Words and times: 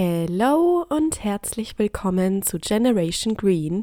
Hello 0.00 0.86
und 0.88 1.24
herzlich 1.24 1.76
willkommen 1.76 2.42
zu 2.42 2.60
Generation 2.60 3.34
Green, 3.34 3.82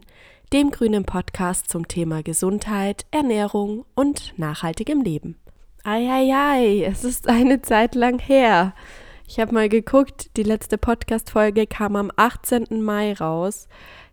dem 0.53 0.71
grünen 0.71 1.03
Podcast 1.03 1.69
zum 1.69 1.89
Thema 1.89 2.23
Gesundheit, 2.23 3.05
Ernährung 3.11 3.83
und 3.95 4.33
nachhaltigem 4.37 5.01
Leben. 5.01 5.35
Eieiei, 5.83 6.85
es 6.85 7.03
ist 7.03 7.27
eine 7.27 7.61
Zeit 7.61 7.95
lang 7.95 8.19
her. 8.19 8.73
Ich 9.27 9.41
habe 9.41 9.53
mal 9.53 9.67
geguckt, 9.67 10.37
die 10.37 10.43
letzte 10.43 10.77
Podcast-Folge 10.77 11.67
kam 11.67 11.97
am 11.97 12.09
18. 12.15 12.81
Mai 12.81 13.11
raus. 13.11 13.67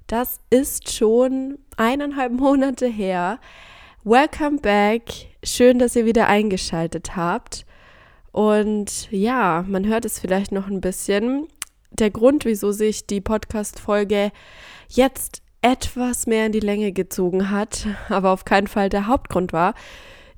Das 0.09 0.41
ist 0.51 0.91
schon 0.91 1.59
eineinhalb 1.77 2.33
Monate 2.33 2.89
her. 2.89 3.39
Welcome 4.03 4.59
back. 4.59 5.05
Schön, 5.45 5.79
dass 5.79 5.95
ihr 5.95 6.05
wieder 6.05 6.27
eingeschaltet 6.27 7.15
habt. 7.15 7.65
Und 8.33 9.09
ja, 9.13 9.65
man 9.69 9.87
hört 9.87 10.05
es 10.05 10.19
vielleicht 10.19 10.51
noch 10.51 10.67
ein 10.67 10.81
bisschen 10.81 11.47
der 11.99 12.11
Grund, 12.11 12.45
wieso 12.45 12.73
sich 12.73 13.07
die 13.07 13.21
Podcast-Folge 13.21 14.33
jetzt 14.89 15.43
etwas 15.63 16.27
mehr 16.27 16.47
in 16.47 16.53
die 16.53 16.61
Länge 16.61 16.93
gezogen 16.93 17.51
hat, 17.51 17.87
aber 18.09 18.31
auf 18.31 18.45
keinen 18.45 18.67
Fall 18.67 18.89
der 18.89 19.07
Hauptgrund 19.07 19.53
war, 19.53 19.75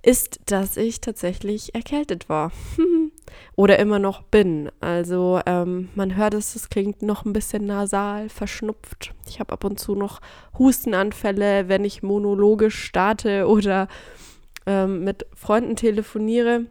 ist, 0.03 0.41
dass 0.47 0.77
ich 0.77 1.01
tatsächlich 1.01 1.75
erkältet 1.75 2.29
war. 2.29 2.53
Oder 3.57 3.79
immer 3.79 3.99
noch 3.99 4.23
bin. 4.23 4.71
Also 4.81 5.41
ähm, 5.47 5.89
man 5.95 6.15
hört 6.15 6.35
es, 6.35 6.55
es 6.55 6.69
klingt 6.69 7.03
noch 7.03 7.25
ein 7.25 7.33
bisschen 7.33 7.67
nasal, 7.67 8.29
verschnupft. 8.29 9.15
Ich 9.27 9.41
habe 9.41 9.53
ab 9.53 9.65
und 9.65 9.81
zu 9.81 9.95
noch 9.95 10.21
Hustenanfälle, 10.59 11.69
wenn 11.69 11.85
ich 11.85 12.03
monologisch 12.03 12.85
starte 12.85 13.49
oder 13.49 13.89
ähm, 14.67 15.05
mit 15.05 15.27
Freunden 15.35 15.75
telefoniere. 15.75 16.67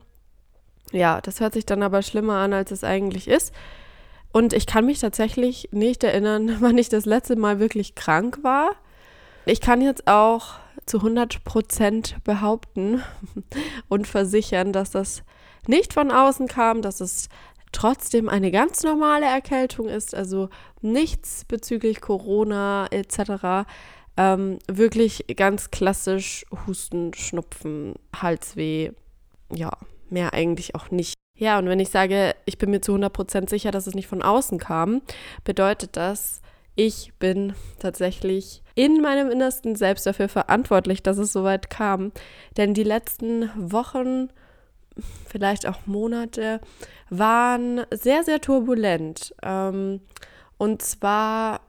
Ja, 0.92 1.20
das 1.22 1.40
hört 1.40 1.54
sich 1.54 1.66
dann 1.66 1.82
aber 1.82 2.04
schlimmer 2.04 2.36
an, 2.38 2.54
als 2.54 2.72
es 2.72 2.84
eigentlich 2.84 3.28
ist. 3.28 3.52
Und 4.34 4.52
ich 4.52 4.66
kann 4.66 4.86
mich 4.86 5.00
tatsächlich 5.00 5.70
nicht 5.72 6.04
erinnern, 6.04 6.58
wann 6.60 6.78
ich 6.78 6.90
das 6.90 7.06
letzte 7.06 7.38
Mal 7.38 7.60
wirklich 7.60 7.96
krank 7.96 8.40
war. 8.42 8.72
Ich 9.46 9.62
kann 9.62 9.82
jetzt 9.82 10.08
auch 10.08 10.56
zu 10.86 10.98
100 10.98 11.46
Prozent 11.46 12.18
behaupten 12.26 13.02
und 13.88 14.08
versichern, 14.08 14.74
dass 14.74 14.92
das 14.92 15.24
nicht 15.68 15.94
von 15.94 16.12
außen 16.12 16.48
kam, 16.48 16.82
dass 16.82 17.00
es 17.00 17.30
trotzdem 17.72 18.28
eine 18.28 18.52
ganz 18.52 18.84
normale 18.84 19.26
Erkältung 19.26 19.88
ist, 19.88 20.14
also 20.14 20.50
nichts 20.82 21.46
bezüglich 21.46 22.02
Corona 22.02 22.88
etc. 22.92 23.68
Ähm, 24.18 24.60
wirklich 24.68 25.26
ganz 25.36 25.72
klassisch 25.72 26.46
Husten, 26.68 27.14
Schnupfen, 27.14 27.96
Halsweh, 28.16 28.92
ja, 29.52 29.72
mehr 30.10 30.34
eigentlich 30.34 30.76
auch 30.76 30.92
nicht. 30.92 31.13
Ja, 31.36 31.58
und 31.58 31.68
wenn 31.68 31.80
ich 31.80 31.90
sage, 31.90 32.36
ich 32.46 32.58
bin 32.58 32.70
mir 32.70 32.82
zu 32.82 32.94
100% 32.94 33.50
sicher, 33.50 33.72
dass 33.72 33.88
es 33.88 33.96
nicht 33.96 34.08
von 34.08 34.22
außen 34.22 34.60
kam, 34.60 35.02
bedeutet 35.44 35.98
das, 35.98 36.42
ich 36.76 37.14
bin 37.20 37.54
tatsächlich 37.80 38.64
in 38.76 39.02
meinem 39.02 39.30
Innersten 39.30 39.76
selbst 39.76 40.06
dafür 40.06 40.30
verantwortlich, 40.30 41.04
dass 41.04 41.18
es 41.18 41.34
so 41.34 41.44
weit 41.44 41.70
kam. 41.70 42.12
Denn 42.58 42.74
die 42.74 42.84
letzten 42.84 43.50
Wochen, 43.56 44.30
vielleicht 45.28 45.68
auch 45.68 45.86
Monate, 45.86 46.62
waren 47.10 47.82
sehr, 47.92 48.24
sehr 48.24 48.42
turbulent. 48.42 49.36
Ähm, 49.44 50.02
und 50.58 50.82
zwar 50.82 51.62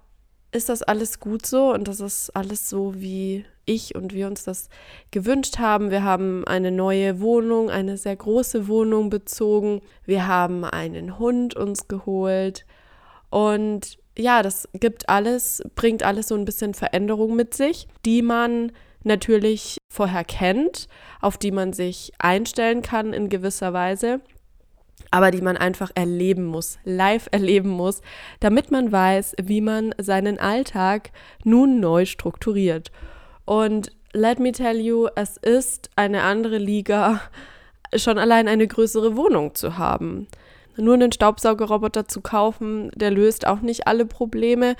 ist 0.52 0.68
das 0.68 0.82
alles 0.82 1.20
gut 1.20 1.44
so 1.44 1.72
und 1.72 1.88
das 1.88 2.00
ist 2.00 2.30
alles 2.30 2.68
so, 2.68 2.94
wie 2.94 3.44
ich 3.66 3.94
und 3.94 4.12
wir 4.12 4.26
uns 4.26 4.44
das 4.44 4.68
gewünscht 5.10 5.58
haben. 5.58 5.90
Wir 5.90 6.02
haben 6.02 6.46
eine 6.46 6.70
neue 6.70 7.20
Wohnung, 7.20 7.70
eine 7.70 7.96
sehr 7.96 8.16
große 8.16 8.68
Wohnung 8.68 9.10
bezogen. 9.10 9.80
Wir 10.04 10.26
haben 10.26 10.64
einen 10.64 11.18
Hund 11.18 11.54
uns 11.54 11.88
geholt. 11.88 12.66
Und 13.30 13.98
ja, 14.16 14.42
das 14.42 14.68
gibt 14.74 15.08
alles, 15.08 15.62
bringt 15.74 16.02
alles 16.02 16.28
so 16.28 16.34
ein 16.34 16.44
bisschen 16.44 16.74
Veränderung 16.74 17.34
mit 17.34 17.54
sich, 17.54 17.88
die 18.04 18.22
man 18.22 18.72
natürlich 19.02 19.78
vorher 19.88 20.24
kennt, 20.24 20.88
auf 21.20 21.36
die 21.38 21.50
man 21.50 21.72
sich 21.72 22.12
einstellen 22.18 22.82
kann 22.82 23.12
in 23.12 23.28
gewisser 23.28 23.72
Weise, 23.72 24.20
aber 25.10 25.30
die 25.30 25.42
man 25.42 25.56
einfach 25.56 25.90
erleben 25.94 26.44
muss, 26.44 26.78
live 26.84 27.28
erleben 27.30 27.68
muss, 27.68 28.00
damit 28.40 28.70
man 28.70 28.90
weiß, 28.90 29.34
wie 29.42 29.60
man 29.60 29.94
seinen 29.98 30.38
Alltag 30.38 31.10
nun 31.44 31.80
neu 31.80 32.06
strukturiert. 32.06 32.90
Und 33.44 33.92
let 34.12 34.38
me 34.38 34.52
tell 34.52 34.78
you, 34.80 35.08
es 35.16 35.36
ist 35.36 35.90
eine 35.96 36.22
andere 36.22 36.58
Liga, 36.58 37.20
schon 37.94 38.18
allein 38.18 38.48
eine 38.48 38.66
größere 38.66 39.16
Wohnung 39.16 39.54
zu 39.54 39.76
haben. 39.76 40.26
Nur 40.76 40.94
einen 40.94 41.12
Staubsaugerroboter 41.12 42.08
zu 42.08 42.20
kaufen, 42.20 42.90
der 42.96 43.10
löst 43.10 43.46
auch 43.46 43.60
nicht 43.60 43.86
alle 43.86 44.06
Probleme. 44.06 44.76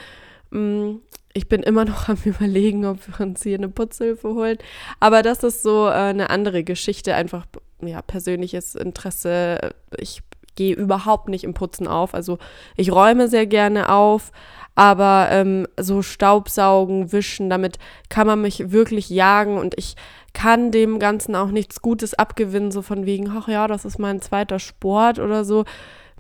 Mm, 0.51 0.97
ich 1.33 1.49
bin 1.49 1.63
immer 1.63 1.85
noch 1.85 2.09
am 2.09 2.19
Überlegen, 2.25 2.87
ob 2.87 2.99
wir 3.07 3.27
uns 3.27 3.43
hier 3.43 3.59
eine 3.59 3.69
Putzhilfe 3.69 4.29
holen. 4.29 4.59
Aber 5.01 5.23
das 5.23 5.43
ist 5.43 5.63
so 5.63 5.87
äh, 5.87 5.93
eine 5.93 6.31
andere 6.31 6.65
Geschichte, 6.65 7.15
einfach 7.15 7.47
ja, 7.83 8.03
persönliches 8.03 8.75
Interesse. 8.75 9.75
Ich 9.99 10.23
gehe 10.55 10.75
überhaupt 10.75 11.29
nicht 11.29 11.45
im 11.45 11.55
Putzen 11.55 11.87
auf. 11.87 12.15
Also 12.15 12.39
ich 12.77 12.93
räume 12.93 13.29
sehr 13.29 13.47
gerne 13.47 13.91
auf, 13.91 14.33
aber 14.75 15.29
ähm, 15.31 15.67
so 15.79 16.03
Staubsaugen, 16.03 17.13
Wischen, 17.13 17.49
damit 17.49 17.79
kann 18.09 18.27
man 18.27 18.41
mich 18.41 18.73
wirklich 18.73 19.09
jagen 19.09 19.59
und 19.59 19.75
ich 19.79 19.95
kann 20.33 20.73
dem 20.73 20.99
Ganzen 20.99 21.37
auch 21.37 21.51
nichts 21.51 21.81
Gutes 21.81 22.15
abgewinnen, 22.15 22.73
so 22.73 22.83
von 22.83 23.07
wegen, 23.07 23.31
ach 23.31 23.49
ja, 23.49 23.69
das 23.69 23.85
ist 23.85 23.99
mein 23.99 24.21
zweiter 24.21 24.59
Sport 24.59 25.21
oder 25.21 25.45
so. 25.45 25.65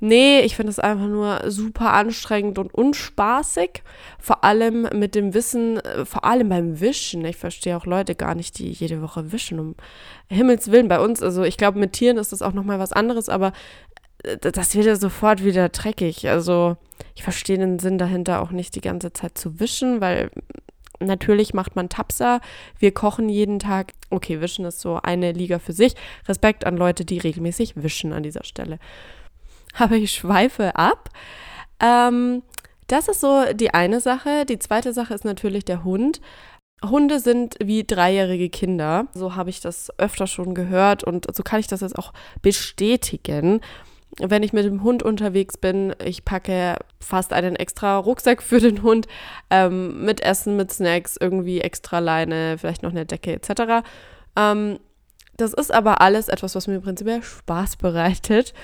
Nee, 0.00 0.40
ich 0.40 0.56
finde 0.56 0.70
es 0.70 0.78
einfach 0.78 1.06
nur 1.06 1.50
super 1.50 1.92
anstrengend 1.92 2.58
und 2.58 2.74
unspaßig. 2.74 3.82
Vor 4.18 4.42
allem 4.44 4.88
mit 4.92 5.14
dem 5.14 5.34
Wissen, 5.34 5.78
äh, 5.78 6.04
vor 6.04 6.24
allem 6.24 6.48
beim 6.48 6.80
Wischen. 6.80 7.24
Ich 7.24 7.36
verstehe 7.36 7.76
auch 7.76 7.86
Leute 7.86 8.14
gar 8.14 8.34
nicht, 8.34 8.58
die 8.58 8.70
jede 8.70 9.00
Woche 9.02 9.32
wischen. 9.32 9.60
Um 9.60 9.74
Himmels 10.28 10.70
Willen 10.70 10.88
bei 10.88 11.00
uns. 11.00 11.22
Also 11.22 11.44
ich 11.44 11.56
glaube, 11.56 11.78
mit 11.78 11.92
Tieren 11.92 12.18
ist 12.18 12.32
das 12.32 12.42
auch 12.42 12.52
nochmal 12.52 12.78
was 12.78 12.92
anderes, 12.92 13.28
aber 13.28 13.52
das 14.40 14.74
wird 14.74 14.86
ja 14.86 14.96
sofort 14.96 15.44
wieder 15.44 15.68
dreckig. 15.68 16.28
Also 16.28 16.76
ich 17.14 17.22
verstehe 17.22 17.58
den 17.58 17.78
Sinn 17.78 17.98
dahinter 17.98 18.42
auch 18.42 18.50
nicht 18.50 18.74
die 18.74 18.80
ganze 18.80 19.12
Zeit 19.12 19.36
zu 19.36 19.60
wischen, 19.60 20.00
weil 20.00 20.30
natürlich 21.00 21.54
macht 21.54 21.76
man 21.76 21.88
Tapsa. 21.88 22.40
Wir 22.78 22.92
kochen 22.92 23.28
jeden 23.28 23.58
Tag. 23.58 23.92
Okay, 24.10 24.40
wischen 24.40 24.64
ist 24.64 24.80
so 24.80 24.98
eine 25.02 25.32
Liga 25.32 25.58
für 25.58 25.72
sich. 25.72 25.94
Respekt 26.28 26.66
an 26.66 26.76
Leute, 26.76 27.04
die 27.04 27.18
regelmäßig 27.18 27.82
wischen 27.82 28.12
an 28.12 28.22
dieser 28.22 28.44
Stelle. 28.44 28.78
Aber 29.76 29.96
ich 29.96 30.12
schweife 30.12 30.76
ab. 30.76 31.10
Ähm, 31.80 32.42
das 32.86 33.08
ist 33.08 33.20
so 33.20 33.44
die 33.52 33.74
eine 33.74 34.00
Sache. 34.00 34.44
Die 34.46 34.58
zweite 34.58 34.92
Sache 34.92 35.14
ist 35.14 35.24
natürlich 35.24 35.64
der 35.64 35.84
Hund. 35.84 36.20
Hunde 36.82 37.18
sind 37.18 37.56
wie 37.62 37.84
dreijährige 37.84 38.50
Kinder. 38.50 39.06
So 39.14 39.36
habe 39.36 39.50
ich 39.50 39.60
das 39.60 39.90
öfter 39.98 40.26
schon 40.26 40.54
gehört 40.54 41.02
und 41.02 41.26
so 41.34 41.42
kann 41.42 41.60
ich 41.60 41.66
das 41.66 41.80
jetzt 41.80 41.98
auch 41.98 42.12
bestätigen 42.42 43.60
wenn 44.20 44.42
ich 44.42 44.52
mit 44.52 44.64
dem 44.64 44.82
Hund 44.82 45.02
unterwegs 45.02 45.56
bin, 45.56 45.94
ich 46.04 46.24
packe 46.24 46.76
fast 47.00 47.32
einen 47.32 47.56
extra 47.56 47.98
Rucksack 47.98 48.42
für 48.42 48.60
den 48.60 48.82
Hund 48.82 49.06
ähm, 49.50 50.04
mit 50.04 50.20
Essen, 50.22 50.56
mit 50.56 50.72
Snacks, 50.72 51.16
irgendwie 51.20 51.60
extra 51.60 51.98
Leine, 51.98 52.56
vielleicht 52.58 52.82
noch 52.82 52.90
eine 52.90 53.06
Decke 53.06 53.32
etc. 53.32 53.86
Ähm, 54.36 54.78
das 55.36 55.52
ist 55.52 55.72
aber 55.72 56.00
alles 56.00 56.28
etwas, 56.28 56.54
was 56.54 56.66
mir 56.68 56.80
prinzipiell 56.80 57.22
Spaß 57.22 57.76
bereitet 57.76 58.54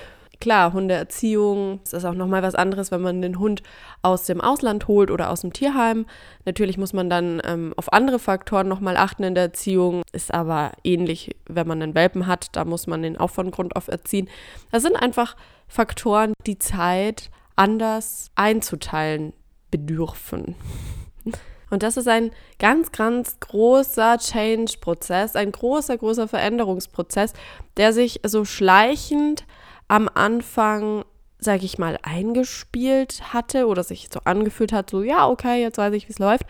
Klar, 0.41 0.73
Hundeerziehung, 0.73 1.79
das 1.83 1.93
ist 1.93 2.03
auch 2.03 2.15
nochmal 2.15 2.41
was 2.41 2.55
anderes, 2.55 2.89
wenn 2.89 3.01
man 3.01 3.21
den 3.21 3.37
Hund 3.37 3.61
aus 4.01 4.25
dem 4.25 4.41
Ausland 4.41 4.87
holt 4.87 5.11
oder 5.11 5.29
aus 5.29 5.41
dem 5.41 5.53
Tierheim. 5.53 6.07
Natürlich 6.45 6.79
muss 6.79 6.93
man 6.93 7.11
dann 7.11 7.41
ähm, 7.45 7.75
auf 7.77 7.93
andere 7.93 8.17
Faktoren 8.17 8.67
nochmal 8.67 8.97
achten 8.97 9.21
in 9.21 9.35
der 9.35 9.43
Erziehung, 9.45 10.01
ist 10.11 10.33
aber 10.33 10.71
ähnlich, 10.83 11.35
wenn 11.45 11.67
man 11.67 11.79
einen 11.79 11.93
Welpen 11.93 12.25
hat, 12.25 12.47
da 12.53 12.65
muss 12.65 12.87
man 12.87 13.03
den 13.03 13.17
auch 13.17 13.29
von 13.29 13.51
Grund 13.51 13.75
auf 13.75 13.87
erziehen. 13.87 14.27
Das 14.71 14.81
sind 14.81 14.95
einfach 14.95 15.37
Faktoren, 15.67 16.33
die 16.47 16.57
Zeit 16.57 17.29
anders 17.55 18.31
einzuteilen 18.33 19.33
bedürfen. 19.69 20.55
Und 21.69 21.83
das 21.83 21.97
ist 21.97 22.07
ein 22.07 22.31
ganz, 22.57 22.91
ganz 22.91 23.39
großer 23.39 24.17
Change-Prozess, 24.17 25.35
ein 25.35 25.51
großer, 25.51 25.97
großer 25.97 26.27
Veränderungsprozess, 26.27 27.33
der 27.77 27.93
sich 27.93 28.21
so 28.25 28.43
schleichend 28.43 29.45
am 29.91 30.09
Anfang, 30.13 31.03
sage 31.37 31.65
ich 31.65 31.77
mal, 31.77 31.99
eingespielt 32.01 33.33
hatte 33.33 33.67
oder 33.67 33.83
sich 33.83 34.07
so 34.09 34.21
angefühlt 34.23 34.71
hat, 34.71 34.89
so 34.89 35.03
ja, 35.03 35.27
okay, 35.27 35.61
jetzt 35.61 35.77
weiß 35.77 35.93
ich, 35.93 36.07
wie 36.07 36.13
es 36.13 36.19
läuft. 36.19 36.45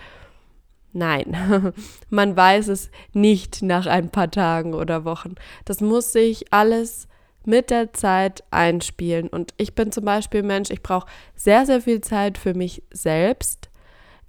Nein, 0.94 1.74
man 2.12 2.38
weiß 2.38 2.68
es 2.68 2.92
nicht 3.14 3.64
nach 3.64 3.88
ein 3.88 4.12
paar 4.12 4.30
Tagen 4.30 4.76
oder 4.76 5.06
Wochen. 5.06 5.34
Das 5.66 5.82
muss 5.82 6.12
sich 6.12 6.54
alles 6.54 7.08
mit 7.44 7.72
der 7.72 7.94
Zeit 7.94 8.44
einspielen. 8.52 9.28
Und 9.28 9.56
ich 9.58 9.74
bin 9.74 9.92
zum 9.92 10.06
Beispiel 10.06 10.44
Mensch, 10.44 10.70
ich 10.70 10.84
brauche 10.84 11.08
sehr, 11.36 11.66
sehr 11.66 11.82
viel 11.82 12.02
Zeit 12.02 12.38
für 12.38 12.54
mich 12.54 12.84
selbst. 12.92 13.72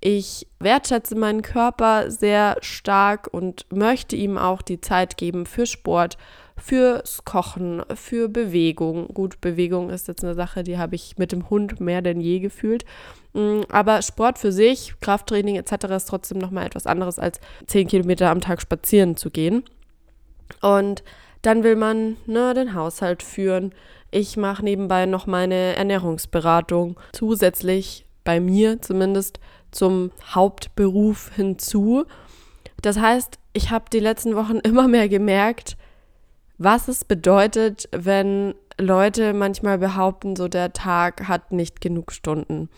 Ich 0.01 0.47
wertschätze 0.59 1.17
meinen 1.17 1.43
Körper 1.43 2.11
sehr 2.11 2.57
stark 2.63 3.29
und 3.31 3.67
möchte 3.71 4.17
ihm 4.17 4.39
auch 4.39 4.63
die 4.63 4.81
Zeit 4.81 5.19
geben 5.19 5.45
für 5.45 5.67
Sport, 5.67 6.17
fürs 6.57 7.25
Kochen, 7.25 7.83
für 7.95 8.29
Bewegung. 8.29 9.09
Gut, 9.09 9.41
Bewegung 9.41 9.91
ist 9.91 10.09
jetzt 10.09 10.25
eine 10.25 10.35
Sache, 10.35 10.63
die 10.63 10.79
habe 10.79 10.95
ich 10.95 11.19
mit 11.19 11.33
dem 11.33 11.51
Hund 11.51 11.81
mehr 11.81 12.03
denn 12.03 12.21
je 12.21 12.41
gefühlt. 12.41 12.85
Mm, 13.33 13.63
aber 13.71 14.03
Sport 14.03 14.39
für 14.39 14.53
sich, 14.53 14.95
Krafttraining 15.01 15.57
etc. 15.57 15.85
ist 15.97 16.09
trotzdem 16.09 16.39
nochmal 16.39 16.67
etwas 16.67 16.87
anderes 16.87 17.19
als 17.19 17.41
10 17.67 17.89
Kilometer 17.89 18.31
am 18.31 18.41
Tag 18.41 18.61
spazieren 18.61 19.17
zu 19.17 19.31
gehen. 19.31 19.65
Und 20.61 21.03
dann 21.43 21.65
will 21.65 21.77
man 21.77 22.17
ne, 22.27 22.55
den 22.55 22.75
Haushalt 22.75 23.23
führen. 23.23 23.73
Ich 24.11 24.37
mache 24.37 24.65
nebenbei 24.65 25.07
noch 25.07 25.27
meine 25.27 25.75
Ernährungsberatung 25.77 26.99
zusätzlich 27.13 28.07
bei 28.25 28.41
mir 28.41 28.81
zumindest 28.81 29.41
zum 29.71 30.13
Hauptberuf 30.35 31.33
hinzu. 31.35 32.05
Das 32.83 32.99
heißt, 32.99 33.39
ich 33.53 33.71
habe 33.71 33.87
die 33.93 34.01
letzten 34.01 34.37
Wochen 34.37 34.59
immer 34.63 34.89
mehr 34.89 35.09
gemerkt, 35.09 35.77
was 36.63 36.89
es 36.89 37.05
bedeutet, 37.05 37.89
wenn 37.93 38.55
Leute 38.79 39.33
manchmal 39.33 39.79
behaupten, 39.79 40.37
so 40.37 40.49
der 40.49 40.73
Tag 40.73 41.29
hat 41.29 41.53
nicht 41.53 41.81
genug 41.81 42.13
Stunden. 42.13 42.69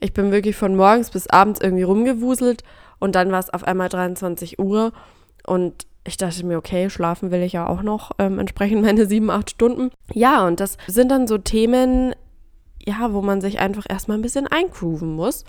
Ich 0.00 0.12
bin 0.12 0.32
wirklich 0.32 0.56
von 0.56 0.76
morgens 0.76 1.10
bis 1.10 1.28
abends 1.28 1.60
irgendwie 1.60 1.82
rumgewuselt 1.82 2.62
und 2.98 3.14
dann 3.14 3.32
war 3.32 3.40
es 3.40 3.50
auf 3.50 3.64
einmal 3.64 3.88
23 3.88 4.58
Uhr 4.58 4.92
und 5.46 5.86
ich 6.06 6.16
dachte 6.18 6.44
mir, 6.44 6.58
okay, 6.58 6.90
schlafen 6.90 7.30
will 7.30 7.42
ich 7.42 7.54
ja 7.54 7.66
auch 7.66 7.82
noch 7.82 8.12
ähm, 8.18 8.38
entsprechend 8.38 8.82
meine 8.82 9.06
sieben, 9.08 9.30
acht 9.30 9.50
Stunden. 9.50 9.90
Ja, 10.12 10.46
und 10.46 10.60
das 10.60 10.76
sind 10.86 11.10
dann 11.10 11.26
so 11.26 11.38
Themen, 11.38 12.14
ja, 12.84 13.12
wo 13.12 13.22
man 13.22 13.40
sich 13.40 13.58
einfach 13.58 13.86
erstmal 13.88 14.18
ein 14.18 14.22
bisschen 14.22 14.46
eingrooven 14.46 15.14
muss. 15.14 15.44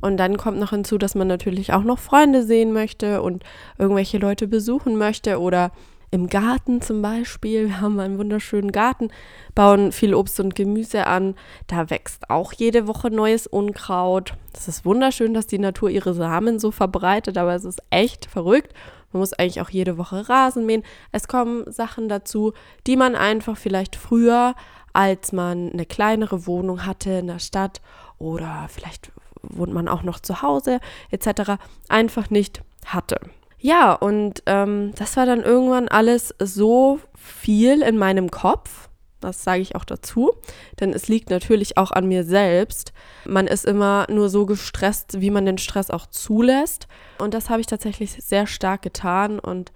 Und 0.00 0.16
dann 0.16 0.36
kommt 0.36 0.58
noch 0.58 0.70
hinzu, 0.70 0.98
dass 0.98 1.14
man 1.14 1.28
natürlich 1.28 1.72
auch 1.72 1.84
noch 1.84 1.98
Freunde 1.98 2.42
sehen 2.42 2.72
möchte 2.72 3.22
und 3.22 3.44
irgendwelche 3.78 4.18
Leute 4.18 4.48
besuchen 4.48 4.96
möchte 4.96 5.38
oder 5.38 5.70
im 6.12 6.28
Garten 6.28 6.82
zum 6.82 7.02
Beispiel. 7.02 7.68
Wir 7.68 7.80
haben 7.80 7.98
einen 7.98 8.18
wunderschönen 8.18 8.70
Garten, 8.70 9.08
bauen 9.54 9.92
viel 9.92 10.14
Obst 10.14 10.38
und 10.40 10.54
Gemüse 10.54 11.06
an. 11.06 11.34
Da 11.66 11.88
wächst 11.90 12.28
auch 12.30 12.52
jede 12.52 12.86
Woche 12.86 13.10
neues 13.10 13.46
Unkraut. 13.46 14.34
Das 14.52 14.68
ist 14.68 14.84
wunderschön, 14.84 15.32
dass 15.32 15.46
die 15.46 15.58
Natur 15.58 15.88
ihre 15.88 16.12
Samen 16.12 16.58
so 16.58 16.70
verbreitet, 16.70 17.38
aber 17.38 17.54
es 17.54 17.64
ist 17.64 17.82
echt 17.88 18.26
verrückt. 18.26 18.74
Man 19.12 19.20
muss 19.20 19.32
eigentlich 19.32 19.62
auch 19.62 19.70
jede 19.70 19.96
Woche 19.96 20.28
Rasen 20.28 20.66
mähen. 20.66 20.84
Es 21.12 21.28
kommen 21.28 21.64
Sachen 21.72 22.10
dazu, 22.10 22.52
die 22.86 22.96
man 22.96 23.16
einfach 23.16 23.56
vielleicht 23.56 23.96
früher, 23.96 24.54
als 24.92 25.32
man 25.32 25.72
eine 25.72 25.86
kleinere 25.86 26.46
Wohnung 26.46 26.84
hatte 26.84 27.10
in 27.10 27.26
der 27.26 27.38
Stadt 27.38 27.80
oder 28.18 28.66
vielleicht 28.68 29.10
wohnt 29.42 29.72
man 29.72 29.88
auch 29.88 30.02
noch 30.02 30.20
zu 30.20 30.42
Hause 30.42 30.78
etc., 31.10 31.52
einfach 31.88 32.28
nicht 32.28 32.62
hatte. 32.84 33.18
Ja, 33.62 33.92
und 33.92 34.42
ähm, 34.46 34.90
das 34.96 35.16
war 35.16 35.24
dann 35.24 35.42
irgendwann 35.42 35.86
alles 35.86 36.34
so 36.40 36.98
viel 37.14 37.80
in 37.82 37.96
meinem 37.96 38.28
Kopf, 38.28 38.88
das 39.20 39.44
sage 39.44 39.62
ich 39.62 39.76
auch 39.76 39.84
dazu, 39.84 40.32
denn 40.80 40.92
es 40.92 41.06
liegt 41.06 41.30
natürlich 41.30 41.78
auch 41.78 41.92
an 41.92 42.08
mir 42.08 42.24
selbst. 42.24 42.92
Man 43.24 43.46
ist 43.46 43.64
immer 43.64 44.06
nur 44.10 44.30
so 44.30 44.46
gestresst, 44.46 45.20
wie 45.20 45.30
man 45.30 45.46
den 45.46 45.58
Stress 45.58 45.90
auch 45.90 46.06
zulässt. 46.06 46.88
Und 47.18 47.34
das 47.34 47.50
habe 47.50 47.60
ich 47.60 47.68
tatsächlich 47.68 48.10
sehr 48.12 48.48
stark 48.48 48.82
getan. 48.82 49.38
Und 49.38 49.70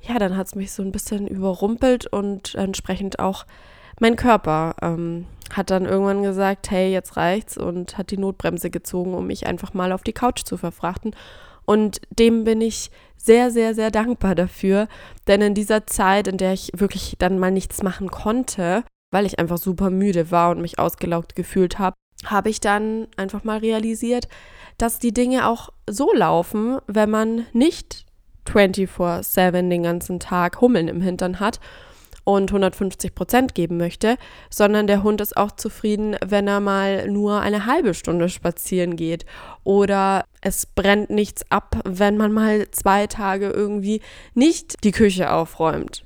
ja, 0.00 0.18
dann 0.18 0.34
hat 0.38 0.46
es 0.46 0.54
mich 0.54 0.72
so 0.72 0.82
ein 0.82 0.92
bisschen 0.92 1.28
überrumpelt 1.28 2.06
und 2.06 2.54
entsprechend 2.54 3.18
auch 3.18 3.44
mein 4.00 4.16
Körper 4.16 4.76
ähm, 4.80 5.26
hat 5.52 5.70
dann 5.70 5.84
irgendwann 5.84 6.22
gesagt, 6.22 6.70
hey, 6.70 6.90
jetzt 6.90 7.18
reicht's 7.18 7.58
und 7.58 7.98
hat 7.98 8.10
die 8.10 8.18
Notbremse 8.18 8.70
gezogen, 8.70 9.12
um 9.12 9.26
mich 9.26 9.46
einfach 9.46 9.74
mal 9.74 9.92
auf 9.92 10.04
die 10.04 10.14
Couch 10.14 10.42
zu 10.44 10.56
verfrachten. 10.56 11.14
Und 11.66 12.00
dem 12.10 12.44
bin 12.44 12.60
ich 12.60 12.90
sehr, 13.16 13.50
sehr, 13.50 13.74
sehr 13.74 13.90
dankbar 13.90 14.34
dafür. 14.34 14.88
Denn 15.26 15.42
in 15.42 15.54
dieser 15.54 15.86
Zeit, 15.86 16.28
in 16.28 16.38
der 16.38 16.52
ich 16.52 16.70
wirklich 16.74 17.16
dann 17.18 17.38
mal 17.38 17.50
nichts 17.50 17.82
machen 17.82 18.10
konnte, 18.10 18.84
weil 19.12 19.26
ich 19.26 19.38
einfach 19.38 19.58
super 19.58 19.90
müde 19.90 20.30
war 20.30 20.50
und 20.50 20.60
mich 20.60 20.78
ausgelaugt 20.78 21.36
gefühlt 21.36 21.78
habe, 21.78 21.96
habe 22.24 22.48
ich 22.48 22.60
dann 22.60 23.08
einfach 23.16 23.44
mal 23.44 23.58
realisiert, 23.58 24.28
dass 24.78 24.98
die 24.98 25.12
Dinge 25.12 25.48
auch 25.48 25.70
so 25.88 26.12
laufen, 26.12 26.78
wenn 26.86 27.10
man 27.10 27.46
nicht 27.52 28.06
24-7 28.46 29.68
den 29.68 29.82
ganzen 29.82 30.20
Tag 30.20 30.60
Hummeln 30.60 30.88
im 30.88 31.00
Hintern 31.00 31.40
hat 31.40 31.60
und 32.26 32.50
150 32.50 33.14
Prozent 33.14 33.54
geben 33.54 33.76
möchte, 33.76 34.16
sondern 34.50 34.88
der 34.88 35.04
Hund 35.04 35.20
ist 35.20 35.36
auch 35.36 35.52
zufrieden, 35.52 36.16
wenn 36.26 36.48
er 36.48 36.58
mal 36.58 37.08
nur 37.08 37.40
eine 37.40 37.66
halbe 37.66 37.94
Stunde 37.94 38.28
spazieren 38.28 38.96
geht 38.96 39.24
oder 39.62 40.24
es 40.40 40.66
brennt 40.66 41.08
nichts 41.08 41.48
ab, 41.52 41.80
wenn 41.84 42.16
man 42.16 42.32
mal 42.32 42.68
zwei 42.72 43.06
Tage 43.06 43.50
irgendwie 43.50 44.02
nicht 44.34 44.82
die 44.82 44.90
Küche 44.90 45.32
aufräumt. 45.32 46.04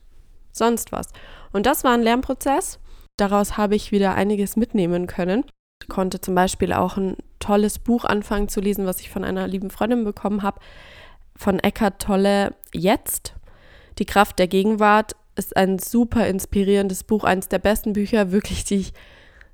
Sonst 0.53 0.93
was. 0.93 1.09
Und 1.53 1.65
das 1.65 1.85
war 1.85 1.95
ein 1.95 2.03
Lernprozess. 2.03 2.79
Daraus 3.17 3.57
habe 3.57 3.75
ich 3.75 3.91
wieder 3.91 4.15
einiges 4.15 4.57
mitnehmen 4.57 5.07
können. 5.07 5.45
Konnte 5.89 6.21
zum 6.21 6.35
Beispiel 6.35 6.75
auch 6.75 6.99
ein 6.99 7.17
tolles 7.39 7.79
Buch 7.79 8.05
anfangen 8.05 8.51
zu 8.51 8.61
lesen, 8.61 8.85
was 8.85 9.01
ich 9.01 9.09
von 9.09 9.25
einer 9.25 9.49
lieben 9.49 9.71
Freundin 9.71 10.05
bekommen 10.05 10.43
habe, 10.43 10.61
von 11.35 11.59
Eckhart 11.61 12.03
Tolle 12.03 12.55
Jetzt. 12.75 13.35
Die 13.99 14.05
Kraft 14.05 14.39
der 14.39 14.49
Gegenwart 14.49 15.17
ist 15.37 15.57
ein 15.57 15.79
super 15.79 16.27
inspirierendes 16.27 17.05
Buch, 17.05 17.25
eines 17.25 17.49
der 17.49 17.59
besten 17.59 17.93
Bücher, 17.93 18.33
wirklich, 18.33 18.65
die 18.65 18.77
ich 18.77 18.93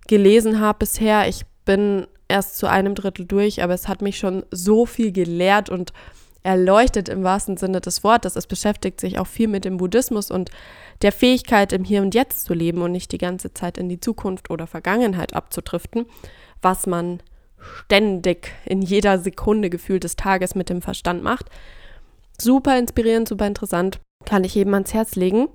gelesen 0.08 0.60
habe 0.60 0.80
bisher. 0.80 1.28
Ich 1.28 1.42
bin 1.64 2.06
erst 2.28 2.58
zu 2.58 2.68
einem 2.68 2.94
Drittel 2.94 3.26
durch, 3.26 3.62
aber 3.62 3.74
es 3.74 3.88
hat 3.88 4.02
mich 4.02 4.18
schon 4.18 4.44
so 4.50 4.86
viel 4.86 5.12
gelehrt 5.12 5.70
und 5.70 5.92
erleuchtet 6.42 7.08
im 7.08 7.24
wahrsten 7.24 7.56
Sinne 7.56 7.80
des 7.80 8.04
Wortes. 8.04 8.36
Es 8.36 8.46
beschäftigt 8.46 9.00
sich 9.00 9.18
auch 9.18 9.26
viel 9.26 9.48
mit 9.48 9.64
dem 9.64 9.78
Buddhismus 9.78 10.30
und 10.30 10.50
der 11.02 11.12
Fähigkeit, 11.12 11.72
im 11.72 11.84
Hier 11.84 12.02
und 12.02 12.14
Jetzt 12.14 12.44
zu 12.44 12.54
leben 12.54 12.82
und 12.82 12.92
nicht 12.92 13.10
die 13.12 13.18
ganze 13.18 13.52
Zeit 13.52 13.78
in 13.78 13.88
die 13.88 14.00
Zukunft 14.00 14.48
oder 14.48 14.66
Vergangenheit 14.66 15.34
abzudriften, 15.34 16.06
was 16.62 16.86
man 16.86 17.20
ständig 17.58 18.52
in 18.64 18.80
jeder 18.80 19.18
Sekunde 19.18 19.70
gefühlt 19.70 20.04
des 20.04 20.14
Tages 20.14 20.54
mit 20.54 20.70
dem 20.70 20.82
Verstand 20.82 21.22
macht. 21.22 21.50
Super 22.40 22.78
inspirierend, 22.78 23.28
super 23.28 23.46
interessant, 23.46 23.98
kann 24.24 24.44
ich 24.44 24.54
jedem 24.54 24.74
ans 24.74 24.94
Herz 24.94 25.16
legen. 25.16 25.48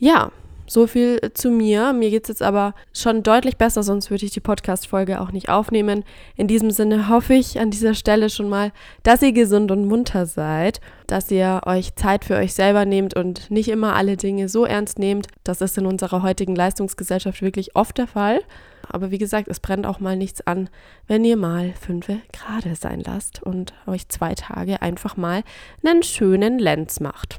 Ja, 0.00 0.32
so 0.66 0.86
viel 0.86 1.20
zu 1.34 1.50
mir. 1.50 1.92
Mir 1.92 2.08
geht 2.08 2.22
es 2.22 2.28
jetzt 2.28 2.42
aber 2.42 2.74
schon 2.94 3.22
deutlich 3.22 3.58
besser, 3.58 3.82
sonst 3.82 4.10
würde 4.10 4.24
ich 4.24 4.30
die 4.30 4.40
Podcast-Folge 4.40 5.20
auch 5.20 5.30
nicht 5.30 5.50
aufnehmen. 5.50 6.04
In 6.36 6.46
diesem 6.46 6.70
Sinne 6.70 7.10
hoffe 7.10 7.34
ich 7.34 7.60
an 7.60 7.70
dieser 7.70 7.92
Stelle 7.92 8.30
schon 8.30 8.48
mal, 8.48 8.72
dass 9.02 9.20
ihr 9.20 9.32
gesund 9.32 9.70
und 9.70 9.86
munter 9.86 10.24
seid, 10.24 10.80
dass 11.06 11.30
ihr 11.30 11.60
euch 11.66 11.96
Zeit 11.96 12.24
für 12.24 12.36
euch 12.36 12.54
selber 12.54 12.86
nehmt 12.86 13.14
und 13.14 13.50
nicht 13.50 13.68
immer 13.68 13.94
alle 13.94 14.16
Dinge 14.16 14.48
so 14.48 14.64
ernst 14.64 14.98
nehmt. 14.98 15.26
Das 15.44 15.60
ist 15.60 15.76
in 15.76 15.84
unserer 15.84 16.22
heutigen 16.22 16.56
Leistungsgesellschaft 16.56 17.42
wirklich 17.42 17.76
oft 17.76 17.98
der 17.98 18.06
Fall. 18.06 18.40
Aber 18.88 19.10
wie 19.10 19.18
gesagt, 19.18 19.48
es 19.48 19.60
brennt 19.60 19.86
auch 19.86 20.00
mal 20.00 20.16
nichts 20.16 20.40
an, 20.46 20.70
wenn 21.08 21.26
ihr 21.26 21.36
mal 21.36 21.74
fünf 21.78 22.06
Grade 22.06 22.74
sein 22.74 23.02
lasst 23.04 23.42
und 23.42 23.74
euch 23.86 24.08
zwei 24.08 24.34
Tage 24.34 24.80
einfach 24.80 25.18
mal 25.18 25.42
einen 25.84 26.02
schönen 26.02 26.58
Lenz 26.58 27.00
macht. 27.00 27.38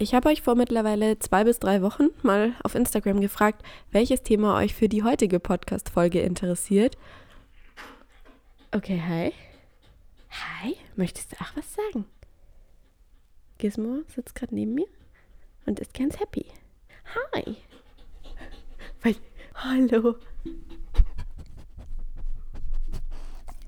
Ich 0.00 0.14
habe 0.14 0.28
euch 0.28 0.42
vor 0.42 0.54
mittlerweile 0.54 1.18
zwei 1.18 1.42
bis 1.42 1.58
drei 1.58 1.82
Wochen 1.82 2.10
mal 2.22 2.54
auf 2.62 2.76
Instagram 2.76 3.20
gefragt, 3.20 3.64
welches 3.90 4.22
Thema 4.22 4.56
euch 4.56 4.72
für 4.72 4.88
die 4.88 5.02
heutige 5.02 5.40
Podcast-Folge 5.40 6.20
interessiert. 6.20 6.96
Okay, 8.70 9.02
hi. 9.04 9.32
Hi, 10.30 10.76
möchtest 10.94 11.32
du 11.32 11.36
auch 11.40 11.56
was 11.56 11.74
sagen? 11.74 12.04
Gizmo 13.58 14.02
sitzt 14.06 14.36
gerade 14.36 14.54
neben 14.54 14.74
mir 14.74 14.86
und 15.66 15.80
ist 15.80 15.94
ganz 15.94 16.20
happy. 16.20 16.46
Hi. 17.34 17.56
Weil, 19.02 19.16
hallo. 19.56 20.14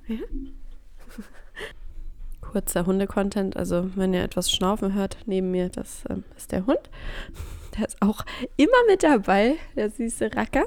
Ja? 0.06 0.18
Kurzer 2.50 2.86
Hunde-Content. 2.86 3.56
Also 3.56 3.90
wenn 3.94 4.12
ihr 4.12 4.22
etwas 4.22 4.50
schnaufen 4.50 4.94
hört 4.94 5.18
neben 5.26 5.50
mir, 5.50 5.68
das 5.68 6.04
ähm, 6.08 6.24
ist 6.36 6.52
der 6.52 6.66
Hund. 6.66 6.80
Der 7.78 7.86
ist 7.86 8.02
auch 8.02 8.24
immer 8.56 8.84
mit 8.88 9.04
dabei, 9.04 9.54
der 9.76 9.90
süße 9.90 10.34
Racker. 10.34 10.64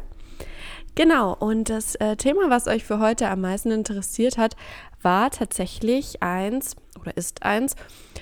Genau, 0.95 1.33
und 1.33 1.69
das 1.69 1.95
äh, 1.95 2.15
Thema, 2.15 2.49
was 2.49 2.67
euch 2.67 2.85
für 2.85 2.99
heute 2.99 3.27
am 3.27 3.41
meisten 3.41 3.71
interessiert 3.71 4.37
hat, 4.37 4.55
war 5.01 5.29
tatsächlich 5.29 6.23
eins 6.23 6.77
oder 7.01 7.17
ist 7.17 7.43
eins, 7.43 7.75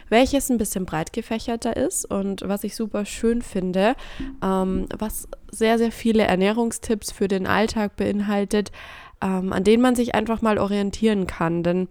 welches 0.09 0.49
ein 0.49 0.57
bisschen 0.57 0.87
breit 0.87 1.13
gefächerter 1.13 1.77
ist 1.77 2.05
und 2.05 2.41
was 2.47 2.63
ich 2.63 2.75
super 2.75 3.05
schön 3.05 3.43
finde, 3.43 3.95
ähm, 4.41 4.87
was 4.97 5.27
sehr, 5.51 5.77
sehr 5.77 5.91
viele 5.91 6.23
Ernährungstipps 6.23 7.11
für 7.11 7.27
den 7.27 7.45
Alltag 7.45 7.97
beinhaltet, 7.97 8.71
ähm, 9.21 9.53
an 9.53 9.63
denen 9.63 9.83
man 9.83 9.95
sich 9.95 10.15
einfach 10.15 10.41
mal 10.41 10.57
orientieren 10.57 11.27
kann. 11.27 11.61
Denn 11.61 11.87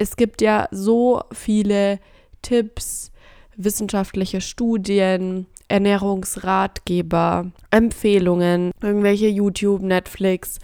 es 0.00 0.16
gibt 0.16 0.40
ja 0.40 0.66
so 0.70 1.20
viele 1.30 1.98
Tipps, 2.40 3.12
wissenschaftliche 3.56 4.40
Studien, 4.40 5.46
Ernährungsratgeber, 5.68 7.52
Empfehlungen, 7.70 8.70
irgendwelche 8.80 9.28
YouTube, 9.28 9.82
Netflix, 9.82 10.58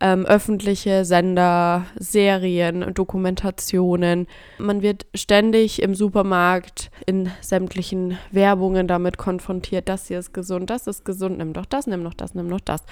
ähm, 0.00 0.24
öffentliche 0.24 1.04
Sender, 1.04 1.84
Serien, 1.98 2.94
Dokumentationen. 2.94 4.26
Man 4.56 4.80
wird 4.80 5.04
ständig 5.14 5.82
im 5.82 5.94
Supermarkt 5.94 6.90
in 7.04 7.30
sämtlichen 7.42 8.16
Werbungen 8.30 8.88
damit 8.88 9.18
konfrontiert, 9.18 9.86
das 9.90 10.08
hier 10.08 10.18
ist 10.18 10.32
gesund, 10.32 10.70
das 10.70 10.86
ist 10.86 11.04
gesund, 11.04 11.36
nimm 11.36 11.52
doch 11.52 11.66
das, 11.66 11.86
nimm 11.86 12.04
doch 12.04 12.14
das, 12.14 12.34
nimm 12.34 12.48
doch 12.48 12.60
das. 12.60 12.84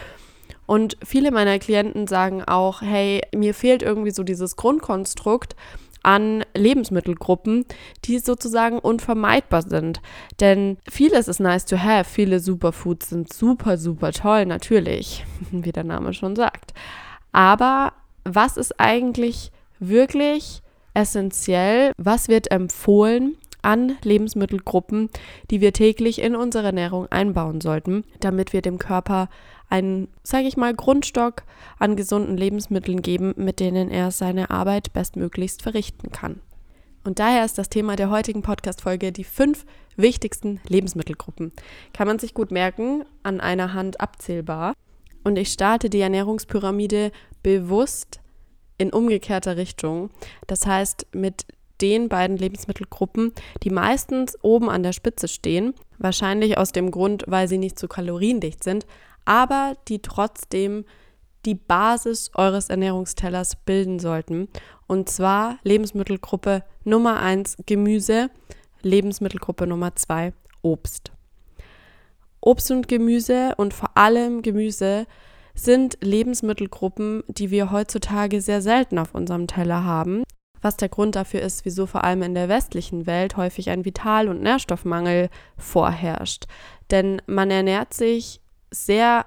Und 0.66 0.96
viele 1.04 1.30
meiner 1.30 1.58
Klienten 1.58 2.06
sagen 2.06 2.42
auch, 2.42 2.82
hey, 2.82 3.22
mir 3.34 3.54
fehlt 3.54 3.82
irgendwie 3.82 4.10
so 4.10 4.24
dieses 4.24 4.56
Grundkonstrukt 4.56 5.54
an 6.06 6.44
Lebensmittelgruppen, 6.54 7.64
die 8.04 8.20
sozusagen 8.20 8.78
unvermeidbar 8.78 9.62
sind. 9.62 10.00
Denn 10.38 10.78
vieles 10.88 11.26
ist 11.26 11.40
nice 11.40 11.66
to 11.66 11.78
have, 11.78 12.08
viele 12.08 12.38
Superfoods 12.38 13.10
sind 13.10 13.32
super, 13.32 13.76
super 13.76 14.12
toll, 14.12 14.46
natürlich, 14.46 15.24
wie 15.50 15.72
der 15.72 15.84
Name 15.84 16.14
schon 16.14 16.36
sagt. 16.36 16.74
Aber 17.32 17.92
was 18.24 18.56
ist 18.56 18.78
eigentlich 18.78 19.50
wirklich 19.80 20.62
essentiell? 20.94 21.90
Was 21.98 22.28
wird 22.28 22.52
empfohlen? 22.52 23.36
An 23.66 23.98
Lebensmittelgruppen, 24.02 25.10
die 25.50 25.60
wir 25.60 25.72
täglich 25.72 26.22
in 26.22 26.36
unsere 26.36 26.66
Ernährung 26.66 27.06
einbauen 27.10 27.60
sollten, 27.60 28.04
damit 28.20 28.52
wir 28.52 28.62
dem 28.62 28.78
Körper 28.78 29.28
einen, 29.68 30.08
sage 30.22 30.46
ich 30.46 30.56
mal, 30.56 30.72
Grundstock 30.72 31.42
an 31.78 31.96
gesunden 31.96 32.36
Lebensmitteln 32.36 33.02
geben, 33.02 33.34
mit 33.36 33.58
denen 33.58 33.90
er 33.90 34.12
seine 34.12 34.50
Arbeit 34.50 34.92
bestmöglichst 34.92 35.62
verrichten 35.62 36.12
kann. 36.12 36.40
Und 37.02 37.18
daher 37.18 37.44
ist 37.44 37.58
das 37.58 37.68
Thema 37.68 37.96
der 37.96 38.10
heutigen 38.10 38.42
Podcast-Folge 38.42 39.10
die 39.10 39.24
fünf 39.24 39.66
wichtigsten 39.96 40.60
Lebensmittelgruppen. 40.68 41.52
Kann 41.92 42.06
man 42.06 42.20
sich 42.20 42.34
gut 42.34 42.52
merken, 42.52 43.04
an 43.24 43.40
einer 43.40 43.74
Hand 43.74 44.00
abzählbar. 44.00 44.74
Und 45.24 45.36
ich 45.36 45.52
starte 45.52 45.90
die 45.90 46.00
Ernährungspyramide 46.00 47.10
bewusst 47.42 48.20
in 48.78 48.92
umgekehrter 48.92 49.56
Richtung. 49.56 50.10
Das 50.46 50.66
heißt, 50.66 51.06
mit 51.12 51.46
den 51.80 52.08
beiden 52.08 52.36
Lebensmittelgruppen, 52.36 53.32
die 53.62 53.70
meistens 53.70 54.36
oben 54.42 54.68
an 54.70 54.82
der 54.82 54.92
Spitze 54.92 55.28
stehen. 55.28 55.74
Wahrscheinlich 55.98 56.58
aus 56.58 56.72
dem 56.72 56.90
Grund, 56.90 57.24
weil 57.26 57.48
sie 57.48 57.58
nicht 57.58 57.78
so 57.78 57.88
kaloriendicht 57.88 58.62
sind, 58.62 58.86
aber 59.24 59.76
die 59.88 60.00
trotzdem 60.00 60.84
die 61.44 61.54
Basis 61.54 62.30
eures 62.34 62.68
Ernährungstellers 62.68 63.56
bilden 63.56 63.98
sollten. 63.98 64.48
Und 64.86 65.08
zwar 65.08 65.58
Lebensmittelgruppe 65.62 66.64
Nummer 66.84 67.20
1 67.20 67.58
Gemüse, 67.66 68.30
Lebensmittelgruppe 68.82 69.66
Nummer 69.66 69.94
2 69.94 70.32
Obst. 70.62 71.12
Obst 72.40 72.70
und 72.70 72.88
Gemüse 72.88 73.54
und 73.56 73.74
vor 73.74 73.96
allem 73.96 74.42
Gemüse 74.42 75.06
sind 75.54 75.98
Lebensmittelgruppen, 76.00 77.24
die 77.28 77.50
wir 77.50 77.72
heutzutage 77.72 78.40
sehr 78.40 78.60
selten 78.60 78.98
auf 78.98 79.14
unserem 79.14 79.46
Teller 79.46 79.84
haben. 79.84 80.22
Was 80.66 80.76
der 80.76 80.88
Grund 80.88 81.14
dafür 81.14 81.42
ist, 81.42 81.64
wieso 81.64 81.86
vor 81.86 82.02
allem 82.02 82.22
in 82.22 82.34
der 82.34 82.48
westlichen 82.48 83.06
Welt 83.06 83.36
häufig 83.36 83.70
ein 83.70 83.84
Vital- 83.84 84.28
und 84.28 84.42
Nährstoffmangel 84.42 85.28
vorherrscht. 85.56 86.46
Denn 86.90 87.22
man 87.26 87.52
ernährt 87.52 87.94
sich 87.94 88.40
sehr 88.72 89.26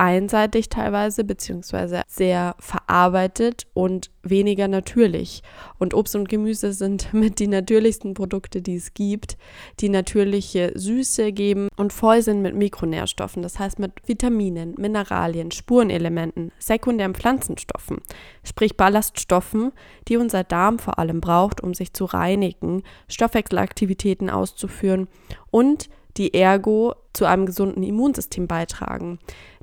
einseitig 0.00 0.70
teilweise, 0.70 1.24
beziehungsweise 1.24 2.04
sehr 2.08 2.56
verarbeitet 2.58 3.66
und 3.74 4.10
weniger 4.22 4.66
natürlich. 4.66 5.42
Und 5.78 5.92
Obst 5.92 6.16
und 6.16 6.30
Gemüse 6.30 6.72
sind 6.72 7.12
mit 7.12 7.38
die 7.38 7.48
natürlichsten 7.48 8.14
Produkte, 8.14 8.62
die 8.62 8.76
es 8.76 8.94
gibt, 8.94 9.36
die 9.80 9.90
natürliche 9.90 10.72
Süße 10.74 11.32
geben 11.32 11.68
und 11.76 11.92
voll 11.92 12.22
sind 12.22 12.40
mit 12.40 12.54
Mikronährstoffen, 12.54 13.42
das 13.42 13.58
heißt 13.58 13.78
mit 13.78 13.92
Vitaminen, 14.06 14.74
Mineralien, 14.78 15.50
Spurenelementen, 15.50 16.50
sekundären 16.58 17.14
Pflanzenstoffen, 17.14 17.98
sprich 18.42 18.78
Ballaststoffen, 18.78 19.70
die 20.08 20.16
unser 20.16 20.44
Darm 20.44 20.78
vor 20.78 20.98
allem 20.98 21.20
braucht, 21.20 21.60
um 21.60 21.74
sich 21.74 21.92
zu 21.92 22.06
reinigen, 22.06 22.84
Stoffwechselaktivitäten 23.08 24.30
auszuführen 24.30 25.08
und 25.50 25.90
die 26.16 26.34
ergo 26.34 26.94
zu 27.12 27.24
einem 27.26 27.46
gesunden 27.46 27.82
Immunsystem 27.82 28.46
beitragen. 28.46 29.18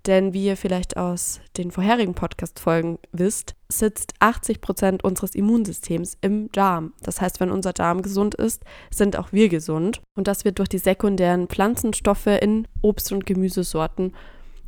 Denn 0.08 0.34
wie 0.34 0.46
ihr 0.46 0.56
vielleicht 0.56 0.96
aus 0.96 1.42
den 1.58 1.70
vorherigen 1.70 2.14
Podcast-Folgen 2.14 2.98
wisst, 3.12 3.56
sitzt 3.68 4.14
80 4.20 4.62
Prozent 4.62 5.04
unseres 5.04 5.36
Immunsystems 5.36 6.18
im 6.22 6.50
Darm. 6.54 6.94
Das 7.02 7.20
heißt, 7.20 7.42
wenn 7.42 7.52
unser 7.52 7.74
Darm 7.74 8.02
gesund 8.02 8.34
ist, 8.34 8.64
sind 8.90 9.18
auch 9.18 9.34
wir 9.34 9.50
gesund. 9.50 10.02
Und 10.16 10.30
das 10.30 10.46
wird 10.46 10.60
durch 10.60 10.70
die 10.70 10.78
sekundären 10.78 11.48
Pflanzenstoffe 11.48 12.28
in 12.28 12.70
Obst- 12.82 13.12
und 13.12 13.26
Gemüsesorten 13.26 14.16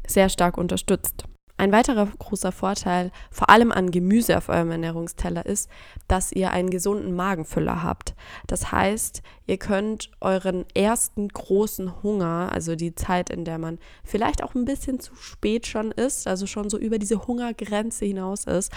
sehr 0.06 0.28
stark 0.28 0.58
unterstützt. 0.58 1.24
Ein 1.60 1.74
weiterer 1.74 2.06
großer 2.06 2.54
Vorteil, 2.54 3.12
vor 3.32 3.50
allem 3.50 3.74
an 3.74 3.92
Gemüse 3.92 4.38
auf 4.38 4.48
eurem 4.48 4.72
Ernährungsteller, 4.72 5.46
ist, 5.46 5.70
dass 6.08 6.32
ihr 6.32 6.52
einen 6.52 6.70
gesunden 6.70 7.14
Magenfüller 7.14 7.84
habt. 7.84 8.16
Das 8.48 8.72
heißt, 8.72 9.22
ihr 9.46 9.58
könnt 9.58 10.10
euren 10.22 10.64
ersten 10.74 11.28
großen 11.28 12.02
Hunger, 12.02 12.50
also 12.54 12.78
die 12.78 12.96
Zeit, 12.96 13.30
in 13.30 13.44
der 13.44 13.58
man 13.58 13.78
vielleicht 14.06 14.42
auch 14.42 14.56
ein 14.56 14.64
bisschen 14.64 15.02
zu 15.02 15.16
spät 15.16 15.68
schon 15.68 15.92
ist, 15.92 16.28
also 16.28 16.48
schon 16.48 16.70
so 16.70 16.78
über 16.78 16.98
diese 16.98 17.28
Hungergrenze 17.28 18.06
hinaus 18.06 18.46
ist, 18.46 18.72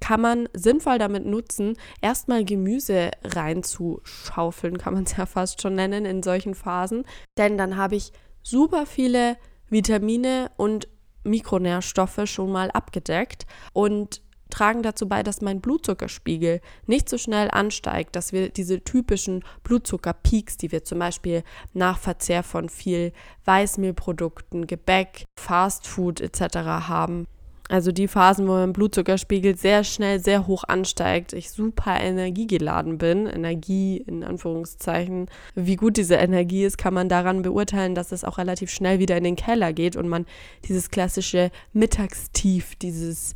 kann 0.00 0.20
man 0.20 0.46
sinnvoll 0.52 0.98
damit 0.98 1.24
nutzen, 1.24 1.78
erstmal 2.02 2.44
Gemüse 2.44 3.12
reinzuschaufeln, 3.24 4.76
kann 4.76 4.92
man 4.92 5.04
es 5.04 5.16
ja 5.16 5.24
fast 5.24 5.62
schon 5.62 5.74
nennen 5.74 6.04
in 6.04 6.22
solchen 6.22 6.54
Phasen. 6.54 7.06
Denn 7.38 7.56
dann 7.56 7.78
habe 7.78 7.96
ich 7.96 8.12
super 8.42 8.84
viele 8.84 9.38
Vitamine 9.70 10.50
und 10.58 10.86
Mikronährstoffe 11.26 12.22
schon 12.24 12.52
mal 12.52 12.70
abgedeckt 12.70 13.46
und 13.72 14.22
tragen 14.50 14.82
dazu 14.82 15.08
bei, 15.08 15.22
dass 15.22 15.40
mein 15.40 15.60
Blutzuckerspiegel 15.60 16.60
nicht 16.86 17.08
so 17.08 17.18
schnell 17.18 17.50
ansteigt, 17.50 18.16
dass 18.16 18.32
wir 18.32 18.48
diese 18.48 18.82
typischen 18.82 19.44
Blutzuckerpeaks, 19.64 20.56
die 20.56 20.72
wir 20.72 20.84
zum 20.84 20.98
Beispiel 20.98 21.42
nach 21.74 21.98
Verzehr 21.98 22.42
von 22.42 22.68
viel 22.68 23.12
Weißmehlprodukten, 23.44 24.66
Gebäck, 24.66 25.24
Fastfood 25.38 26.20
etc. 26.20 26.56
haben, 26.88 27.26
also 27.68 27.90
die 27.90 28.06
Phasen, 28.06 28.46
wo 28.46 28.52
mein 28.52 28.72
Blutzuckerspiegel 28.72 29.56
sehr 29.56 29.82
schnell 29.82 30.20
sehr 30.20 30.46
hoch 30.46 30.64
ansteigt, 30.64 31.32
ich 31.32 31.50
super 31.50 32.00
energiegeladen 32.00 32.98
bin, 32.98 33.26
Energie 33.26 33.96
in 33.96 34.22
Anführungszeichen. 34.22 35.28
Wie 35.54 35.76
gut 35.76 35.96
diese 35.96 36.14
Energie 36.14 36.64
ist, 36.64 36.78
kann 36.78 36.94
man 36.94 37.08
daran 37.08 37.42
beurteilen, 37.42 37.94
dass 37.94 38.12
es 38.12 38.24
auch 38.24 38.38
relativ 38.38 38.70
schnell 38.70 38.98
wieder 39.00 39.16
in 39.16 39.24
den 39.24 39.36
Keller 39.36 39.72
geht 39.72 39.96
und 39.96 40.08
man 40.08 40.26
dieses 40.68 40.90
klassische 40.90 41.50
Mittagstief, 41.72 42.76
dieses 42.76 43.34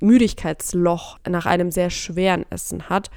Müdigkeitsloch 0.00 1.18
nach 1.28 1.46
einem 1.46 1.70
sehr 1.70 1.90
schweren 1.90 2.44
Essen 2.50 2.88
hat. 2.88 3.10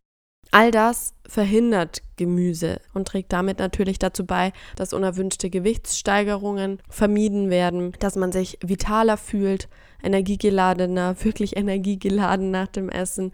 All 0.53 0.71
das 0.71 1.13
verhindert 1.25 2.01
Gemüse 2.17 2.81
und 2.93 3.07
trägt 3.07 3.31
damit 3.31 3.59
natürlich 3.59 3.99
dazu 3.99 4.25
bei, 4.25 4.51
dass 4.75 4.91
unerwünschte 4.91 5.49
Gewichtssteigerungen 5.49 6.81
vermieden 6.89 7.49
werden, 7.49 7.93
dass 7.99 8.17
man 8.17 8.33
sich 8.33 8.59
vitaler 8.61 9.15
fühlt, 9.15 9.69
energiegeladener, 10.03 11.15
wirklich 11.23 11.55
energiegeladen 11.55 12.51
nach 12.51 12.67
dem 12.67 12.89
Essen. 12.89 13.31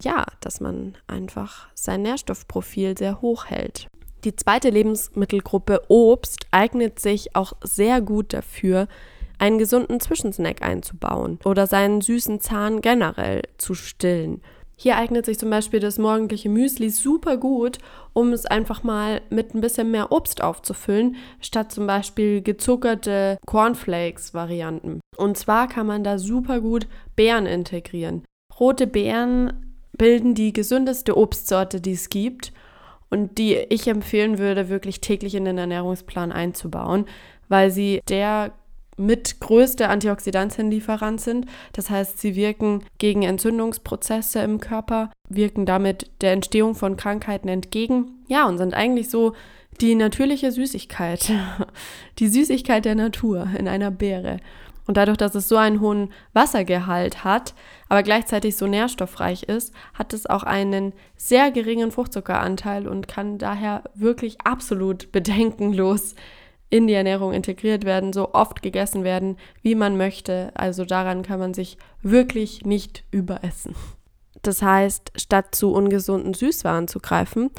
Ja, 0.00 0.24
dass 0.40 0.60
man 0.60 0.96
einfach 1.06 1.68
sein 1.74 2.02
Nährstoffprofil 2.02 2.96
sehr 2.96 3.20
hoch 3.20 3.46
hält. 3.46 3.86
Die 4.24 4.34
zweite 4.34 4.70
Lebensmittelgruppe 4.70 5.82
Obst 5.88 6.46
eignet 6.50 6.98
sich 6.98 7.36
auch 7.36 7.52
sehr 7.62 8.00
gut 8.00 8.32
dafür, 8.32 8.88
einen 9.38 9.58
gesunden 9.58 10.00
Zwischensnack 10.00 10.62
einzubauen 10.62 11.38
oder 11.44 11.66
seinen 11.66 12.00
süßen 12.00 12.40
Zahn 12.40 12.80
generell 12.80 13.42
zu 13.58 13.74
stillen. 13.74 14.40
Hier 14.76 14.96
eignet 14.96 15.24
sich 15.24 15.38
zum 15.38 15.50
Beispiel 15.50 15.80
das 15.80 15.98
morgendliche 15.98 16.48
Müsli 16.48 16.90
super 16.90 17.36
gut, 17.36 17.78
um 18.12 18.32
es 18.32 18.46
einfach 18.46 18.82
mal 18.82 19.22
mit 19.30 19.54
ein 19.54 19.60
bisschen 19.60 19.90
mehr 19.90 20.10
Obst 20.10 20.42
aufzufüllen, 20.42 21.16
statt 21.40 21.72
zum 21.72 21.86
Beispiel 21.86 22.42
gezuckerte 22.42 23.38
Cornflakes-Varianten. 23.46 25.00
Und 25.16 25.38
zwar 25.38 25.68
kann 25.68 25.86
man 25.86 26.02
da 26.02 26.18
super 26.18 26.60
gut 26.60 26.86
Beeren 27.14 27.46
integrieren. 27.46 28.24
Rote 28.58 28.86
Beeren 28.86 29.76
bilden 29.96 30.34
die 30.34 30.52
gesündeste 30.52 31.16
Obstsorte, 31.16 31.80
die 31.80 31.92
es 31.92 32.08
gibt 32.08 32.52
und 33.10 33.38
die 33.38 33.54
ich 33.54 33.86
empfehlen 33.86 34.38
würde, 34.38 34.68
wirklich 34.68 35.00
täglich 35.00 35.36
in 35.36 35.44
den 35.44 35.58
Ernährungsplan 35.58 36.32
einzubauen, 36.32 37.06
weil 37.48 37.70
sie 37.70 38.00
der 38.08 38.52
mit 38.96 39.40
größte 39.40 39.88
Antioxidantienlieferant 39.88 41.20
sind. 41.20 41.46
Das 41.72 41.90
heißt, 41.90 42.18
sie 42.18 42.34
wirken 42.34 42.84
gegen 42.98 43.22
Entzündungsprozesse 43.22 44.40
im 44.40 44.60
Körper, 44.60 45.10
wirken 45.28 45.66
damit 45.66 46.10
der 46.20 46.32
Entstehung 46.32 46.74
von 46.74 46.96
Krankheiten 46.96 47.48
entgegen. 47.48 48.24
Ja, 48.28 48.46
und 48.46 48.58
sind 48.58 48.74
eigentlich 48.74 49.10
so 49.10 49.34
die 49.80 49.94
natürliche 49.94 50.52
Süßigkeit, 50.52 51.32
die 52.18 52.28
Süßigkeit 52.28 52.84
der 52.84 52.94
Natur 52.94 53.48
in 53.58 53.68
einer 53.68 53.90
Beere. 53.90 54.38
Und 54.86 54.98
dadurch, 54.98 55.16
dass 55.16 55.34
es 55.34 55.48
so 55.48 55.56
einen 55.56 55.80
hohen 55.80 56.12
Wassergehalt 56.34 57.24
hat, 57.24 57.54
aber 57.88 58.02
gleichzeitig 58.02 58.56
so 58.56 58.66
nährstoffreich 58.66 59.44
ist, 59.44 59.72
hat 59.94 60.12
es 60.12 60.26
auch 60.26 60.42
einen 60.42 60.92
sehr 61.16 61.50
geringen 61.50 61.90
Fruchtzuckeranteil 61.90 62.86
und 62.86 63.08
kann 63.08 63.38
daher 63.38 63.84
wirklich 63.94 64.40
absolut 64.44 65.10
bedenkenlos 65.12 66.14
in 66.74 66.88
die 66.88 66.94
Ernährung 66.94 67.32
integriert 67.32 67.84
werden, 67.84 68.12
so 68.12 68.34
oft 68.34 68.60
gegessen 68.60 69.04
werden, 69.04 69.36
wie 69.62 69.76
man 69.76 69.96
möchte. 69.96 70.50
Also 70.54 70.84
daran 70.84 71.22
kann 71.22 71.38
man 71.38 71.54
sich 71.54 71.78
wirklich 72.02 72.66
nicht 72.66 73.04
überessen. 73.12 73.76
Das 74.42 74.60
heißt, 74.60 75.12
statt 75.14 75.54
zu 75.54 75.72
ungesunden 75.72 76.34
Süßwaren 76.34 76.88
zu 76.88 76.98
greifen, 76.98 77.50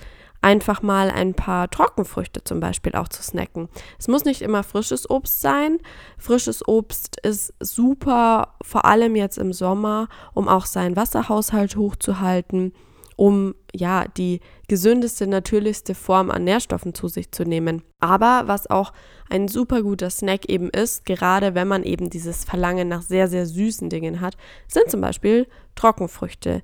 einfach 0.41 0.81
mal 0.81 1.09
ein 1.09 1.33
paar 1.33 1.69
Trockenfrüchte 1.69 2.43
zum 2.43 2.59
Beispiel 2.59 2.91
auch 2.95 3.07
zu 3.07 3.23
snacken. 3.23 3.69
Es 3.97 4.09
muss 4.09 4.25
nicht 4.25 4.41
immer 4.41 4.63
frisches 4.63 5.09
Obst 5.09 5.39
sein. 5.39 5.77
Frisches 6.17 6.67
Obst 6.67 7.17
ist 7.23 7.53
super, 7.61 8.55
vor 8.61 8.83
allem 8.83 9.15
jetzt 9.15 9.37
im 9.37 9.53
Sommer, 9.53 10.09
um 10.33 10.49
auch 10.49 10.65
seinen 10.65 10.97
Wasserhaushalt 10.97 11.77
hochzuhalten, 11.77 12.73
um 13.15 13.55
ja 13.73 14.09
die 14.17 14.41
gesündeste, 14.67 15.27
natürlichste 15.27 15.95
Form 15.95 16.31
an 16.31 16.43
Nährstoffen 16.43 16.93
zu 16.93 17.07
sich 17.07 17.31
zu 17.31 17.43
nehmen. 17.43 17.83
Aber 17.99 18.43
was 18.45 18.69
auch 18.69 18.93
ein 19.29 19.47
super 19.47 19.81
guter 19.81 20.09
Snack 20.09 20.49
eben 20.49 20.69
ist, 20.69 21.05
gerade 21.05 21.55
wenn 21.55 21.67
man 21.67 21.83
eben 21.83 22.09
dieses 22.09 22.45
Verlangen 22.45 22.87
nach 22.87 23.01
sehr, 23.01 23.27
sehr 23.27 23.45
süßen 23.45 23.89
Dingen 23.89 24.21
hat, 24.21 24.37
sind 24.67 24.89
zum 24.89 25.01
Beispiel 25.01 25.47
Trockenfrüchte, 25.75 26.61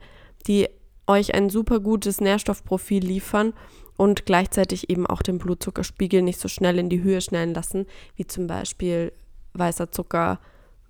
die 0.47 0.67
euch 1.07 1.33
ein 1.33 1.49
super 1.49 1.79
gutes 1.79 2.21
Nährstoffprofil 2.21 3.03
liefern 3.03 3.53
und 3.97 4.25
gleichzeitig 4.25 4.89
eben 4.89 5.05
auch 5.05 5.21
den 5.21 5.37
Blutzuckerspiegel 5.37 6.21
nicht 6.21 6.39
so 6.39 6.47
schnell 6.47 6.79
in 6.79 6.89
die 6.89 7.03
Höhe 7.03 7.21
schnellen 7.21 7.53
lassen, 7.53 7.85
wie 8.15 8.25
zum 8.25 8.47
Beispiel 8.47 9.11
weißer 9.53 9.91
Zucker, 9.91 10.39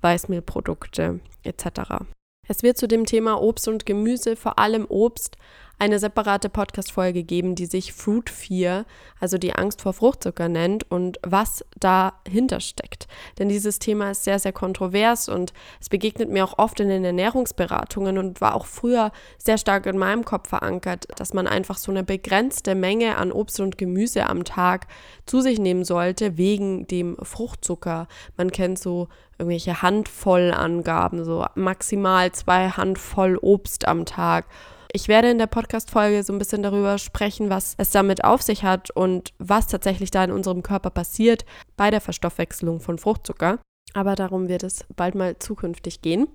Weißmehlprodukte 0.01 1.20
etc. 1.44 2.06
Es 2.48 2.63
wird 2.63 2.77
zu 2.77 2.88
dem 2.88 3.06
Thema 3.06 3.41
Obst 3.41 3.68
und 3.68 3.86
Gemüse, 3.86 4.36
vor 4.36 4.60
allem 4.60 4.86
Obst, 4.89 5.38
eine 5.82 5.98
separate 5.98 6.48
Podcast-Folge 6.48 7.24
geben, 7.24 7.56
die 7.56 7.66
sich 7.66 7.92
Fruit 7.92 8.30
Fear, 8.30 8.86
also 9.20 9.40
die 9.40 9.56
Angst 9.56 9.82
vor 9.82 9.94
Fruchtzucker 9.94 10.48
nennt 10.48 10.90
und 10.92 11.18
was 11.24 11.66
dahinter 11.80 12.60
steckt. 12.60 13.08
Denn 13.40 13.50
dieses 13.50 13.80
Thema 13.80 14.12
ist 14.12 14.24
sehr, 14.24 14.38
sehr 14.38 14.54
kontrovers 14.54 15.28
und 15.28 15.54
es 15.80 15.90
begegnet 15.90 16.30
mir 16.30 16.44
auch 16.46 16.60
oft 16.60 16.80
in 16.80 16.88
den 16.88 17.04
Ernährungsberatungen 17.04 18.20
und 18.20 18.42
war 18.42 18.54
auch 18.54 18.68
früher 18.68 19.12
sehr 19.40 19.58
stark 19.58 19.88
in 19.88 19.98
meinem 19.98 20.24
Kopf 20.24 20.50
verankert, 20.50 21.08
dass 21.16 21.34
man 21.34 21.48
einfach 21.48 21.80
so 21.80 21.92
eine 21.92 22.04
begrenzte 22.04 22.76
Menge 22.76 23.18
an 23.18 23.32
Obst 23.32 23.60
und 23.60 23.80
Gemüse 23.80 24.28
am 24.28 24.44
Tag 24.44 24.86
zu 25.26 25.42
sich 25.42 25.58
nehmen 25.58 25.84
sollte, 25.84 26.38
wegen 26.38 26.86
dem 26.86 27.18
Fruchtzucker. 27.24 28.08
Man 28.38 28.52
kennt 28.52 28.78
so 28.78 29.08
irgendwelche 29.40 29.82
Handvollangaben, 29.82 31.26
so 31.26 31.44
maximal 31.56 32.32
zwei 32.34 32.70
Handvoll 32.70 33.40
Obst 33.42 33.88
am 33.88 34.06
Tag. 34.06 34.46
Ich 34.93 35.07
werde 35.07 35.29
in 35.29 35.38
der 35.38 35.48
Podcast-Folge 35.48 36.21
so 36.24 36.33
ein 36.33 36.39
bisschen 36.39 36.63
darüber 36.63 36.98
sprechen, 36.98 37.50
was 37.50 37.75
es 37.77 37.91
damit 37.91 38.25
auf 38.25 38.41
sich 38.41 38.63
hat 38.63 38.91
und 38.91 39.33
was 39.38 39.67
tatsächlich 39.67 40.12
da 40.12 40.24
in 40.24 40.31
unserem 40.31 40.63
Körper 40.63 40.89
passiert 40.89 41.45
bei 41.77 41.91
der 41.91 42.01
Verstoffwechselung 42.01 42.81
von 42.81 42.98
Fruchtzucker. 42.98 43.60
Aber 43.93 44.15
darum 44.15 44.50
wird 44.50 44.63
es 44.63 44.83
bald 44.95 45.15
mal 45.15 45.39
zukünftig 45.39 46.01
gehen. 46.01 46.27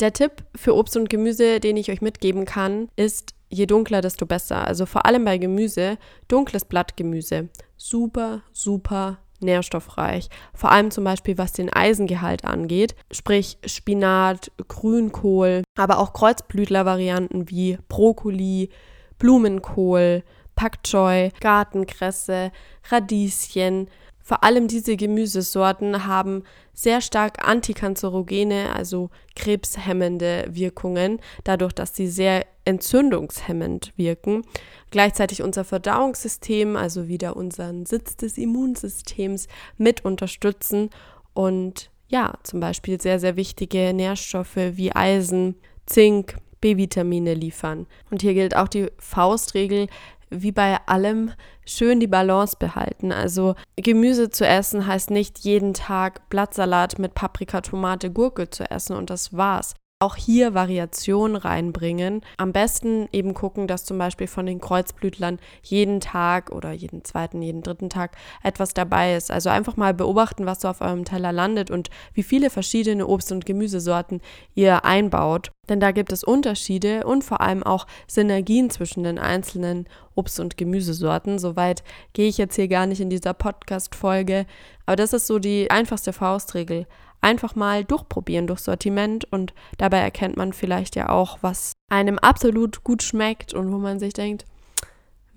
Der 0.00 0.12
Tipp 0.12 0.44
für 0.56 0.74
Obst 0.74 0.96
und 0.96 1.08
Gemüse, 1.08 1.60
den 1.60 1.76
ich 1.76 1.90
euch 1.92 2.00
mitgeben 2.00 2.46
kann, 2.46 2.88
ist, 2.96 3.34
je 3.48 3.66
dunkler, 3.66 4.00
desto 4.00 4.26
besser. 4.26 4.66
Also 4.66 4.86
vor 4.86 5.06
allem 5.06 5.24
bei 5.24 5.38
Gemüse, 5.38 5.98
dunkles 6.26 6.64
Blattgemüse. 6.64 7.48
Super, 7.76 8.42
super 8.52 9.18
nährstoffreich. 9.42 10.28
Vor 10.54 10.70
allem 10.72 10.90
zum 10.90 11.04
Beispiel 11.04 11.38
was 11.38 11.52
den 11.52 11.72
Eisengehalt 11.72 12.44
angeht, 12.44 12.94
sprich 13.10 13.58
Spinat, 13.64 14.52
Grünkohl, 14.68 15.62
aber 15.76 15.98
auch 15.98 16.12
Kreuzblütler-Varianten 16.12 17.50
wie 17.50 17.78
Brokkoli, 17.88 18.70
Blumenkohl, 19.18 20.22
Pak 20.54 20.82
Choi, 20.82 21.30
Gartenkresse, 21.40 22.52
Radieschen. 22.90 23.88
Vor 24.22 24.44
allem 24.44 24.68
diese 24.68 24.96
Gemüsesorten 24.96 26.06
haben 26.06 26.44
sehr 26.72 27.00
stark 27.00 27.46
antikanzerogene, 27.46 28.74
also 28.74 29.10
krebshemmende 29.36 30.46
Wirkungen, 30.50 31.20
dadurch, 31.44 31.72
dass 31.72 31.96
sie 31.96 32.06
sehr 32.06 32.46
entzündungshemmend 32.64 33.92
wirken. 33.96 34.42
Gleichzeitig 34.90 35.42
unser 35.42 35.64
Verdauungssystem, 35.64 36.76
also 36.76 37.08
wieder 37.08 37.36
unseren 37.36 37.86
Sitz 37.86 38.16
des 38.16 38.38
Immunsystems 38.38 39.46
mit 39.76 40.04
unterstützen 40.04 40.90
und 41.32 41.90
ja, 42.08 42.34
zum 42.42 42.58
Beispiel 42.58 43.00
sehr, 43.00 43.20
sehr 43.20 43.36
wichtige 43.36 43.94
Nährstoffe 43.94 44.56
wie 44.56 44.92
Eisen, 44.92 45.54
Zink, 45.86 46.36
B-Vitamine 46.60 47.34
liefern. 47.34 47.86
Und 48.10 48.22
hier 48.22 48.34
gilt 48.34 48.56
auch 48.56 48.68
die 48.68 48.88
Faustregel, 48.98 49.86
wie 50.30 50.52
bei 50.52 50.78
allem 50.86 51.32
schön 51.64 52.00
die 52.00 52.06
Balance 52.06 52.56
behalten. 52.58 53.12
Also 53.12 53.54
Gemüse 53.76 54.30
zu 54.30 54.46
essen 54.46 54.86
heißt 54.86 55.10
nicht 55.10 55.40
jeden 55.40 55.74
Tag 55.74 56.28
Blattsalat 56.30 56.98
mit 56.98 57.14
Paprika, 57.14 57.60
Tomate, 57.60 58.10
Gurke 58.10 58.50
zu 58.50 58.68
essen 58.70 58.96
und 58.96 59.10
das 59.10 59.36
war's 59.36 59.74
auch 60.02 60.16
hier 60.16 60.54
Variation 60.54 61.36
reinbringen. 61.36 62.22
Am 62.38 62.52
besten 62.52 63.06
eben 63.12 63.34
gucken, 63.34 63.66
dass 63.66 63.84
zum 63.84 63.98
Beispiel 63.98 64.28
von 64.28 64.46
den 64.46 64.58
Kreuzblütlern 64.58 65.38
jeden 65.62 66.00
Tag 66.00 66.50
oder 66.52 66.72
jeden 66.72 67.04
zweiten, 67.04 67.42
jeden 67.42 67.60
dritten 67.60 67.90
Tag 67.90 68.16
etwas 68.42 68.72
dabei 68.72 69.14
ist. 69.14 69.30
Also 69.30 69.50
einfach 69.50 69.76
mal 69.76 69.92
beobachten, 69.92 70.46
was 70.46 70.62
so 70.62 70.68
auf 70.68 70.80
eurem 70.80 71.04
Teller 71.04 71.32
landet 71.32 71.70
und 71.70 71.90
wie 72.14 72.22
viele 72.22 72.48
verschiedene 72.48 73.06
Obst- 73.06 73.30
und 73.30 73.44
Gemüsesorten 73.44 74.22
ihr 74.54 74.86
einbaut. 74.86 75.50
Denn 75.68 75.80
da 75.80 75.90
gibt 75.90 76.12
es 76.12 76.24
Unterschiede 76.24 77.04
und 77.04 77.22
vor 77.22 77.42
allem 77.42 77.62
auch 77.62 77.86
Synergien 78.08 78.70
zwischen 78.70 79.04
den 79.04 79.18
einzelnen 79.18 79.86
Obst- 80.14 80.40
und 80.40 80.56
Gemüsesorten. 80.56 81.38
Soweit 81.38 81.84
gehe 82.14 82.28
ich 82.28 82.38
jetzt 82.38 82.56
hier 82.56 82.68
gar 82.68 82.86
nicht 82.86 83.02
in 83.02 83.10
dieser 83.10 83.34
Podcast-Folge. 83.34 84.46
Aber 84.86 84.96
das 84.96 85.12
ist 85.12 85.26
so 85.26 85.38
die 85.38 85.70
einfachste 85.70 86.14
Faustregel 86.14 86.86
einfach 87.20 87.54
mal 87.54 87.84
durchprobieren 87.84 88.46
durch 88.46 88.60
Sortiment 88.60 89.30
und 89.30 89.54
dabei 89.78 89.98
erkennt 89.98 90.36
man 90.36 90.52
vielleicht 90.52 90.96
ja 90.96 91.08
auch, 91.08 91.38
was 91.42 91.72
einem 91.90 92.18
absolut 92.18 92.84
gut 92.84 93.02
schmeckt 93.02 93.54
und 93.54 93.72
wo 93.72 93.78
man 93.78 93.98
sich 93.98 94.12
denkt, 94.12 94.44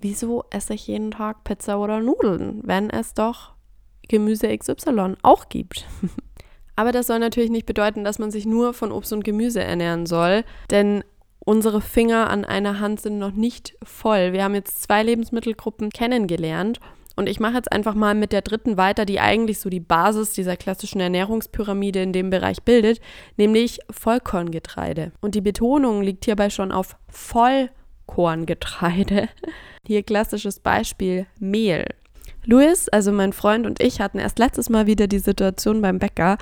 wieso 0.00 0.44
esse 0.50 0.74
ich 0.74 0.86
jeden 0.86 1.10
Tag 1.10 1.44
Pizza 1.44 1.78
oder 1.78 2.00
Nudeln, 2.00 2.60
wenn 2.64 2.90
es 2.90 3.14
doch 3.14 3.52
Gemüse 4.08 4.56
XY 4.56 5.14
auch 5.22 5.48
gibt. 5.48 5.86
Aber 6.76 6.92
das 6.92 7.06
soll 7.06 7.20
natürlich 7.20 7.50
nicht 7.50 7.66
bedeuten, 7.66 8.04
dass 8.04 8.18
man 8.18 8.30
sich 8.30 8.46
nur 8.46 8.74
von 8.74 8.90
Obst 8.90 9.12
und 9.12 9.24
Gemüse 9.24 9.62
ernähren 9.62 10.06
soll, 10.06 10.44
denn 10.70 11.04
unsere 11.38 11.80
Finger 11.80 12.30
an 12.30 12.44
einer 12.44 12.80
Hand 12.80 13.00
sind 13.00 13.18
noch 13.18 13.30
nicht 13.30 13.76
voll. 13.82 14.32
Wir 14.32 14.44
haben 14.44 14.54
jetzt 14.54 14.82
zwei 14.82 15.02
Lebensmittelgruppen 15.02 15.90
kennengelernt 15.90 16.80
und 17.16 17.28
ich 17.28 17.40
mache 17.40 17.54
jetzt 17.54 17.72
einfach 17.72 17.94
mal 17.94 18.14
mit 18.14 18.32
der 18.32 18.42
dritten 18.42 18.76
weiter, 18.76 19.04
die 19.04 19.20
eigentlich 19.20 19.60
so 19.60 19.70
die 19.70 19.80
Basis 19.80 20.32
dieser 20.32 20.56
klassischen 20.56 21.00
Ernährungspyramide 21.00 22.02
in 22.02 22.12
dem 22.12 22.30
Bereich 22.30 22.62
bildet, 22.62 23.00
nämlich 23.36 23.80
Vollkorngetreide. 23.90 25.12
Und 25.20 25.34
die 25.34 25.40
Betonung 25.40 26.02
liegt 26.02 26.24
hierbei 26.24 26.50
schon 26.50 26.72
auf 26.72 26.96
Vollkorngetreide. 27.08 29.28
Hier 29.86 30.02
klassisches 30.02 30.60
Beispiel 30.60 31.26
Mehl. 31.38 31.86
Louis, 32.46 32.88
also 32.90 33.12
mein 33.12 33.32
Freund 33.32 33.66
und 33.66 33.80
ich 33.80 34.00
hatten 34.00 34.18
erst 34.18 34.38
letztes 34.38 34.68
Mal 34.68 34.86
wieder 34.86 35.06
die 35.06 35.18
Situation 35.18 35.80
beim 35.80 35.98
Bäcker, 35.98 36.36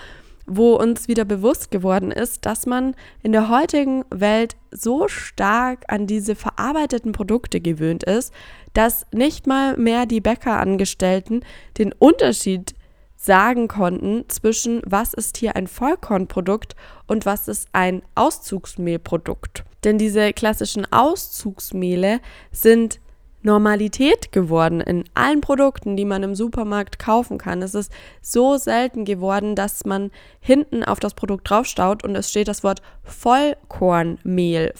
wo 0.47 0.75
uns 0.75 1.07
wieder 1.07 1.25
bewusst 1.25 1.71
geworden 1.71 2.11
ist, 2.11 2.47
dass 2.47 2.67
man 2.67 2.95
in 3.23 3.33
der 3.33 3.49
heutigen 3.49 4.05
Welt 4.11 4.57
so 4.73 5.07
stark 5.07 5.85
an 5.89 6.07
diese 6.07 6.35
verarbeiteten 6.35 7.13
Produkte 7.13 7.61
gewöhnt 7.61 8.03
ist, 8.03 8.33
dass 8.73 9.07
nicht 9.13 9.47
mal 9.47 9.77
mehr 9.77 10.07
die 10.07 10.21
Bäckerangestellten 10.21 11.45
den 11.79 11.93
Unterschied 11.93 12.75
sagen 13.17 13.69
konnten 13.69 14.25
zwischen 14.29 14.83
was 14.85 15.15
ist 15.15 15.37
hier 15.37 15.55
ein 15.55 15.69
Vollkornprodukt 15.69 16.75
und 17.07 17.25
was 17.25 17.47
ist 17.47 17.69
ein 17.73 18.03
Auszugsmehlprodukt. 18.17 19.65
Denn 19.85 19.97
diese 19.97 20.33
klassischen 20.33 20.91
Auszugsmehle 20.93 22.21
sind 22.51 23.01
Normalität 23.43 24.33
geworden 24.33 24.81
in 24.81 25.05
allen 25.15 25.41
Produkten, 25.41 25.97
die 25.97 26.05
man 26.05 26.23
im 26.23 26.35
Supermarkt 26.35 26.99
kaufen 26.99 27.39
kann. 27.39 27.63
Es 27.63 27.75
ist 27.75 27.93
so 28.21 28.57
selten 28.57 29.05
geworden, 29.05 29.57
dass 29.57 29.85
man 29.85 30.11
hinten 30.41 30.85
auf 30.85 31.01
das 31.01 31.15
Produkt 31.15 31.51
draufstaut 31.51 32.05
und 32.05 32.15
es 32.15 32.31
steht 32.31 32.49
das 32.49 32.63
Wort 32.63 32.83
Vollkornmehl, 33.03 34.73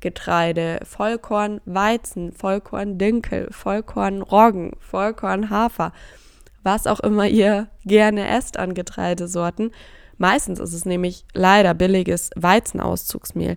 Vollkorngetreide, 0.00 0.80
Vollkornweizen, 0.84 2.32
Vollkorndinkel, 2.32 3.48
Vollkornroggen, 3.50 4.72
Vollkornhafer, 4.78 5.92
was 6.62 6.86
auch 6.86 7.00
immer 7.00 7.26
ihr 7.26 7.68
gerne 7.84 8.28
esst 8.28 8.58
an 8.58 8.74
Getreidesorten. 8.74 9.72
Meistens 10.16 10.58
ist 10.58 10.74
es 10.74 10.84
nämlich 10.84 11.24
leider 11.34 11.74
billiges 11.74 12.30
Weizenauszugsmehl. 12.36 13.56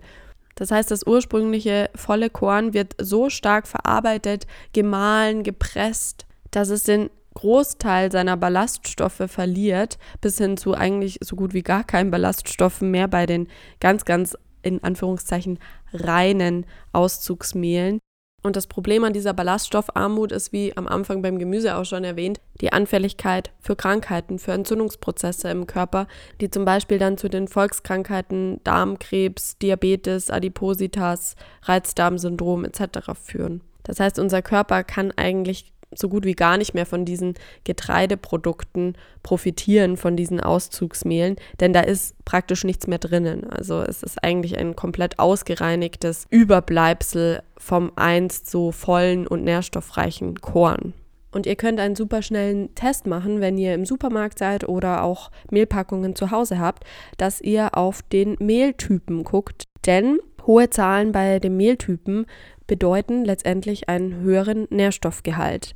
Das 0.54 0.70
heißt, 0.70 0.90
das 0.90 1.06
ursprüngliche 1.06 1.90
volle 1.94 2.30
Korn 2.30 2.74
wird 2.74 2.94
so 2.98 3.28
stark 3.28 3.66
verarbeitet, 3.66 4.46
gemahlen, 4.72 5.42
gepresst, 5.42 6.26
dass 6.50 6.68
es 6.68 6.84
den 6.84 7.10
Großteil 7.34 8.12
seiner 8.12 8.36
Ballaststoffe 8.36 9.24
verliert, 9.26 9.98
bis 10.20 10.38
hin 10.38 10.56
zu 10.56 10.74
eigentlich 10.74 11.18
so 11.20 11.34
gut 11.34 11.52
wie 11.52 11.62
gar 11.62 11.82
keinen 11.82 12.12
Ballaststoffen 12.12 12.92
mehr 12.92 13.08
bei 13.08 13.26
den 13.26 13.48
ganz, 13.80 14.04
ganz 14.04 14.36
in 14.64 14.82
Anführungszeichen 14.82 15.58
reinen 15.94 16.66
Auszugsmehlen. 16.92 18.00
Und 18.42 18.56
das 18.56 18.66
Problem 18.66 19.04
an 19.04 19.14
dieser 19.14 19.32
Ballaststoffarmut 19.32 20.30
ist, 20.30 20.52
wie 20.52 20.76
am 20.76 20.86
Anfang 20.86 21.22
beim 21.22 21.38
Gemüse 21.38 21.76
auch 21.76 21.86
schon 21.86 22.04
erwähnt, 22.04 22.42
die 22.60 22.74
Anfälligkeit 22.74 23.52
für 23.58 23.74
Krankheiten, 23.74 24.38
für 24.38 24.52
Entzündungsprozesse 24.52 25.48
im 25.48 25.66
Körper, 25.66 26.06
die 26.42 26.50
zum 26.50 26.66
Beispiel 26.66 26.98
dann 26.98 27.16
zu 27.16 27.30
den 27.30 27.48
Volkskrankheiten 27.48 28.60
Darmkrebs, 28.62 29.56
Diabetes, 29.56 30.28
Adipositas, 30.28 31.36
Reizdarmsyndrom 31.62 32.66
etc. 32.66 33.12
führen. 33.14 33.62
Das 33.84 34.00
heißt, 34.00 34.18
unser 34.18 34.42
Körper 34.42 34.84
kann 34.84 35.12
eigentlich 35.16 35.72
so 35.94 36.08
gut 36.08 36.24
wie 36.24 36.34
gar 36.34 36.56
nicht 36.56 36.74
mehr 36.74 36.86
von 36.86 37.04
diesen 37.04 37.34
Getreideprodukten 37.64 38.96
profitieren, 39.22 39.96
von 39.96 40.16
diesen 40.16 40.40
Auszugsmehlen, 40.40 41.36
denn 41.60 41.72
da 41.72 41.80
ist 41.80 42.14
praktisch 42.24 42.64
nichts 42.64 42.86
mehr 42.86 42.98
drinnen. 42.98 43.50
Also 43.50 43.80
es 43.82 44.02
ist 44.02 44.22
eigentlich 44.22 44.58
ein 44.58 44.76
komplett 44.76 45.18
ausgereinigtes 45.18 46.26
Überbleibsel 46.30 47.42
vom 47.56 47.92
einst 47.96 48.50
so 48.50 48.72
vollen 48.72 49.26
und 49.26 49.44
nährstoffreichen 49.44 50.40
Korn. 50.40 50.94
Und 51.34 51.46
ihr 51.46 51.56
könnt 51.56 51.80
einen 51.80 51.96
super 51.96 52.22
schnellen 52.22 52.72
Test 52.76 53.06
machen, 53.06 53.40
wenn 53.40 53.58
ihr 53.58 53.74
im 53.74 53.84
Supermarkt 53.84 54.38
seid 54.38 54.68
oder 54.68 55.02
auch 55.02 55.32
Mehlpackungen 55.50 56.14
zu 56.14 56.30
Hause 56.30 56.60
habt, 56.60 56.84
dass 57.16 57.40
ihr 57.40 57.76
auf 57.76 58.02
den 58.02 58.36
Mehltypen 58.38 59.24
guckt. 59.24 59.64
Denn 59.84 60.18
hohe 60.46 60.70
Zahlen 60.70 61.10
bei 61.10 61.40
dem 61.40 61.56
Mehltypen 61.56 62.26
bedeuten 62.66 63.24
letztendlich 63.24 63.88
einen 63.88 64.20
höheren 64.20 64.66
Nährstoffgehalt. 64.70 65.74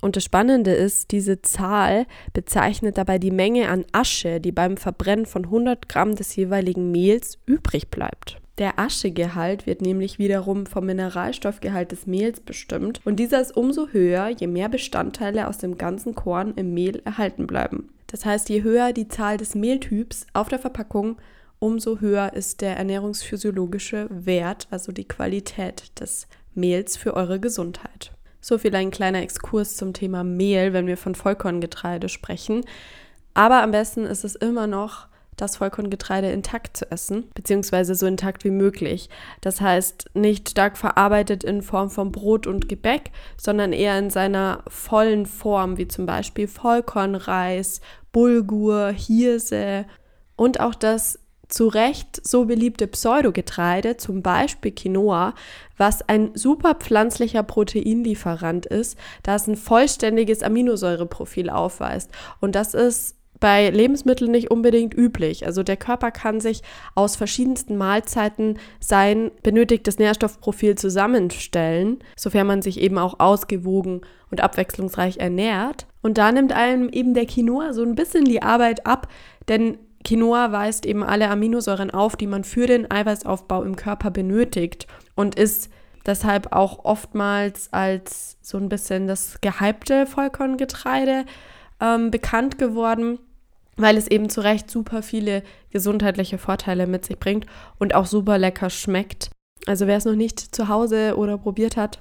Und 0.00 0.16
das 0.16 0.24
Spannende 0.24 0.72
ist, 0.72 1.10
diese 1.10 1.42
Zahl 1.42 2.06
bezeichnet 2.32 2.98
dabei 2.98 3.18
die 3.18 3.32
Menge 3.32 3.68
an 3.68 3.84
Asche, 3.92 4.40
die 4.40 4.52
beim 4.52 4.76
Verbrennen 4.76 5.26
von 5.26 5.44
100 5.46 5.88
Gramm 5.88 6.14
des 6.14 6.36
jeweiligen 6.36 6.92
Mehls 6.92 7.38
übrig 7.46 7.88
bleibt. 7.88 8.40
Der 8.58 8.78
Aschegehalt 8.78 9.66
wird 9.66 9.82
nämlich 9.82 10.18
wiederum 10.18 10.66
vom 10.66 10.86
Mineralstoffgehalt 10.86 11.92
des 11.92 12.06
Mehls 12.06 12.40
bestimmt 12.40 13.00
und 13.04 13.16
dieser 13.16 13.40
ist 13.40 13.56
umso 13.56 13.88
höher, 13.88 14.28
je 14.28 14.48
mehr 14.48 14.68
Bestandteile 14.68 15.46
aus 15.46 15.58
dem 15.58 15.78
ganzen 15.78 16.16
Korn 16.16 16.54
im 16.56 16.74
Mehl 16.74 17.00
erhalten 17.04 17.46
bleiben. 17.46 17.90
Das 18.08 18.24
heißt, 18.24 18.48
je 18.48 18.62
höher 18.62 18.92
die 18.92 19.06
Zahl 19.06 19.36
des 19.36 19.54
Mehltyps 19.54 20.26
auf 20.32 20.48
der 20.48 20.58
Verpackung, 20.58 21.18
umso 21.58 22.00
höher 22.00 22.32
ist 22.32 22.60
der 22.60 22.76
ernährungsphysiologische 22.76 24.06
Wert, 24.10 24.68
also 24.70 24.92
die 24.92 25.08
Qualität 25.08 25.98
des 26.00 26.26
Mehls 26.54 26.96
für 26.96 27.14
eure 27.14 27.40
Gesundheit. 27.40 28.12
So 28.40 28.58
viel 28.58 28.74
ein 28.74 28.90
kleiner 28.90 29.22
Exkurs 29.22 29.76
zum 29.76 29.92
Thema 29.92 30.24
Mehl, 30.24 30.72
wenn 30.72 30.86
wir 30.86 30.96
von 30.96 31.14
Vollkorngetreide 31.14 32.08
sprechen. 32.08 32.64
Aber 33.34 33.62
am 33.62 33.72
besten 33.72 34.04
ist 34.04 34.24
es 34.24 34.34
immer 34.34 34.66
noch, 34.66 35.08
das 35.36 35.56
Vollkorngetreide 35.56 36.30
intakt 36.30 36.76
zu 36.76 36.90
essen, 36.90 37.30
beziehungsweise 37.34 37.94
so 37.94 38.06
intakt 38.06 38.44
wie 38.44 38.50
möglich. 38.50 39.08
Das 39.40 39.60
heißt, 39.60 40.10
nicht 40.14 40.50
stark 40.50 40.76
verarbeitet 40.76 41.44
in 41.44 41.62
Form 41.62 41.90
von 41.90 42.12
Brot 42.12 42.46
und 42.46 42.68
Gebäck, 42.68 43.12
sondern 43.36 43.72
eher 43.72 43.98
in 43.98 44.10
seiner 44.10 44.64
vollen 44.66 45.26
Form, 45.26 45.78
wie 45.78 45.88
zum 45.88 46.06
Beispiel 46.06 46.48
Vollkornreis, 46.48 47.80
Bulgur, 48.12 48.88
Hirse 48.88 49.86
und 50.34 50.60
auch 50.60 50.74
das 50.74 51.20
zu 51.48 51.68
Recht 51.68 52.20
so 52.26 52.44
beliebte 52.44 52.86
Pseudogetreide, 52.86 53.96
zum 53.96 54.22
Beispiel 54.22 54.72
Quinoa, 54.72 55.34
was 55.76 56.06
ein 56.08 56.30
super 56.34 56.74
pflanzlicher 56.74 57.42
Proteinlieferant 57.42 58.66
ist, 58.66 58.98
da 59.22 59.36
es 59.36 59.46
ein 59.46 59.56
vollständiges 59.56 60.42
Aminosäureprofil 60.42 61.50
aufweist. 61.50 62.10
Und 62.40 62.54
das 62.54 62.74
ist 62.74 63.18
bei 63.40 63.70
Lebensmitteln 63.70 64.30
nicht 64.30 64.50
unbedingt 64.50 64.94
üblich. 64.94 65.46
Also 65.46 65.62
der 65.62 65.76
Körper 65.76 66.10
kann 66.10 66.40
sich 66.40 66.62
aus 66.94 67.16
verschiedensten 67.16 67.76
Mahlzeiten 67.76 68.58
sein 68.80 69.30
benötigtes 69.42 69.98
Nährstoffprofil 69.98 70.74
zusammenstellen, 70.76 71.98
sofern 72.16 72.46
man 72.46 72.62
sich 72.62 72.80
eben 72.80 72.98
auch 72.98 73.20
ausgewogen 73.20 74.00
und 74.30 74.40
abwechslungsreich 74.40 75.18
ernährt. 75.18 75.86
Und 76.02 76.18
da 76.18 76.32
nimmt 76.32 76.52
einem 76.52 76.88
eben 76.88 77.14
der 77.14 77.26
Quinoa 77.26 77.72
so 77.72 77.82
ein 77.82 77.94
bisschen 77.94 78.24
die 78.24 78.42
Arbeit 78.42 78.86
ab, 78.86 79.08
denn 79.48 79.78
Quinoa 80.04 80.52
weist 80.52 80.86
eben 80.86 81.02
alle 81.02 81.28
Aminosäuren 81.28 81.90
auf, 81.90 82.16
die 82.16 82.26
man 82.26 82.44
für 82.44 82.66
den 82.66 82.90
Eiweißaufbau 82.90 83.62
im 83.62 83.76
Körper 83.76 84.10
benötigt 84.10 84.86
und 85.14 85.34
ist 85.34 85.70
deshalb 86.06 86.52
auch 86.52 86.84
oftmals 86.84 87.72
als 87.72 88.38
so 88.40 88.58
ein 88.58 88.68
bisschen 88.68 89.06
das 89.06 89.40
gehypte 89.40 90.06
Vollkorngetreide 90.06 91.24
ähm, 91.80 92.10
bekannt 92.10 92.58
geworden, 92.58 93.18
weil 93.76 93.96
es 93.96 94.08
eben 94.08 94.30
zu 94.30 94.40
Recht 94.40 94.70
super 94.70 95.02
viele 95.02 95.42
gesundheitliche 95.70 96.38
Vorteile 96.38 96.86
mit 96.86 97.04
sich 97.04 97.18
bringt 97.18 97.46
und 97.78 97.94
auch 97.94 98.06
super 98.06 98.38
lecker 98.38 98.70
schmeckt. 98.70 99.30
Also 99.66 99.86
wer 99.86 99.98
es 99.98 100.04
noch 100.04 100.14
nicht 100.14 100.40
zu 100.54 100.68
Hause 100.68 101.16
oder 101.16 101.36
probiert 101.36 101.76
hat, 101.76 102.00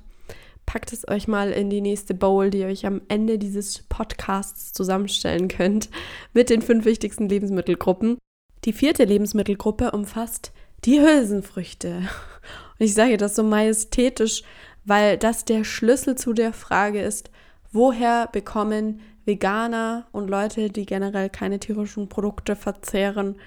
packt 0.68 0.94
es 0.94 1.08
euch 1.08 1.28
mal 1.28 1.52
in 1.52 1.72
die 1.72 1.82
nächste 1.82 2.14
Bowl, 2.14 2.52
die 2.52 2.60
ihr 2.60 2.68
euch 2.68 2.86
am 2.86 3.02
Ende 3.08 3.40
dieses 3.40 3.80
Podcasts 3.90 4.74
zusammenstellen 4.74 5.48
könnt, 5.48 5.90
mit 6.34 6.52
den 6.52 6.62
fünf 6.62 6.86
wichtigsten 6.86 7.28
Lebensmittelgruppen. 7.28 8.20
Die 8.66 8.74
vierte 8.74 9.06
Lebensmittelgruppe 9.06 9.92
umfasst 9.92 10.52
die 10.86 11.00
Hülsenfrüchte. 11.02 11.98
Und 11.98 12.86
ich 12.86 12.94
sage 12.94 13.18
das 13.18 13.36
so 13.36 13.44
majestätisch, 13.44 14.44
weil 14.86 15.18
das 15.18 15.46
der 15.46 15.64
Schlüssel 15.64 16.16
zu 16.16 16.34
der 16.34 16.54
Frage 16.54 17.02
ist, 17.02 17.32
woher 17.72 18.28
bekommen 18.28 19.02
Veganer 19.26 20.08
und 20.12 20.30
Leute, 20.30 20.70
die 20.70 20.86
generell 20.86 21.30
keine 21.30 21.60
tierischen 21.60 22.08
Produkte 22.10 22.56
verzehren, 22.56 23.38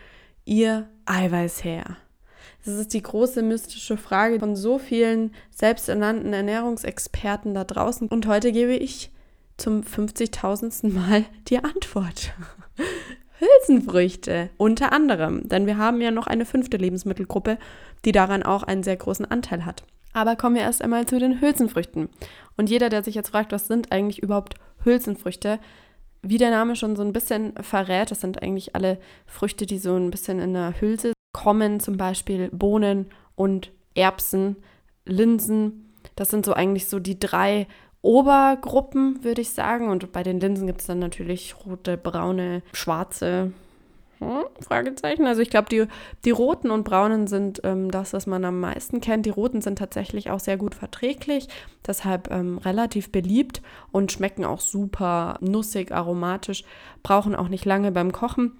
ihr 0.44 0.88
Eiweiß 1.06 1.64
her? 1.64 1.96
Das 2.64 2.74
ist 2.74 2.92
die 2.92 3.02
große 3.02 3.42
mystische 3.42 3.96
Frage 3.96 4.38
von 4.38 4.54
so 4.54 4.78
vielen 4.78 5.32
selbsternannten 5.50 6.32
Ernährungsexperten 6.32 7.54
da 7.54 7.64
draußen. 7.64 8.08
Und 8.08 8.26
heute 8.26 8.52
gebe 8.52 8.74
ich 8.74 9.10
zum 9.56 9.80
50.000. 9.82 10.92
Mal 10.92 11.24
die 11.48 11.58
Antwort. 11.58 12.32
Hülsenfrüchte 13.38 14.50
unter 14.58 14.92
anderem, 14.92 15.48
denn 15.48 15.66
wir 15.66 15.78
haben 15.78 16.02
ja 16.02 16.10
noch 16.10 16.26
eine 16.26 16.44
fünfte 16.44 16.76
Lebensmittelgruppe, 16.76 17.56
die 18.04 18.12
daran 18.12 18.42
auch 18.42 18.62
einen 18.62 18.82
sehr 18.82 18.96
großen 18.96 19.24
Anteil 19.24 19.64
hat. 19.64 19.82
Aber 20.12 20.36
kommen 20.36 20.56
wir 20.56 20.62
erst 20.62 20.82
einmal 20.82 21.06
zu 21.06 21.18
den 21.18 21.40
Hülsenfrüchten. 21.40 22.10
Und 22.58 22.68
jeder, 22.68 22.90
der 22.90 23.02
sich 23.02 23.14
jetzt 23.14 23.30
fragt, 23.30 23.52
was 23.52 23.66
sind 23.66 23.92
eigentlich 23.92 24.22
überhaupt 24.22 24.56
Hülsenfrüchte, 24.84 25.58
wie 26.22 26.36
der 26.36 26.50
Name 26.50 26.76
schon 26.76 26.96
so 26.96 27.02
ein 27.02 27.14
bisschen 27.14 27.54
verrät, 27.62 28.10
das 28.10 28.20
sind 28.20 28.42
eigentlich 28.42 28.74
alle 28.74 28.98
Früchte, 29.24 29.64
die 29.64 29.78
so 29.78 29.96
ein 29.96 30.10
bisschen 30.10 30.38
in 30.38 30.52
der 30.52 30.78
Hülse 30.78 31.12
kommen 31.32 31.80
zum 31.80 31.96
Beispiel 31.96 32.48
Bohnen 32.52 33.06
und 33.34 33.72
Erbsen, 33.94 34.56
Linsen. 35.04 35.92
Das 36.16 36.28
sind 36.28 36.44
so 36.44 36.52
eigentlich 36.52 36.88
so 36.88 36.98
die 36.98 37.18
drei 37.18 37.66
Obergruppen, 38.02 39.22
würde 39.22 39.40
ich 39.40 39.50
sagen. 39.50 39.88
Und 39.88 40.12
bei 40.12 40.22
den 40.22 40.40
Linsen 40.40 40.66
gibt 40.66 40.80
es 40.80 40.86
dann 40.86 40.98
natürlich 40.98 41.54
rote, 41.66 41.96
braune, 41.96 42.62
schwarze 42.72 43.52
hm, 44.20 44.44
Fragezeichen. 44.60 45.26
Also 45.26 45.40
ich 45.42 45.50
glaube, 45.50 45.68
die, 45.70 45.86
die 46.24 46.30
roten 46.30 46.70
und 46.70 46.84
braunen 46.84 47.26
sind 47.26 47.60
ähm, 47.64 47.90
das, 47.90 48.12
was 48.12 48.26
man 48.26 48.44
am 48.44 48.60
meisten 48.60 49.00
kennt. 49.00 49.26
Die 49.26 49.30
roten 49.30 49.62
sind 49.62 49.78
tatsächlich 49.78 50.30
auch 50.30 50.40
sehr 50.40 50.58
gut 50.58 50.74
verträglich, 50.74 51.48
deshalb 51.86 52.30
ähm, 52.30 52.58
relativ 52.58 53.10
beliebt 53.10 53.62
und 53.92 54.12
schmecken 54.12 54.44
auch 54.44 54.60
super 54.60 55.38
nussig, 55.40 55.92
aromatisch, 55.92 56.64
brauchen 57.02 57.34
auch 57.34 57.48
nicht 57.48 57.64
lange 57.64 57.92
beim 57.92 58.12
Kochen. 58.12 58.59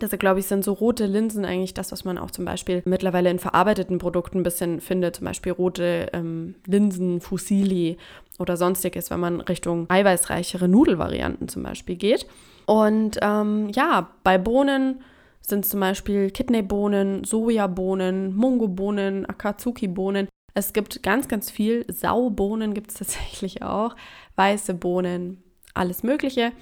Deshalb 0.00 0.20
glaube 0.20 0.40
ich, 0.40 0.46
sind 0.46 0.64
so 0.64 0.72
rote 0.72 1.06
Linsen 1.06 1.44
eigentlich 1.44 1.74
das, 1.74 1.92
was 1.92 2.04
man 2.04 2.18
auch 2.18 2.30
zum 2.30 2.44
Beispiel 2.44 2.82
mittlerweile 2.84 3.30
in 3.30 3.38
verarbeiteten 3.38 3.98
Produkten 3.98 4.38
ein 4.38 4.42
bisschen 4.42 4.80
findet. 4.80 5.16
Zum 5.16 5.26
Beispiel 5.26 5.52
rote 5.52 6.08
ähm, 6.12 6.54
Linsen, 6.66 7.20
Fusilli 7.20 7.98
oder 8.38 8.56
sonstiges, 8.56 9.10
wenn 9.10 9.20
man 9.20 9.40
Richtung 9.40 9.88
eiweißreichere 9.88 10.68
Nudelvarianten 10.68 11.48
zum 11.48 11.62
Beispiel 11.62 11.96
geht. 11.96 12.26
Und 12.66 13.18
ähm, 13.22 13.68
ja, 13.74 14.10
bei 14.22 14.38
Bohnen 14.38 15.02
sind 15.40 15.64
es 15.64 15.70
zum 15.70 15.80
Beispiel 15.80 16.30
Kidneybohnen, 16.30 17.24
Sojabohnen, 17.24 18.34
Mungobohnen, 18.34 19.26
Akatsuki-Bohnen. 19.26 20.28
Es 20.54 20.72
gibt 20.72 21.02
ganz, 21.02 21.28
ganz 21.28 21.50
viel. 21.50 21.84
Saubohnen 21.92 22.74
gibt 22.74 22.90
es 22.90 22.94
tatsächlich 22.98 23.62
auch. 23.62 23.96
Weiße 24.36 24.74
Bohnen, 24.74 25.42
alles 25.74 26.02
Mögliche. 26.02 26.52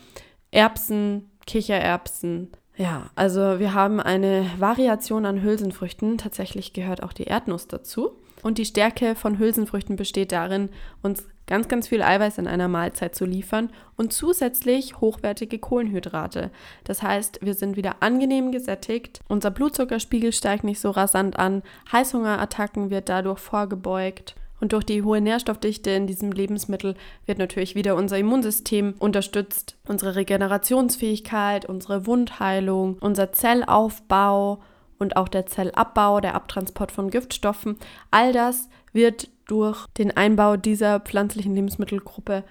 Erbsen, 0.51 1.31
Kichererbsen, 1.47 2.51
ja, 2.79 3.11
also 3.17 3.59
wir 3.59 3.75
haben 3.75 4.01
eine 4.01 4.49
Variation 4.59 5.27
an 5.27 5.43
Hülsenfrüchten. 5.43 6.17
Tatsächlich 6.17 6.73
gehört 6.73 7.03
auch 7.03 7.13
die 7.13 7.25
Erdnuss 7.25 7.67
dazu. 7.67 8.13
Und 8.43 8.59
die 8.59 8.65
Stärke 8.65 9.17
von 9.17 9.41
Hülsenfrüchten 9.41 9.97
besteht 9.97 10.31
darin, 10.31 10.69
uns 11.03 11.27
ganz, 11.49 11.67
ganz 11.67 11.89
viel 11.89 12.03
Eiweiß 12.03 12.39
in 12.39 12.47
einer 12.47 12.69
Mahlzeit 12.69 13.17
zu 13.17 13.25
liefern 13.25 13.71
und 13.97 14.13
zusätzlich 14.13 15.01
hochwertige 15.01 15.59
Kohlenhydrate. 15.59 16.53
Das 16.85 17.03
heißt, 17.03 17.41
wir 17.43 17.55
sind 17.55 17.77
wieder 17.77 17.97
angenehm 17.99 18.53
gesättigt, 18.53 19.23
unser 19.29 19.51
Blutzuckerspiegel 19.51 20.33
steigt 20.33 20.63
nicht 20.63 20.79
so 20.79 20.91
rasant 20.91 21.37
an, 21.37 21.63
Heißhungerattacken 21.91 22.91
wird 22.91 23.09
dadurch 23.09 23.41
vorgebeugt 23.41 24.37
und 24.61 24.73
durch 24.73 24.85
die 24.85 25.03
hohe 25.03 25.21
Nährstoffdichte 25.21 25.91
in 25.91 26.07
diesem 26.07 26.33
Lebensmittel 26.33 26.95
wird 27.27 27.39
natürlich 27.39 27.75
wieder 27.75 27.95
unser 27.95 28.19
Immunsystem 28.19 28.95
unterstützt, 28.99 29.77
unsere 29.87 30.17
Regenerationsfähigkeit, 30.17 31.67
unsere 31.67 32.07
Wundheilung, 32.07 32.99
unser 33.01 33.33
Zellaufbau 33.33 34.61
und 34.99 35.17
auch 35.17 35.29
der 35.29 35.47
Zellabbau, 35.47 36.21
der 36.21 36.35
Abtransport 36.35 36.93
von 36.93 37.11
Giftstoffen, 37.11 37.77
all 38.11 38.33
das 38.33 38.69
wird 38.93 39.29
durch 39.47 39.87
den 39.97 40.17
Einbau 40.17 40.57
dieser 40.57 41.01
pflanzlichen 41.01 41.55
Lebensmittelgruppe 41.55 42.45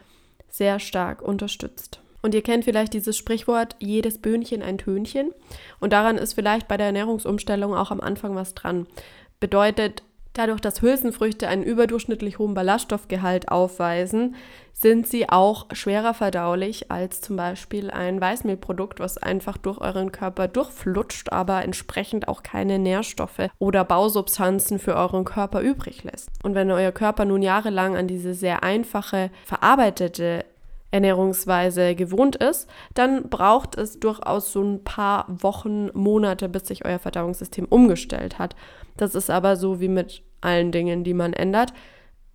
sehr 0.49 0.79
stark 0.79 1.21
unterstützt. 1.21 2.01
Und 2.21 2.33
ihr 2.33 2.41
kennt 2.41 2.65
vielleicht 2.65 2.93
dieses 2.93 3.15
Sprichwort, 3.15 3.75
jedes 3.79 4.17
Böhnchen 4.17 4.63
ein 4.63 4.79
Tönchen. 4.79 5.31
Und 5.79 5.93
daran 5.93 6.17
ist 6.17 6.33
vielleicht 6.33 6.67
bei 6.67 6.75
der 6.75 6.87
Ernährungsumstellung 6.87 7.75
auch 7.75 7.91
am 7.91 8.01
Anfang 8.01 8.35
was 8.35 8.55
dran. 8.55 8.87
Bedeutet, 9.39 10.03
dadurch, 10.33 10.61
dass 10.61 10.81
Hülsenfrüchte 10.81 11.47
einen 11.47 11.63
überdurchschnittlich 11.63 12.39
hohen 12.39 12.53
Ballaststoffgehalt 12.53 13.49
aufweisen, 13.49 14.35
sind 14.73 15.07
sie 15.07 15.27
auch 15.27 15.65
schwerer 15.71 16.13
verdaulich 16.13 16.91
als 16.91 17.19
zum 17.19 17.35
Beispiel 17.35 17.89
ein 17.89 18.21
Weißmehlprodukt, 18.21 18.99
was 18.99 19.17
einfach 19.17 19.57
durch 19.57 19.79
euren 19.79 20.11
Körper 20.11 20.47
durchflutscht, 20.47 21.31
aber 21.31 21.63
entsprechend 21.63 22.27
auch 22.27 22.43
keine 22.43 22.77
Nährstoffe 22.77 23.49
oder 23.57 23.83
Bausubstanzen 23.83 24.77
für 24.77 24.95
euren 24.95 25.25
Körper 25.25 25.61
übrig 25.61 26.03
lässt. 26.03 26.29
Und 26.43 26.53
wenn 26.53 26.69
euer 26.69 26.91
Körper 26.91 27.25
nun 27.25 27.41
jahrelang 27.41 27.97
an 27.97 28.07
diese 28.07 28.35
sehr 28.35 28.61
einfache, 28.63 29.31
verarbeitete 29.45 30.45
Ernährungsweise 30.91 31.95
gewohnt 31.95 32.37
ist, 32.37 32.69
dann 32.93 33.29
braucht 33.29 33.77
es 33.77 33.99
durchaus 33.99 34.51
so 34.51 34.61
ein 34.61 34.83
paar 34.83 35.25
Wochen, 35.27 35.89
Monate, 35.93 36.47
bis 36.49 36.67
sich 36.67 36.85
euer 36.85 36.99
Verdauungssystem 36.99 37.65
umgestellt 37.65 38.39
hat. 38.39 38.55
Das 38.97 39.15
ist 39.15 39.29
aber 39.29 39.55
so 39.55 39.79
wie 39.79 39.87
mit 39.87 40.23
allen 40.41 40.71
Dingen, 40.71 41.03
die 41.03 41.13
man 41.13 41.33
ändert. 41.33 41.73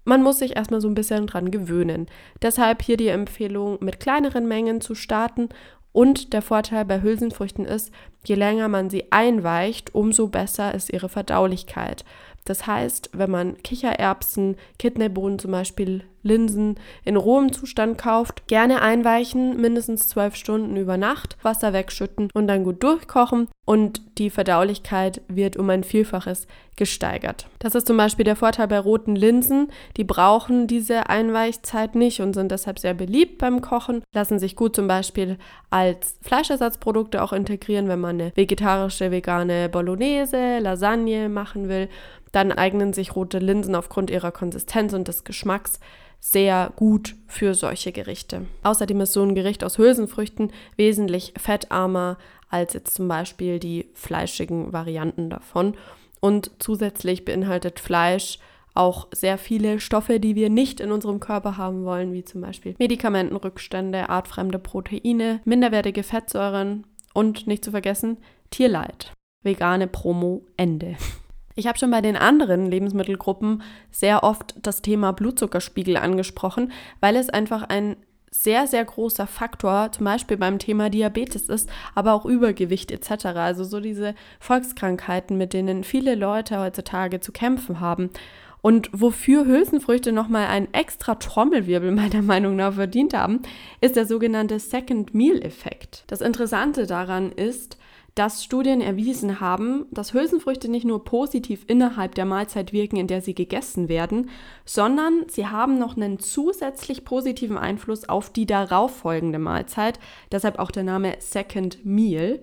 Man 0.04 0.22
muss 0.22 0.38
sich 0.38 0.56
erstmal 0.56 0.80
so 0.80 0.88
ein 0.88 0.94
bisschen 0.94 1.26
dran 1.26 1.50
gewöhnen. 1.50 2.06
Deshalb 2.40 2.82
hier 2.82 2.96
die 2.96 3.08
Empfehlung, 3.08 3.78
mit 3.80 4.00
kleineren 4.00 4.48
Mengen 4.48 4.80
zu 4.80 4.94
starten. 4.94 5.48
Und 5.92 6.32
der 6.32 6.42
Vorteil 6.42 6.84
bei 6.84 7.02
Hülsenfrüchten 7.02 7.66
ist, 7.66 7.92
je 8.24 8.34
länger 8.34 8.68
man 8.68 8.88
sie 8.88 9.12
einweicht, 9.12 9.94
umso 9.94 10.28
besser 10.28 10.74
ist 10.74 10.90
ihre 10.90 11.08
Verdaulichkeit. 11.08 12.04
Das 12.44 12.66
heißt, 12.66 13.10
wenn 13.12 13.30
man 13.30 13.62
Kichererbsen, 13.62 14.56
Kidneybohnen 14.78 15.38
zum 15.38 15.52
Beispiel, 15.52 16.04
Linsen 16.22 16.76
in 17.04 17.16
rohem 17.16 17.52
Zustand 17.52 17.98
kauft, 17.98 18.46
gerne 18.46 18.82
einweichen, 18.82 19.60
mindestens 19.60 20.08
zwölf 20.08 20.36
Stunden 20.36 20.76
über 20.76 20.96
Nacht, 20.96 21.36
Wasser 21.42 21.72
wegschütten 21.72 22.28
und 22.34 22.46
dann 22.46 22.64
gut 22.64 22.82
durchkochen 22.82 23.48
und 23.64 24.00
die 24.18 24.30
Verdaulichkeit 24.30 25.22
wird 25.28 25.56
um 25.56 25.70
ein 25.70 25.84
Vielfaches 25.84 26.46
gesteigert. 26.76 27.46
Das 27.58 27.74
ist 27.74 27.86
zum 27.86 27.96
Beispiel 27.96 28.24
der 28.24 28.36
Vorteil 28.36 28.66
bei 28.66 28.78
roten 28.78 29.14
Linsen. 29.14 29.68
Die 29.96 30.04
brauchen 30.04 30.66
diese 30.66 31.08
Einweichzeit 31.08 31.94
nicht 31.94 32.20
und 32.20 32.34
sind 32.34 32.50
deshalb 32.50 32.78
sehr 32.78 32.94
beliebt 32.94 33.38
beim 33.38 33.60
Kochen, 33.60 34.02
lassen 34.14 34.38
sich 34.38 34.56
gut 34.56 34.74
zum 34.74 34.88
Beispiel 34.88 35.38
als 35.70 36.18
Fleischersatzprodukte 36.22 37.22
auch 37.22 37.32
integrieren, 37.32 37.88
wenn 37.88 38.00
man 38.00 38.20
eine 38.20 38.32
vegetarische, 38.34 39.10
vegane 39.10 39.68
Bolognese, 39.68 40.58
Lasagne 40.58 41.28
machen 41.28 41.68
will 41.68 41.88
dann 42.32 42.50
eignen 42.50 42.92
sich 42.92 43.14
rote 43.14 43.38
Linsen 43.38 43.74
aufgrund 43.74 44.10
ihrer 44.10 44.32
Konsistenz 44.32 44.94
und 44.94 45.06
des 45.06 45.24
Geschmacks 45.24 45.78
sehr 46.24 46.72
gut 46.76 47.16
für 47.26 47.52
solche 47.52 47.90
Gerichte. 47.90 48.46
Außerdem 48.62 49.00
ist 49.00 49.12
so 49.12 49.24
ein 49.24 49.34
Gericht 49.34 49.64
aus 49.64 49.76
Hülsenfrüchten 49.76 50.52
wesentlich 50.76 51.34
fettarmer 51.36 52.16
als 52.48 52.74
jetzt 52.74 52.94
zum 52.94 53.08
Beispiel 53.08 53.58
die 53.58 53.90
fleischigen 53.94 54.72
Varianten 54.72 55.30
davon. 55.30 55.74
Und 56.20 56.52
zusätzlich 56.60 57.24
beinhaltet 57.24 57.80
Fleisch 57.80 58.38
auch 58.72 59.08
sehr 59.12 59.36
viele 59.36 59.80
Stoffe, 59.80 60.20
die 60.20 60.36
wir 60.36 60.48
nicht 60.48 60.78
in 60.78 60.92
unserem 60.92 61.18
Körper 61.18 61.56
haben 61.56 61.84
wollen, 61.84 62.12
wie 62.12 62.24
zum 62.24 62.40
Beispiel 62.40 62.76
Medikamentenrückstände, 62.78 64.08
artfremde 64.08 64.60
Proteine, 64.60 65.40
minderwertige 65.44 66.04
Fettsäuren 66.04 66.86
und 67.14 67.48
nicht 67.48 67.64
zu 67.64 67.72
vergessen 67.72 68.18
Tierleid. 68.50 69.12
Vegane 69.42 69.88
Promo 69.88 70.46
Ende. 70.56 70.96
Ich 71.54 71.66
habe 71.66 71.78
schon 71.78 71.90
bei 71.90 72.00
den 72.00 72.16
anderen 72.16 72.66
Lebensmittelgruppen 72.66 73.62
sehr 73.90 74.24
oft 74.24 74.54
das 74.62 74.82
Thema 74.82 75.12
Blutzuckerspiegel 75.12 75.96
angesprochen, 75.96 76.72
weil 77.00 77.16
es 77.16 77.28
einfach 77.28 77.62
ein 77.62 77.96
sehr, 78.34 78.66
sehr 78.66 78.84
großer 78.84 79.26
Faktor, 79.26 79.92
zum 79.92 80.06
Beispiel 80.06 80.38
beim 80.38 80.58
Thema 80.58 80.88
Diabetes 80.88 81.48
ist, 81.48 81.68
aber 81.94 82.14
auch 82.14 82.24
Übergewicht 82.24 82.90
etc. 82.90 83.26
Also 83.26 83.62
so 83.62 83.78
diese 83.78 84.14
Volkskrankheiten, 84.40 85.36
mit 85.36 85.52
denen 85.52 85.84
viele 85.84 86.14
Leute 86.14 86.58
heutzutage 86.58 87.20
zu 87.20 87.30
kämpfen 87.30 87.80
haben. 87.80 88.10
Und 88.62 88.88
wofür 88.92 89.44
Hülsenfrüchte 89.44 90.12
nochmal 90.12 90.46
einen 90.46 90.72
extra 90.72 91.16
Trommelwirbel 91.16 91.90
meiner 91.90 92.22
Meinung 92.22 92.56
nach 92.56 92.74
verdient 92.74 93.12
haben, 93.12 93.42
ist 93.80 93.96
der 93.96 94.06
sogenannte 94.06 94.58
Second 94.58 95.14
Meal 95.14 95.42
Effekt. 95.42 96.04
Das 96.06 96.20
Interessante 96.20 96.86
daran 96.86 97.32
ist, 97.32 97.76
dass 98.14 98.44
Studien 98.44 98.80
erwiesen 98.80 99.40
haben, 99.40 99.86
dass 99.90 100.12
Hülsenfrüchte 100.12 100.68
nicht 100.70 100.84
nur 100.84 101.04
positiv 101.04 101.64
innerhalb 101.66 102.14
der 102.14 102.26
Mahlzeit 102.26 102.72
wirken, 102.72 102.96
in 102.96 103.06
der 103.06 103.22
sie 103.22 103.34
gegessen 103.34 103.88
werden, 103.88 104.28
sondern 104.64 105.24
sie 105.28 105.46
haben 105.46 105.78
noch 105.78 105.96
einen 105.96 106.18
zusätzlich 106.18 107.04
positiven 107.04 107.56
Einfluss 107.56 108.08
auf 108.08 108.30
die 108.30 108.46
darauffolgende 108.46 109.38
Mahlzeit, 109.38 109.98
deshalb 110.30 110.58
auch 110.58 110.70
der 110.70 110.84
Name 110.84 111.16
Second 111.20 111.84
Meal, 111.84 112.40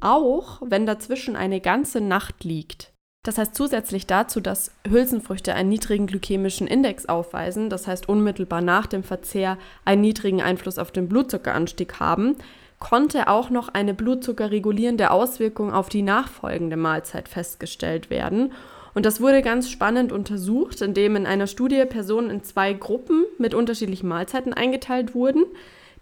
auch 0.00 0.60
wenn 0.64 0.86
dazwischen 0.86 1.36
eine 1.36 1.60
ganze 1.60 2.00
Nacht 2.00 2.42
liegt. 2.42 2.92
Das 3.24 3.38
heißt 3.38 3.54
zusätzlich 3.54 4.08
dazu, 4.08 4.40
dass 4.40 4.72
Hülsenfrüchte 4.88 5.54
einen 5.54 5.68
niedrigen 5.68 6.08
glykämischen 6.08 6.66
Index 6.66 7.06
aufweisen, 7.06 7.70
das 7.70 7.86
heißt 7.86 8.08
unmittelbar 8.08 8.60
nach 8.60 8.88
dem 8.88 9.04
Verzehr 9.04 9.58
einen 9.84 10.00
niedrigen 10.00 10.42
Einfluss 10.42 10.76
auf 10.78 10.90
den 10.90 11.08
Blutzuckeranstieg 11.08 12.00
haben, 12.00 12.36
konnte 12.82 13.28
auch 13.28 13.48
noch 13.48 13.68
eine 13.68 13.94
blutzuckerregulierende 13.94 15.12
Auswirkung 15.12 15.72
auf 15.72 15.88
die 15.88 16.02
nachfolgende 16.02 16.76
Mahlzeit 16.76 17.28
festgestellt 17.28 18.10
werden. 18.10 18.52
Und 18.92 19.06
das 19.06 19.20
wurde 19.20 19.40
ganz 19.40 19.70
spannend 19.70 20.10
untersucht, 20.10 20.82
indem 20.82 21.14
in 21.14 21.24
einer 21.24 21.46
Studie 21.46 21.84
Personen 21.84 22.28
in 22.28 22.42
zwei 22.42 22.72
Gruppen 22.72 23.24
mit 23.38 23.54
unterschiedlichen 23.54 24.08
Mahlzeiten 24.08 24.52
eingeteilt 24.52 25.14
wurden, 25.14 25.44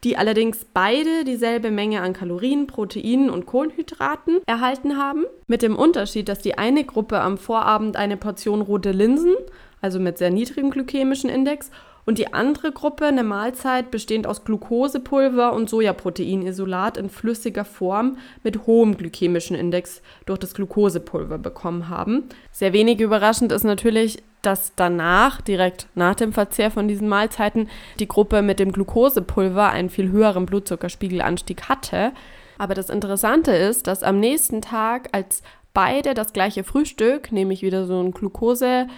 die 0.04 0.16
allerdings 0.16 0.64
beide 0.72 1.24
dieselbe 1.26 1.70
Menge 1.70 2.00
an 2.00 2.14
Kalorien, 2.14 2.66
Proteinen 2.66 3.28
und 3.28 3.44
Kohlenhydraten 3.44 4.38
erhalten 4.46 4.96
haben. 4.96 5.26
Mit 5.46 5.60
dem 5.60 5.76
Unterschied, 5.76 6.30
dass 6.30 6.38
die 6.38 6.56
eine 6.56 6.84
Gruppe 6.84 7.20
am 7.20 7.36
Vorabend 7.36 7.96
eine 7.98 8.16
Portion 8.16 8.62
rote 8.62 8.92
Linsen, 8.92 9.34
also 9.82 10.00
mit 10.00 10.16
sehr 10.16 10.30
niedrigem 10.30 10.70
glykämischen 10.70 11.28
Index, 11.28 11.70
und 12.10 12.18
die 12.18 12.34
andere 12.34 12.72
Gruppe 12.72 13.06
eine 13.06 13.22
Mahlzeit 13.22 13.92
bestehend 13.92 14.26
aus 14.26 14.42
Glukosepulver 14.42 15.52
und 15.52 15.70
Sojaproteinisolat 15.70 16.96
in 16.96 17.08
flüssiger 17.08 17.64
Form 17.64 18.18
mit 18.42 18.66
hohem 18.66 18.96
glykämischen 18.96 19.54
Index 19.54 20.02
durch 20.26 20.40
das 20.40 20.52
Glukosepulver 20.54 21.38
bekommen 21.38 21.88
haben. 21.88 22.24
Sehr 22.50 22.72
wenig 22.72 22.98
überraschend 22.98 23.52
ist 23.52 23.62
natürlich, 23.62 24.24
dass 24.42 24.72
danach, 24.74 25.40
direkt 25.40 25.86
nach 25.94 26.16
dem 26.16 26.32
Verzehr 26.32 26.72
von 26.72 26.88
diesen 26.88 27.06
Mahlzeiten, 27.08 27.68
die 28.00 28.08
Gruppe 28.08 28.42
mit 28.42 28.58
dem 28.58 28.72
Glukosepulver 28.72 29.68
einen 29.68 29.88
viel 29.88 30.10
höheren 30.10 30.46
Blutzuckerspiegelanstieg 30.46 31.68
hatte. 31.68 32.10
Aber 32.58 32.74
das 32.74 32.90
Interessante 32.90 33.52
ist, 33.52 33.86
dass 33.86 34.02
am 34.02 34.18
nächsten 34.18 34.62
Tag, 34.62 35.10
als 35.12 35.44
beide 35.74 36.14
das 36.14 36.32
gleiche 36.32 36.64
Frühstück, 36.64 37.30
nämlich 37.30 37.62
wieder 37.62 37.86
so 37.86 38.02
ein 38.02 38.10
Glukose 38.10 38.88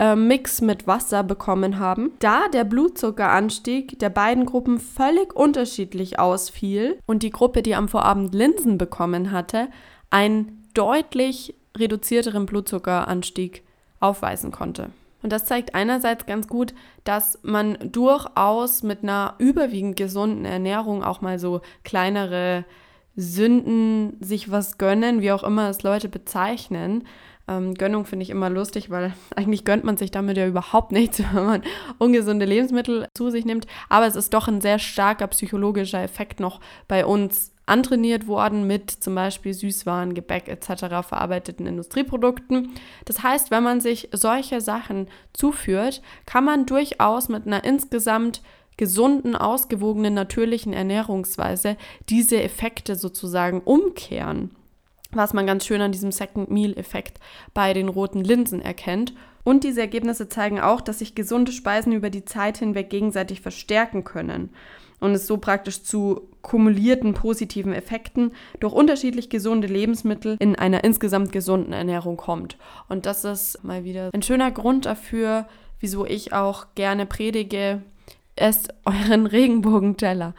äh, 0.00 0.16
Mix 0.16 0.62
mit 0.62 0.86
Wasser 0.86 1.22
bekommen 1.22 1.78
haben, 1.78 2.12
da 2.20 2.48
der 2.48 2.64
Blutzuckeranstieg 2.64 3.98
der 3.98 4.08
beiden 4.08 4.46
Gruppen 4.46 4.80
völlig 4.80 5.36
unterschiedlich 5.36 6.18
ausfiel 6.18 6.98
und 7.04 7.22
die 7.22 7.30
Gruppe, 7.30 7.62
die 7.62 7.74
am 7.74 7.86
Vorabend 7.86 8.34
Linsen 8.34 8.78
bekommen 8.78 9.30
hatte, 9.30 9.68
einen 10.08 10.66
deutlich 10.72 11.54
reduzierteren 11.76 12.46
Blutzuckeranstieg 12.46 13.62
aufweisen 14.00 14.50
konnte. 14.50 14.88
Und 15.22 15.34
das 15.34 15.44
zeigt 15.44 15.74
einerseits 15.74 16.24
ganz 16.24 16.48
gut, 16.48 16.72
dass 17.04 17.38
man 17.42 17.76
durchaus 17.82 18.82
mit 18.82 19.02
einer 19.02 19.34
überwiegend 19.36 19.96
gesunden 19.96 20.46
Ernährung 20.46 21.04
auch 21.04 21.20
mal 21.20 21.38
so 21.38 21.60
kleinere 21.84 22.64
Sünden 23.16 24.16
sich 24.20 24.50
was 24.50 24.78
gönnen, 24.78 25.20
wie 25.20 25.32
auch 25.32 25.42
immer 25.42 25.68
es 25.68 25.82
Leute 25.82 26.08
bezeichnen, 26.08 27.04
ähm, 27.50 27.74
Gönnung 27.74 28.06
finde 28.06 28.22
ich 28.22 28.30
immer 28.30 28.48
lustig, 28.48 28.90
weil 28.90 29.12
eigentlich 29.36 29.64
gönnt 29.64 29.84
man 29.84 29.96
sich 29.96 30.10
damit 30.10 30.36
ja 30.36 30.46
überhaupt 30.46 30.92
nichts, 30.92 31.18
wenn 31.34 31.44
man 31.44 31.62
ungesunde 31.98 32.46
Lebensmittel 32.46 33.08
zu 33.14 33.30
sich 33.30 33.44
nimmt. 33.44 33.66
Aber 33.88 34.06
es 34.06 34.16
ist 34.16 34.32
doch 34.32 34.48
ein 34.48 34.60
sehr 34.60 34.78
starker 34.78 35.26
psychologischer 35.26 36.02
Effekt 36.02 36.40
noch 36.40 36.60
bei 36.88 37.04
uns 37.04 37.52
antrainiert 37.66 38.26
worden 38.26 38.66
mit 38.66 38.90
zum 38.90 39.14
Beispiel 39.14 39.54
Süßwaren, 39.54 40.14
Gebäck 40.14 40.48
etc. 40.48 41.06
verarbeiteten 41.06 41.66
Industrieprodukten. 41.66 42.70
Das 43.04 43.22
heißt, 43.22 43.50
wenn 43.50 43.62
man 43.62 43.80
sich 43.80 44.08
solche 44.12 44.60
Sachen 44.60 45.08
zuführt, 45.32 46.02
kann 46.26 46.44
man 46.44 46.66
durchaus 46.66 47.28
mit 47.28 47.46
einer 47.46 47.62
insgesamt 47.62 48.42
gesunden, 48.76 49.36
ausgewogenen, 49.36 50.14
natürlichen 50.14 50.72
Ernährungsweise 50.72 51.76
diese 52.08 52.42
Effekte 52.42 52.96
sozusagen 52.96 53.60
umkehren 53.60 54.50
was 55.12 55.32
man 55.32 55.46
ganz 55.46 55.66
schön 55.66 55.80
an 55.80 55.92
diesem 55.92 56.12
Second 56.12 56.50
Meal-Effekt 56.50 57.18
bei 57.54 57.72
den 57.72 57.88
roten 57.88 58.22
Linsen 58.22 58.62
erkennt. 58.62 59.14
Und 59.42 59.64
diese 59.64 59.80
Ergebnisse 59.80 60.28
zeigen 60.28 60.60
auch, 60.60 60.80
dass 60.80 60.98
sich 60.98 61.14
gesunde 61.14 61.52
Speisen 61.52 61.92
über 61.92 62.10
die 62.10 62.24
Zeit 62.24 62.58
hinweg 62.58 62.90
gegenseitig 62.90 63.40
verstärken 63.40 64.04
können. 64.04 64.50
und 65.00 65.12
es 65.12 65.26
so 65.26 65.38
praktisch 65.38 65.82
zu 65.82 66.28
kumulierten 66.42 67.14
positiven 67.14 67.72
Effekten 67.72 68.32
durch 68.60 68.74
unterschiedlich 68.74 69.30
gesunde 69.30 69.66
Lebensmittel 69.66 70.36
in 70.38 70.56
einer 70.56 70.84
insgesamt 70.84 71.32
gesunden 71.32 71.72
Ernährung 71.72 72.18
kommt. 72.18 72.58
Und 72.88 73.06
das 73.06 73.24
ist 73.24 73.64
mal 73.64 73.84
wieder 73.84 74.10
ein 74.12 74.22
schöner 74.22 74.50
Grund 74.50 74.84
dafür, 74.84 75.46
wieso 75.80 76.04
ich 76.04 76.34
auch 76.34 76.66
gerne 76.74 77.06
predige, 77.06 77.80
esst 78.36 78.74
euren 78.84 79.26
Regenbogenteller. 79.26 80.34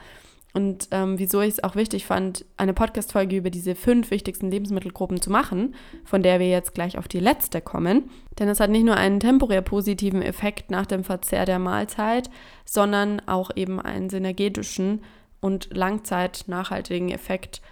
Und 0.54 0.88
ähm, 0.90 1.18
wieso 1.18 1.40
ich 1.40 1.54
es 1.54 1.64
auch 1.64 1.76
wichtig 1.76 2.04
fand, 2.04 2.44
eine 2.58 2.74
Podcast-Folge 2.74 3.36
über 3.36 3.48
diese 3.48 3.74
fünf 3.74 4.10
wichtigsten 4.10 4.50
Lebensmittelgruppen 4.50 5.20
zu 5.20 5.30
machen, 5.30 5.74
von 6.04 6.22
der 6.22 6.40
wir 6.40 6.48
jetzt 6.48 6.74
gleich 6.74 6.98
auf 6.98 7.08
die 7.08 7.20
letzte 7.20 7.62
kommen. 7.62 8.10
Denn 8.38 8.48
es 8.48 8.60
hat 8.60 8.68
nicht 8.68 8.84
nur 8.84 8.96
einen 8.96 9.18
temporär 9.18 9.62
positiven 9.62 10.20
Effekt 10.20 10.70
nach 10.70 10.84
dem 10.84 11.04
Verzehr 11.04 11.46
der 11.46 11.58
Mahlzeit, 11.58 12.28
sondern 12.66 13.20
auch 13.26 13.50
eben 13.56 13.80
einen 13.80 14.10
synergetischen 14.10 15.02
und 15.40 15.74
langzeit 15.74 16.44
nachhaltigen 16.48 17.08
Effekt 17.08 17.62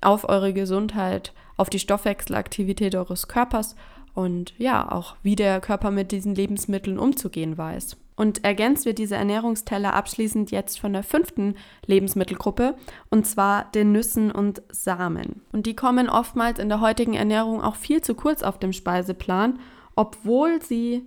auf 0.00 0.28
eure 0.28 0.52
Gesundheit, 0.52 1.32
auf 1.56 1.70
die 1.70 1.80
Stoffwechselaktivität 1.80 2.94
eures 2.94 3.26
Körpers 3.26 3.74
und 4.14 4.54
ja, 4.58 4.90
auch 4.90 5.16
wie 5.22 5.34
der 5.34 5.60
Körper 5.60 5.90
mit 5.90 6.12
diesen 6.12 6.36
Lebensmitteln 6.36 6.98
umzugehen 6.98 7.58
weiß. 7.58 7.96
Und 8.18 8.44
ergänzt 8.44 8.84
wird 8.84 8.98
dieser 8.98 9.16
Ernährungsteller 9.16 9.94
abschließend 9.94 10.50
jetzt 10.50 10.80
von 10.80 10.92
der 10.92 11.04
fünften 11.04 11.54
Lebensmittelgruppe, 11.86 12.74
und 13.10 13.28
zwar 13.28 13.70
den 13.70 13.92
Nüssen 13.92 14.32
und 14.32 14.60
Samen. 14.72 15.42
Und 15.52 15.66
die 15.66 15.76
kommen 15.76 16.08
oftmals 16.08 16.58
in 16.58 16.68
der 16.68 16.80
heutigen 16.80 17.14
Ernährung 17.14 17.62
auch 17.62 17.76
viel 17.76 18.00
zu 18.00 18.16
kurz 18.16 18.42
auf 18.42 18.58
dem 18.58 18.72
Speiseplan, 18.72 19.60
obwohl 19.94 20.60
sie 20.60 21.06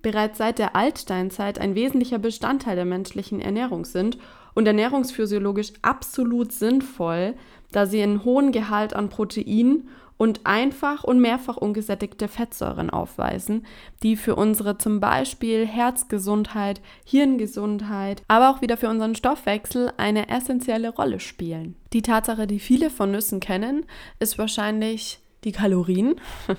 bereits 0.00 0.38
seit 0.38 0.60
der 0.60 0.76
Altsteinzeit 0.76 1.58
ein 1.58 1.74
wesentlicher 1.74 2.20
Bestandteil 2.20 2.76
der 2.76 2.84
menschlichen 2.84 3.40
Ernährung 3.40 3.84
sind 3.84 4.18
und 4.54 4.68
ernährungsphysiologisch 4.68 5.72
absolut 5.82 6.52
sinnvoll, 6.52 7.34
da 7.72 7.86
sie 7.86 8.00
einen 8.00 8.24
hohen 8.24 8.52
Gehalt 8.52 8.94
an 8.94 9.08
Protein 9.08 9.88
und 10.16 10.40
einfach 10.44 11.04
und 11.04 11.20
mehrfach 11.20 11.56
ungesättigte 11.56 12.28
Fettsäuren 12.28 12.90
aufweisen, 12.90 13.66
die 14.02 14.16
für 14.16 14.36
unsere 14.36 14.78
zum 14.78 15.00
Beispiel 15.00 15.66
Herzgesundheit, 15.66 16.80
Hirngesundheit, 17.04 18.22
aber 18.28 18.50
auch 18.50 18.62
wieder 18.62 18.76
für 18.76 18.88
unseren 18.88 19.14
Stoffwechsel 19.14 19.92
eine 19.96 20.28
essentielle 20.28 20.90
Rolle 20.90 21.20
spielen. 21.20 21.76
Die 21.92 22.02
Tatsache, 22.02 22.46
die 22.46 22.60
viele 22.60 22.90
von 22.90 23.10
Nüssen 23.10 23.40
kennen, 23.40 23.86
ist 24.18 24.38
wahrscheinlich 24.38 25.20
die 25.44 25.52
Kalorien. 25.52 26.16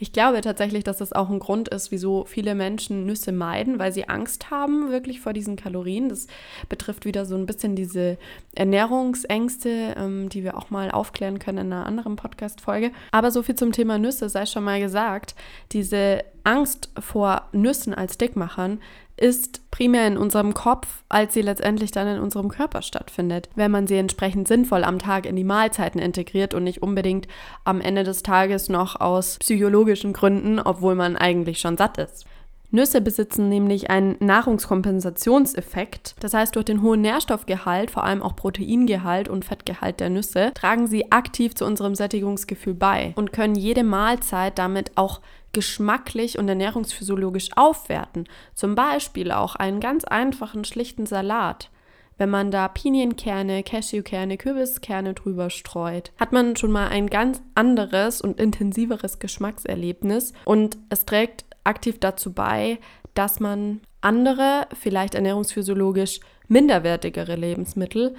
Ich 0.00 0.12
glaube 0.12 0.40
tatsächlich, 0.42 0.84
dass 0.84 0.98
das 0.98 1.12
auch 1.12 1.28
ein 1.28 1.40
Grund 1.40 1.70
ist, 1.70 1.90
wieso 1.90 2.24
viele 2.24 2.54
Menschen 2.54 3.04
Nüsse 3.04 3.32
meiden, 3.32 3.80
weil 3.80 3.92
sie 3.92 4.08
Angst 4.08 4.48
haben 4.48 4.90
wirklich 4.90 5.20
vor 5.20 5.32
diesen 5.32 5.56
Kalorien. 5.56 6.08
Das 6.08 6.28
betrifft 6.68 7.04
wieder 7.04 7.26
so 7.26 7.34
ein 7.34 7.46
bisschen 7.46 7.74
diese 7.74 8.16
Ernährungsängste, 8.54 9.96
ähm, 9.96 10.28
die 10.28 10.44
wir 10.44 10.56
auch 10.56 10.70
mal 10.70 10.92
aufklären 10.92 11.40
können 11.40 11.58
in 11.58 11.72
einer 11.72 11.84
anderen 11.84 12.14
Podcast-Folge. 12.14 12.92
Aber 13.10 13.32
so 13.32 13.42
viel 13.42 13.56
zum 13.56 13.72
Thema 13.72 13.98
Nüsse 13.98 14.28
sei 14.28 14.46
schon 14.46 14.62
mal 14.62 14.78
gesagt. 14.78 15.34
Diese 15.72 16.24
Angst 16.44 16.90
vor 16.98 17.48
Nüssen 17.50 17.92
als 17.92 18.18
Dickmachern 18.18 18.78
ist 19.18 19.70
primär 19.70 20.06
in 20.06 20.16
unserem 20.16 20.54
Kopf, 20.54 21.02
als 21.08 21.34
sie 21.34 21.42
letztendlich 21.42 21.90
dann 21.90 22.08
in 22.08 22.20
unserem 22.20 22.48
Körper 22.48 22.82
stattfindet, 22.82 23.48
wenn 23.54 23.70
man 23.70 23.86
sie 23.86 23.96
entsprechend 23.96 24.48
sinnvoll 24.48 24.84
am 24.84 24.98
Tag 24.98 25.26
in 25.26 25.36
die 25.36 25.44
Mahlzeiten 25.44 26.00
integriert 26.00 26.54
und 26.54 26.64
nicht 26.64 26.82
unbedingt 26.82 27.28
am 27.64 27.80
Ende 27.80 28.04
des 28.04 28.22
Tages 28.22 28.68
noch 28.68 29.00
aus 29.00 29.38
psychologischen 29.38 30.12
Gründen, 30.12 30.60
obwohl 30.60 30.94
man 30.94 31.16
eigentlich 31.16 31.58
schon 31.60 31.76
satt 31.76 31.98
ist. 31.98 32.26
Nüsse 32.70 33.00
besitzen 33.00 33.48
nämlich 33.48 33.88
einen 33.88 34.16
Nahrungskompensationseffekt. 34.20 36.16
Das 36.20 36.34
heißt, 36.34 36.54
durch 36.54 36.66
den 36.66 36.82
hohen 36.82 37.00
Nährstoffgehalt, 37.00 37.90
vor 37.90 38.04
allem 38.04 38.22
auch 38.22 38.36
Proteingehalt 38.36 39.30
und 39.30 39.46
Fettgehalt 39.46 40.00
der 40.00 40.10
Nüsse, 40.10 40.52
tragen 40.54 40.86
sie 40.86 41.10
aktiv 41.10 41.54
zu 41.54 41.64
unserem 41.64 41.94
Sättigungsgefühl 41.94 42.74
bei 42.74 43.14
und 43.16 43.32
können 43.32 43.54
jede 43.54 43.84
Mahlzeit 43.84 44.58
damit 44.58 44.92
auch 44.96 45.22
geschmacklich 45.58 46.38
und 46.38 46.48
ernährungsphysiologisch 46.48 47.48
aufwerten. 47.56 48.28
Zum 48.54 48.76
Beispiel 48.76 49.32
auch 49.32 49.56
einen 49.56 49.80
ganz 49.80 50.04
einfachen, 50.04 50.64
schlichten 50.64 51.04
Salat. 51.04 51.68
Wenn 52.16 52.30
man 52.30 52.52
da 52.52 52.68
Pinienkerne, 52.68 53.64
Cashewkerne, 53.64 54.36
Kürbiskerne 54.36 55.14
drüber 55.14 55.50
streut, 55.50 56.12
hat 56.16 56.30
man 56.30 56.54
schon 56.54 56.70
mal 56.70 56.86
ein 56.86 57.08
ganz 57.08 57.42
anderes 57.56 58.20
und 58.20 58.38
intensiveres 58.38 59.18
Geschmackserlebnis 59.18 60.32
und 60.44 60.78
es 60.90 61.06
trägt 61.06 61.44
aktiv 61.64 61.98
dazu 61.98 62.32
bei, 62.32 62.78
dass 63.14 63.40
man 63.40 63.80
andere, 64.00 64.68
vielleicht 64.80 65.16
ernährungsphysiologisch 65.16 66.20
minderwertigere 66.46 67.34
Lebensmittel 67.34 68.14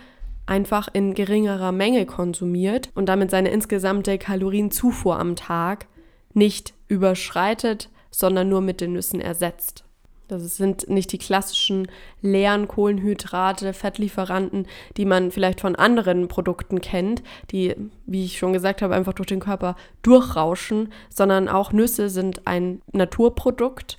einfach 0.46 0.90
in 0.92 1.14
geringerer 1.14 1.72
Menge 1.72 2.06
konsumiert 2.06 2.90
und 2.96 3.08
damit 3.08 3.32
seine 3.32 3.52
insgesamte 3.52 4.18
Kalorienzufuhr 4.18 5.18
am 5.18 5.38
Tag 5.38 5.88
nicht 6.34 6.74
überschreitet, 6.88 7.90
sondern 8.12 8.50
nur 8.50 8.62
mit 8.62 8.82
den 8.82 8.94
Nüssen 8.94 9.22
ersetzt. 9.22 9.84
Das 10.30 10.58
sind 10.58 10.88
nicht 10.90 11.12
die 11.12 11.18
klassischen 11.18 11.88
leeren 12.22 12.68
Kohlenhydrate, 12.68 13.74
Fettlieferanten, 13.74 14.68
die 14.96 15.06
man 15.06 15.32
vielleicht 15.32 15.62
von 15.62 15.76
anderen 15.76 16.28
Produkten 16.28 16.82
kennt, 16.82 17.24
die, 17.52 17.76
wie 18.06 18.26
ich 18.26 18.38
schon 18.38 18.54
gesagt 18.54 18.82
habe, 18.82 18.96
einfach 18.96 19.14
durch 19.14 19.28
den 19.28 19.40
Körper 19.40 19.76
durchrauschen, 20.04 20.94
sondern 21.10 21.50
auch 21.50 21.72
Nüsse 21.72 22.10
sind 22.10 22.46
ein 22.46 22.82
Naturprodukt, 22.92 23.98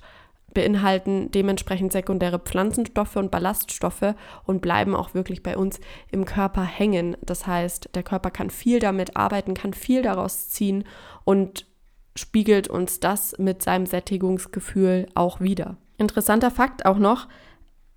beinhalten 0.53 1.31
dementsprechend 1.31 1.91
sekundäre 1.91 2.39
Pflanzenstoffe 2.39 3.15
und 3.17 3.31
Ballaststoffe 3.31 4.15
und 4.45 4.61
bleiben 4.61 4.95
auch 4.95 5.13
wirklich 5.13 5.43
bei 5.43 5.57
uns 5.57 5.79
im 6.11 6.25
Körper 6.25 6.63
hängen. 6.63 7.17
Das 7.21 7.45
heißt, 7.45 7.89
der 7.93 8.03
Körper 8.03 8.31
kann 8.31 8.49
viel 8.49 8.79
damit 8.79 9.17
arbeiten, 9.17 9.53
kann 9.53 9.73
viel 9.73 10.01
daraus 10.01 10.49
ziehen 10.49 10.85
und 11.23 11.65
spiegelt 12.15 12.67
uns 12.67 12.99
das 12.99 13.35
mit 13.37 13.61
seinem 13.61 13.85
Sättigungsgefühl 13.85 15.07
auch 15.15 15.39
wieder. 15.39 15.77
Interessanter 15.97 16.51
Fakt 16.51 16.85
auch 16.85 16.97
noch, 16.97 17.27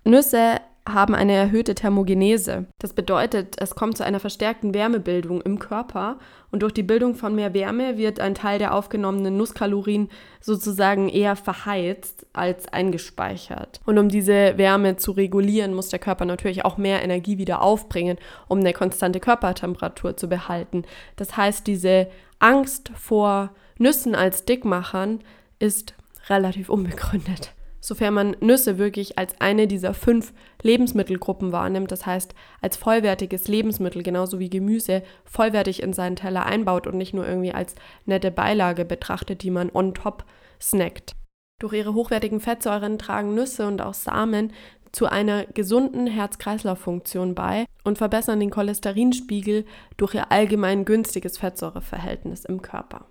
Nüsse 0.03 0.59
haben 0.87 1.15
eine 1.15 1.33
erhöhte 1.33 1.73
Thermogenese. 1.73 2.67
Das 2.77 2.93
bedeutet, 2.93 3.55
es 3.59 3.73
kommt 3.73 3.97
zu 3.97 4.05
einer 4.05 4.19
verstärkten 4.19 4.75
Wärmebildung 4.75 5.41
im 5.41 5.57
Körper 5.57 6.19
und 6.51 6.61
durch 6.61 6.73
die 6.73 6.83
Bildung 6.83 7.15
von 7.15 7.33
mehr 7.33 7.55
Wärme 7.55 7.97
wird 7.97 8.19
ein 8.19 8.35
Teil 8.35 8.59
der 8.59 8.73
aufgenommenen 8.73 9.35
Nusskalorien 9.35 10.09
sozusagen 10.41 11.09
eher 11.09 11.35
verheizt 11.35 12.27
als 12.33 12.67
eingespeichert. 12.67 13.81
Und 13.85 13.97
um 13.97 14.09
diese 14.09 14.59
Wärme 14.59 14.95
zu 14.97 15.11
regulieren, 15.11 15.73
muss 15.73 15.89
der 15.89 15.99
Körper 15.99 16.25
natürlich 16.25 16.65
auch 16.65 16.77
mehr 16.77 17.01
Energie 17.01 17.39
wieder 17.39 17.63
aufbringen, 17.63 18.17
um 18.47 18.59
eine 18.59 18.73
konstante 18.73 19.19
Körpertemperatur 19.19 20.15
zu 20.15 20.29
behalten. 20.29 20.83
Das 21.15 21.35
heißt, 21.35 21.65
diese 21.65 22.09
Angst 22.37 22.91
vor 22.93 23.49
Nüssen 23.77 24.15
als 24.15 24.45
Dickmachern 24.45 25.19
ist 25.59 25.95
relativ 26.29 26.69
unbegründet. 26.69 27.51
Sofern 27.81 28.15
man 28.15 28.35
Nüsse 28.39 28.79
wirklich 28.79 29.19
als 29.19 29.39
eine 29.39 29.67
dieser 29.67 29.93
fünf 29.93 30.33
Lebensmittelgruppen 30.63 31.51
wahrnimmt, 31.51 31.91
das 31.91 32.05
heißt 32.05 32.33
als 32.59 32.77
vollwertiges 32.77 33.47
Lebensmittel, 33.47 34.01
genauso 34.01 34.39
wie 34.39 34.49
Gemüse, 34.49 35.03
vollwertig 35.23 35.83
in 35.83 35.93
seinen 35.93 36.15
Teller 36.15 36.47
einbaut 36.47 36.87
und 36.87 36.97
nicht 36.97 37.13
nur 37.13 37.27
irgendwie 37.27 37.53
als 37.53 37.75
nette 38.05 38.31
Beilage 38.31 38.85
betrachtet, 38.85 39.43
die 39.43 39.51
man 39.51 39.69
on 39.71 39.93
top 39.93 40.25
snackt. 40.59 41.15
Durch 41.61 41.73
ihre 41.73 41.93
hochwertigen 41.93 42.39
Fettsäuren 42.39 42.97
tragen 42.97 43.35
Nüsse 43.35 43.67
und 43.67 43.81
auch 43.81 43.93
Samen 43.93 44.51
zu 44.91 45.05
einer 45.05 45.45
gesunden 45.45 46.07
Herz-Kreislauf-Funktion 46.07 47.35
bei 47.35 47.65
und 47.83 47.99
verbessern 47.99 48.39
den 48.39 48.49
Cholesterinspiegel 48.49 49.65
durch 49.97 50.15
ihr 50.15 50.31
allgemein 50.31 50.85
günstiges 50.85 51.37
Fettsäureverhältnis 51.37 52.45
im 52.45 52.63
Körper. 52.63 53.05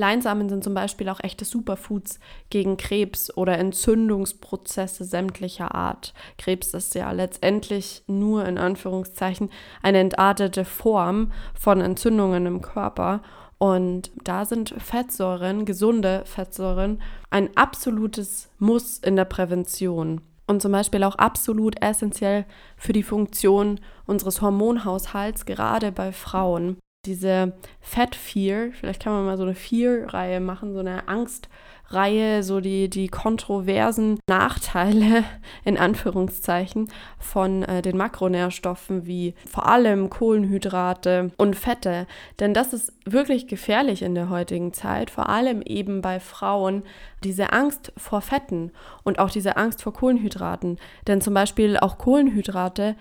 Leinsamen 0.00 0.48
sind 0.48 0.64
zum 0.64 0.74
Beispiel 0.74 1.08
auch 1.10 1.20
echte 1.20 1.44
Superfoods 1.44 2.18
gegen 2.48 2.76
Krebs 2.76 3.36
oder 3.36 3.58
Entzündungsprozesse 3.58 5.04
sämtlicher 5.04 5.74
Art. 5.74 6.14
Krebs 6.38 6.74
ist 6.74 6.94
ja 6.94 7.12
letztendlich 7.12 8.02
nur 8.06 8.46
in 8.46 8.58
Anführungszeichen 8.58 9.50
eine 9.82 9.98
entartete 9.98 10.64
Form 10.64 11.32
von 11.54 11.80
Entzündungen 11.80 12.46
im 12.46 12.62
Körper. 12.62 13.22
Und 13.58 14.10
da 14.24 14.46
sind 14.46 14.74
Fettsäuren, 14.78 15.66
gesunde 15.66 16.22
Fettsäuren, 16.24 17.02
ein 17.28 17.54
absolutes 17.56 18.48
Muss 18.58 18.98
in 18.98 19.16
der 19.16 19.26
Prävention 19.26 20.22
und 20.46 20.62
zum 20.62 20.72
Beispiel 20.72 21.04
auch 21.04 21.16
absolut 21.16 21.80
essentiell 21.82 22.46
für 22.76 22.94
die 22.94 23.02
Funktion 23.02 23.78
unseres 24.06 24.40
Hormonhaushalts, 24.40 25.44
gerade 25.44 25.92
bei 25.92 26.10
Frauen 26.10 26.78
diese 27.06 27.54
Fat 27.80 28.14
Fear, 28.14 28.72
vielleicht 28.72 29.02
kann 29.02 29.14
man 29.14 29.24
mal 29.24 29.38
so 29.38 29.42
eine 29.42 29.54
Fear-Reihe 29.54 30.38
machen, 30.38 30.74
so 30.74 30.80
eine 30.80 31.08
Angstreihe, 31.08 32.42
so 32.42 32.60
die, 32.60 32.90
die 32.90 33.08
kontroversen 33.08 34.20
Nachteile 34.28 35.24
in 35.64 35.78
Anführungszeichen 35.78 36.92
von 37.18 37.62
äh, 37.62 37.80
den 37.80 37.96
Makronährstoffen 37.96 39.06
wie 39.06 39.34
vor 39.50 39.66
allem 39.66 40.10
Kohlenhydrate 40.10 41.30
und 41.38 41.56
Fette. 41.56 42.06
Denn 42.38 42.52
das 42.52 42.74
ist 42.74 42.92
wirklich 43.06 43.48
gefährlich 43.48 44.02
in 44.02 44.14
der 44.14 44.28
heutigen 44.28 44.74
Zeit, 44.74 45.10
vor 45.10 45.30
allem 45.30 45.62
eben 45.62 46.02
bei 46.02 46.20
Frauen, 46.20 46.82
diese 47.24 47.54
Angst 47.54 47.94
vor 47.96 48.20
Fetten 48.20 48.72
und 49.04 49.18
auch 49.18 49.30
diese 49.30 49.56
Angst 49.56 49.82
vor 49.82 49.94
Kohlenhydraten. 49.94 50.78
Denn 51.06 51.22
zum 51.22 51.32
Beispiel 51.32 51.78
auch 51.78 51.96
Kohlenhydrate 51.96 52.94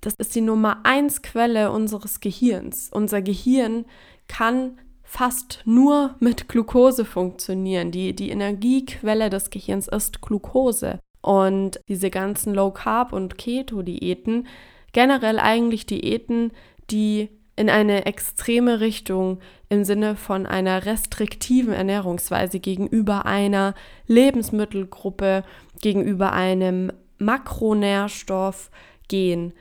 das 0.00 0.14
ist 0.14 0.34
die 0.34 0.40
Nummer 0.40 0.80
eins 0.84 1.22
Quelle 1.22 1.70
unseres 1.70 2.20
Gehirns. 2.20 2.90
Unser 2.92 3.22
Gehirn 3.22 3.84
kann 4.28 4.78
fast 5.02 5.60
nur 5.64 6.14
mit 6.20 6.48
Glucose 6.48 7.04
funktionieren. 7.04 7.90
Die, 7.90 8.14
die 8.14 8.30
Energiequelle 8.30 9.28
des 9.28 9.50
Gehirns 9.50 9.88
ist 9.88 10.20
Glucose. 10.20 11.00
Und 11.20 11.80
diese 11.88 12.10
ganzen 12.10 12.54
Low 12.54 12.70
Carb 12.70 13.12
und 13.12 13.36
Keto-Diäten, 13.36 14.46
generell 14.92 15.38
eigentlich 15.38 15.84
Diäten, 15.84 16.52
die 16.90 17.28
in 17.56 17.68
eine 17.68 18.06
extreme 18.06 18.80
Richtung 18.80 19.40
im 19.68 19.84
Sinne 19.84 20.16
von 20.16 20.46
einer 20.46 20.86
restriktiven 20.86 21.74
Ernährungsweise 21.74 22.58
gegenüber 22.58 23.26
einer 23.26 23.74
Lebensmittelgruppe, 24.06 25.44
gegenüber 25.82 26.32
einem 26.32 26.90
Makronährstoff 27.18 28.70
gehen, 29.08 29.52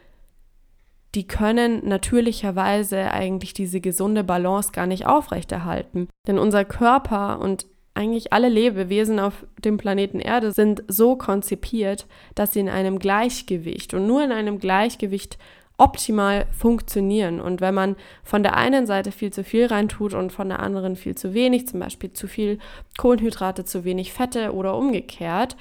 die 1.16 1.28
können 1.28 1.88
natürlicherweise 1.88 3.12
eigentlich 3.12 3.54
diese 3.54 3.82
gesunde 3.82 4.24
Balance 4.24 4.72
gar 4.72 4.86
nicht 4.86 5.08
aufrechterhalten. 5.08 6.08
Denn 6.28 6.38
unser 6.38 6.66
Körper 6.66 7.40
und 7.40 7.66
eigentlich 7.96 8.32
alle 8.32 8.50
Lebewesen 8.50 9.20
auf 9.20 9.46
dem 9.58 9.78
Planeten 9.78 10.20
Erde 10.20 10.52
sind 10.52 10.84
so 10.88 11.16
konzipiert, 11.16 12.08
dass 12.36 12.54
sie 12.54 12.60
in 12.60 12.70
einem 12.70 13.00
Gleichgewicht 13.00 13.94
und 13.94 14.08
nur 14.08 14.24
in 14.24 14.32
einem 14.32 14.60
Gleichgewicht 14.60 15.38
optimal 15.78 16.46
funktionieren. 16.52 17.42
Und 17.42 17.62
wenn 17.62 17.74
man 17.74 17.96
von 18.24 18.44
der 18.44 18.56
einen 18.56 18.86
Seite 18.86 19.12
viel 19.12 19.32
zu 19.32 19.44
viel 19.44 19.66
reintut 19.66 20.14
und 20.14 20.32
von 20.32 20.50
der 20.50 20.60
anderen 20.60 20.96
viel 20.96 21.16
zu 21.16 21.34
wenig, 21.34 21.68
zum 21.68 21.80
Beispiel 21.80 22.14
zu 22.14 22.28
viel 22.28 22.60
Kohlenhydrate, 22.98 23.66
zu 23.66 23.84
wenig 23.86 24.14
Fette 24.14 24.54
oder 24.54 24.78
umgekehrt, 24.78 25.56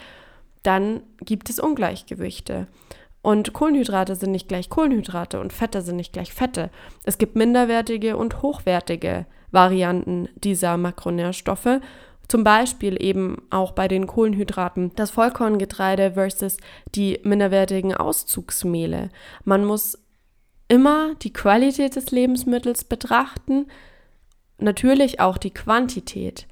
dann 0.63 1.03
gibt 1.25 1.49
es 1.51 1.61
Ungleichgewichte. 1.61 2.67
Und 3.23 3.53
Kohlenhydrate 3.53 4.15
sind 4.15 4.31
nicht 4.31 4.49
gleich 4.49 4.71
Kohlenhydrate 4.71 5.41
und 5.41 5.53
Fette 5.53 5.83
sind 5.83 5.97
nicht 5.97 6.13
gleich 6.13 6.33
Fette. 6.33 6.71
Es 7.05 7.19
gibt 7.19 7.37
minderwertige 7.37 8.17
und 8.17 8.43
hochwertige 8.43 9.27
Varianten 9.51 10.29
dieser 10.37 10.77
Makronährstoffe. 10.77 11.81
Zum 12.29 12.45
Beispiel 12.45 13.03
eben 13.03 13.43
auch 13.51 13.73
bei 13.73 13.89
den 13.89 14.07
Kohlenhydraten 14.07 14.93
das 14.95 15.11
Vollkorngetreide 15.11 16.13
versus 16.13 16.59
die 16.95 17.19
minderwertigen 17.25 17.95
Auszugsmehle. 17.95 19.09
Man 19.45 19.65
muss 19.65 19.99
immer 20.69 21.15
die 21.17 21.33
Qualität 21.33 21.97
des 21.97 22.11
Lebensmittels 22.11 22.85
betrachten, 22.85 23.67
natürlich 24.59 25.21
auch 25.21 25.39
die 25.39 25.53
Quantität. 25.53 26.47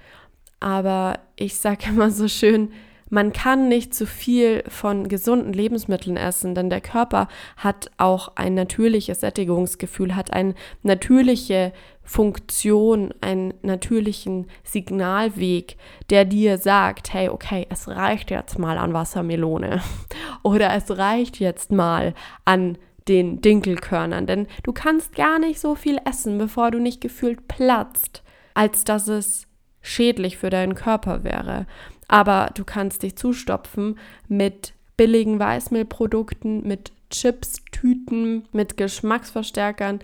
Aber 0.60 1.20
ich 1.36 1.56
sage 1.58 1.90
immer 1.90 2.10
so 2.10 2.26
schön, 2.26 2.72
man 3.09 3.32
kann 3.32 3.68
nicht 3.68 3.94
zu 3.94 4.07
viel 4.07 4.64
von 4.68 5.09
gesunden 5.09 5.52
Lebensmitteln 5.52 6.16
essen, 6.16 6.54
denn 6.54 6.70
der 6.70 6.80
Körper 6.80 7.28
hat 7.57 7.90
auch 7.98 8.32
ein 8.36 8.54
natürliches 8.54 9.20
Sättigungsgefühl, 9.20 10.16
hat 10.16 10.32
eine 10.32 10.54
natürliche 10.82 11.72
Funktion, 12.02 13.12
einen 13.20 13.54
natürlichen 13.62 14.46
Signalweg, 14.64 15.76
der 16.11 16.24
dir 16.24 16.59
sagt, 16.59 17.12
hey, 17.12 17.28
okay, 17.28 17.66
es 17.68 17.88
reicht 17.88 18.30
jetzt 18.30 18.59
mal 18.59 18.78
an 18.78 18.92
Wassermelone 18.92 19.82
oder 20.42 20.72
es 20.74 20.96
reicht 20.96 21.38
jetzt 21.38 21.72
mal 21.72 22.14
an 22.44 22.78
den 23.09 23.40
Dinkelkörnern, 23.40 24.26
denn 24.26 24.48
du 24.64 24.72
kannst 24.72 25.14
gar 25.14 25.38
nicht 25.38 25.61
so 25.61 25.74
viel 25.76 25.98
essen, 26.09 26.38
bevor 26.38 26.72
du 26.72 26.80
nicht 26.80 27.00
gefühlt 27.00 27.46
platzt, 27.46 28.24
als 28.54 28.82
dass 28.84 29.07
es 29.07 29.46
schädlich 29.80 30.36
für 30.36 30.50
deinen 30.50 30.74
Körper 30.74 31.22
wäre. 31.22 31.66
Aber 32.09 32.50
du 32.54 32.64
kannst 32.64 33.02
dich 33.02 33.16
zustopfen 33.16 33.98
mit 34.28 34.72
billigen 34.96 35.38
Weißmehlprodukten, 35.38 36.66
mit 36.66 36.92
Chips, 37.11 37.64
Tüten, 37.70 38.46
mit 38.52 38.76
Geschmacksverstärkern, 38.76 40.00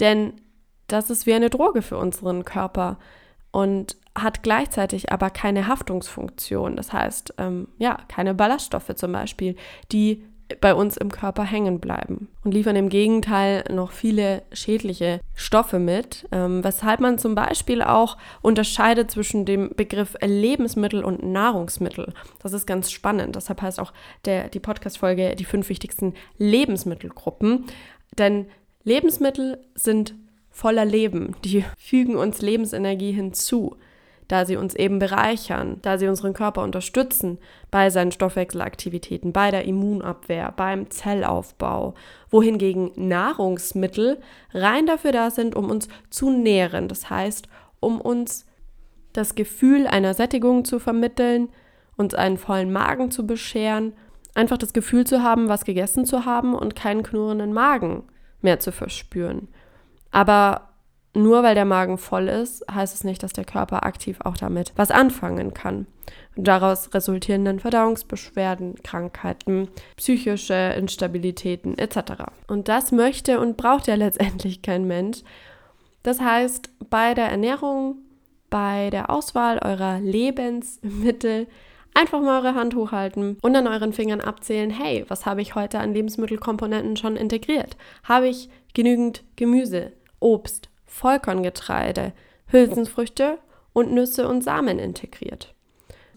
denn 0.00 0.34
das 0.86 1.10
ist 1.10 1.26
wie 1.26 1.34
eine 1.34 1.50
Droge 1.50 1.82
für 1.82 1.98
unseren 1.98 2.44
Körper 2.44 2.98
und 3.50 3.96
hat 4.14 4.42
gleichzeitig 4.42 5.12
aber 5.12 5.30
keine 5.30 5.66
Haftungsfunktion. 5.66 6.76
Das 6.76 6.92
heißt, 6.92 7.34
ähm, 7.38 7.68
ja, 7.78 7.98
keine 8.08 8.34
Ballaststoffe 8.34 8.94
zum 8.94 9.12
Beispiel, 9.12 9.56
die 9.92 10.24
bei 10.60 10.74
uns 10.74 10.96
im 10.96 11.10
Körper 11.10 11.44
hängen 11.44 11.78
bleiben 11.78 12.28
und 12.42 12.52
liefern 12.52 12.76
im 12.76 12.88
Gegenteil 12.88 13.64
noch 13.70 13.92
viele 13.92 14.42
schädliche 14.52 15.20
Stoffe 15.34 15.78
mit, 15.78 16.26
ähm, 16.32 16.64
weshalb 16.64 17.00
man 17.00 17.18
zum 17.18 17.34
Beispiel 17.34 17.82
auch 17.82 18.16
unterscheidet 18.40 19.10
zwischen 19.10 19.44
dem 19.44 19.70
Begriff 19.76 20.16
Lebensmittel 20.22 21.04
und 21.04 21.22
Nahrungsmittel. 21.22 22.14
Das 22.42 22.52
ist 22.52 22.66
ganz 22.66 22.90
spannend. 22.90 23.36
Deshalb 23.36 23.60
heißt 23.60 23.78
auch 23.78 23.92
der, 24.24 24.48
die 24.48 24.60
Podcast-Folge 24.60 25.36
die 25.36 25.44
fünf 25.44 25.68
wichtigsten 25.68 26.14
Lebensmittelgruppen. 26.38 27.66
Denn 28.16 28.46
Lebensmittel 28.84 29.58
sind 29.74 30.14
voller 30.50 30.84
Leben, 30.84 31.36
die 31.44 31.64
fügen 31.76 32.16
uns 32.16 32.42
Lebensenergie 32.42 33.12
hinzu 33.12 33.76
da 34.28 34.44
sie 34.44 34.56
uns 34.56 34.74
eben 34.74 34.98
bereichern, 34.98 35.78
da 35.82 35.98
sie 35.98 36.06
unseren 36.06 36.34
Körper 36.34 36.62
unterstützen 36.62 37.38
bei 37.70 37.90
seinen 37.90 38.12
Stoffwechselaktivitäten, 38.12 39.32
bei 39.32 39.50
der 39.50 39.64
Immunabwehr, 39.64 40.52
beim 40.54 40.90
Zellaufbau, 40.90 41.94
wohingegen 42.30 42.90
Nahrungsmittel 42.94 44.18
rein 44.52 44.86
dafür 44.86 45.12
da 45.12 45.30
sind, 45.30 45.56
um 45.56 45.70
uns 45.70 45.88
zu 46.10 46.30
nähren, 46.30 46.88
das 46.88 47.08
heißt, 47.08 47.48
um 47.80 48.00
uns 48.00 48.46
das 49.14 49.34
Gefühl 49.34 49.86
einer 49.86 50.12
Sättigung 50.14 50.64
zu 50.64 50.78
vermitteln, 50.78 51.48
uns 51.96 52.14
einen 52.14 52.36
vollen 52.36 52.70
Magen 52.70 53.10
zu 53.10 53.26
bescheren, 53.26 53.94
einfach 54.34 54.58
das 54.58 54.72
Gefühl 54.72 55.06
zu 55.06 55.22
haben, 55.22 55.48
was 55.48 55.64
gegessen 55.64 56.04
zu 56.04 56.26
haben 56.26 56.54
und 56.54 56.76
keinen 56.76 57.02
knurrenden 57.02 57.52
Magen 57.52 58.04
mehr 58.42 58.60
zu 58.60 58.72
verspüren. 58.72 59.48
Aber 60.10 60.67
nur 61.18 61.42
weil 61.42 61.54
der 61.54 61.64
Magen 61.64 61.98
voll 61.98 62.28
ist, 62.28 62.64
heißt 62.72 62.94
es 62.94 63.04
nicht, 63.04 63.22
dass 63.22 63.32
der 63.32 63.44
Körper 63.44 63.84
aktiv 63.84 64.18
auch 64.24 64.36
damit 64.36 64.72
was 64.76 64.90
anfangen 64.90 65.52
kann. 65.54 65.86
daraus 66.36 66.94
resultieren 66.94 67.44
dann 67.44 67.58
Verdauungsbeschwerden, 67.58 68.76
Krankheiten, 68.82 69.68
psychische 69.96 70.54
Instabilitäten 70.76 71.76
etc. 71.76 72.24
Und 72.46 72.68
das 72.68 72.92
möchte 72.92 73.40
und 73.40 73.56
braucht 73.56 73.88
ja 73.88 73.94
letztendlich 73.96 74.62
kein 74.62 74.86
Mensch. 74.86 75.22
Das 76.02 76.20
heißt, 76.20 76.70
bei 76.90 77.14
der 77.14 77.26
Ernährung, 77.26 77.96
bei 78.50 78.88
der 78.90 79.10
Auswahl 79.10 79.58
eurer 79.58 80.00
Lebensmittel 80.00 81.48
einfach 81.94 82.20
mal 82.20 82.38
eure 82.38 82.54
Hand 82.54 82.74
hochhalten 82.76 83.36
und 83.42 83.56
an 83.56 83.66
euren 83.66 83.92
Fingern 83.92 84.20
abzählen, 84.20 84.70
hey, 84.70 85.04
was 85.08 85.26
habe 85.26 85.42
ich 85.42 85.54
heute 85.54 85.80
an 85.80 85.92
Lebensmittelkomponenten 85.92 86.96
schon 86.96 87.16
integriert? 87.16 87.76
Habe 88.04 88.28
ich 88.28 88.48
genügend 88.72 89.24
Gemüse, 89.36 89.92
Obst, 90.20 90.68
Vollkorngetreide, 90.88 92.12
Hülsenfrüchte 92.48 93.38
und 93.72 93.92
Nüsse 93.92 94.26
und 94.26 94.42
Samen 94.42 94.78
integriert. 94.80 95.54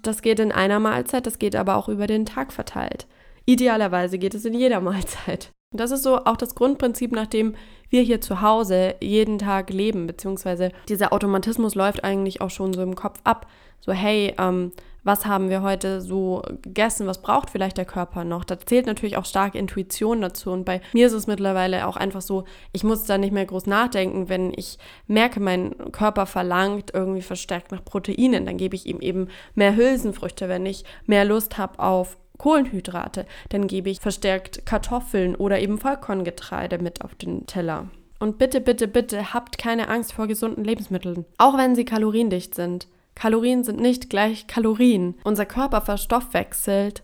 Das 0.02 0.24
geht 0.24 0.40
in 0.40 0.52
einer 0.52 0.80
Mahlzeit, 0.80 1.28
das 1.28 1.38
geht 1.38 1.56
aber 1.56 1.76
auch 1.76 1.88
über 1.88 2.08
den 2.08 2.26
Tag 2.26 2.52
verteilt. 2.52 3.06
Idealerweise 3.46 4.18
geht 4.18 4.34
es 4.34 4.46
in 4.46 4.56
jeder 4.56 4.82
Mahlzeit. 4.82 5.52
Und 5.72 5.80
das 5.80 5.92
ist 5.92 6.04
so 6.04 6.26
auch 6.26 6.38
das 6.38 6.56
Grundprinzip, 6.56 7.12
nach 7.12 7.28
dem 7.28 7.56
wir 7.90 8.02
hier 8.02 8.20
zu 8.20 8.42
Hause 8.42 8.96
jeden 9.00 9.38
Tag 9.38 9.70
leben, 9.70 10.08
beziehungsweise 10.08 10.72
dieser 10.90 11.14
Automatismus 11.14 11.76
läuft 11.76 12.04
eigentlich 12.04 12.42
auch 12.42 12.50
schon 12.50 12.74
so 12.74 12.82
im 12.82 12.96
Kopf 12.96 13.20
ab. 13.24 13.48
So, 13.80 13.92
hey, 13.94 14.34
ähm, 14.38 14.72
was 15.04 15.26
haben 15.26 15.50
wir 15.50 15.62
heute 15.62 16.02
so 16.02 16.44
gegessen, 16.62 17.08
was 17.08 17.22
braucht 17.22 17.50
vielleicht 17.50 17.78
der 17.78 17.86
Körper 17.86 18.24
noch. 18.24 18.44
Da 18.44 18.60
zählt 18.60 18.86
natürlich 18.86 19.18
auch 19.18 19.26
stark 19.26 19.56
Intuition 19.56 20.22
dazu. 20.22 20.52
Und 20.52 20.66
bei 20.66 20.82
mir 20.94 21.08
ist 21.08 21.14
es 21.14 21.28
mittlerweile 21.28 21.88
auch 21.88 21.98
einfach 21.98 22.22
so, 22.22 22.46
ich 22.72 22.84
muss 22.84 23.06
da 23.06 23.18
nicht 23.18 23.34
mehr 23.34 23.46
groß 23.46 23.66
nachdenken, 23.66 24.30
wenn 24.30 24.54
ich 24.56 24.78
merke, 25.08 25.40
mein 25.40 25.74
Körper 25.92 26.26
verlangt 26.26 26.92
irgendwie 26.94 27.22
verstärkt 27.24 27.72
nach 27.72 27.84
Proteinen, 27.84 28.46
dann 28.46 28.58
gebe 28.58 28.76
ich 28.76 28.86
ihm 28.86 29.00
eben 29.00 29.30
mehr 29.56 29.76
Hülsenfrüchte. 29.76 30.48
Wenn 30.48 30.66
ich 30.66 30.86
mehr 31.06 31.26
Lust 31.26 31.58
habe 31.58 31.80
auf 31.80 32.18
Kohlenhydrate, 32.38 33.26
dann 33.50 33.68
gebe 33.68 33.90
ich 33.90 34.00
verstärkt 34.00 34.66
Kartoffeln 34.66 35.36
oder 35.36 35.60
eben 35.60 35.78
Vollkorngetreide 35.78 36.80
mit 36.80 37.04
auf 37.04 37.16
den 37.16 37.46
Teller. 37.46 37.88
Und 38.20 38.38
bitte, 38.38 38.62
bitte, 38.62 38.88
bitte 38.88 39.34
habt 39.34 39.58
keine 39.58 39.88
Angst 39.88 40.14
vor 40.14 40.28
gesunden 40.28 40.64
Lebensmitteln, 40.64 41.26
auch 41.40 41.58
wenn 41.58 41.76
sie 41.76 41.86
kaloriendicht 41.86 42.54
sind. 42.54 42.88
Kalorien 43.16 43.64
sind 43.64 43.80
nicht 43.80 44.10
gleich 44.10 44.48
Kalorien. 44.48 45.16
Unser 45.24 45.46
Körper 45.46 45.82
verstoffwechselt 45.82 47.04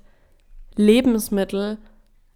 Lebensmittel 0.75 1.77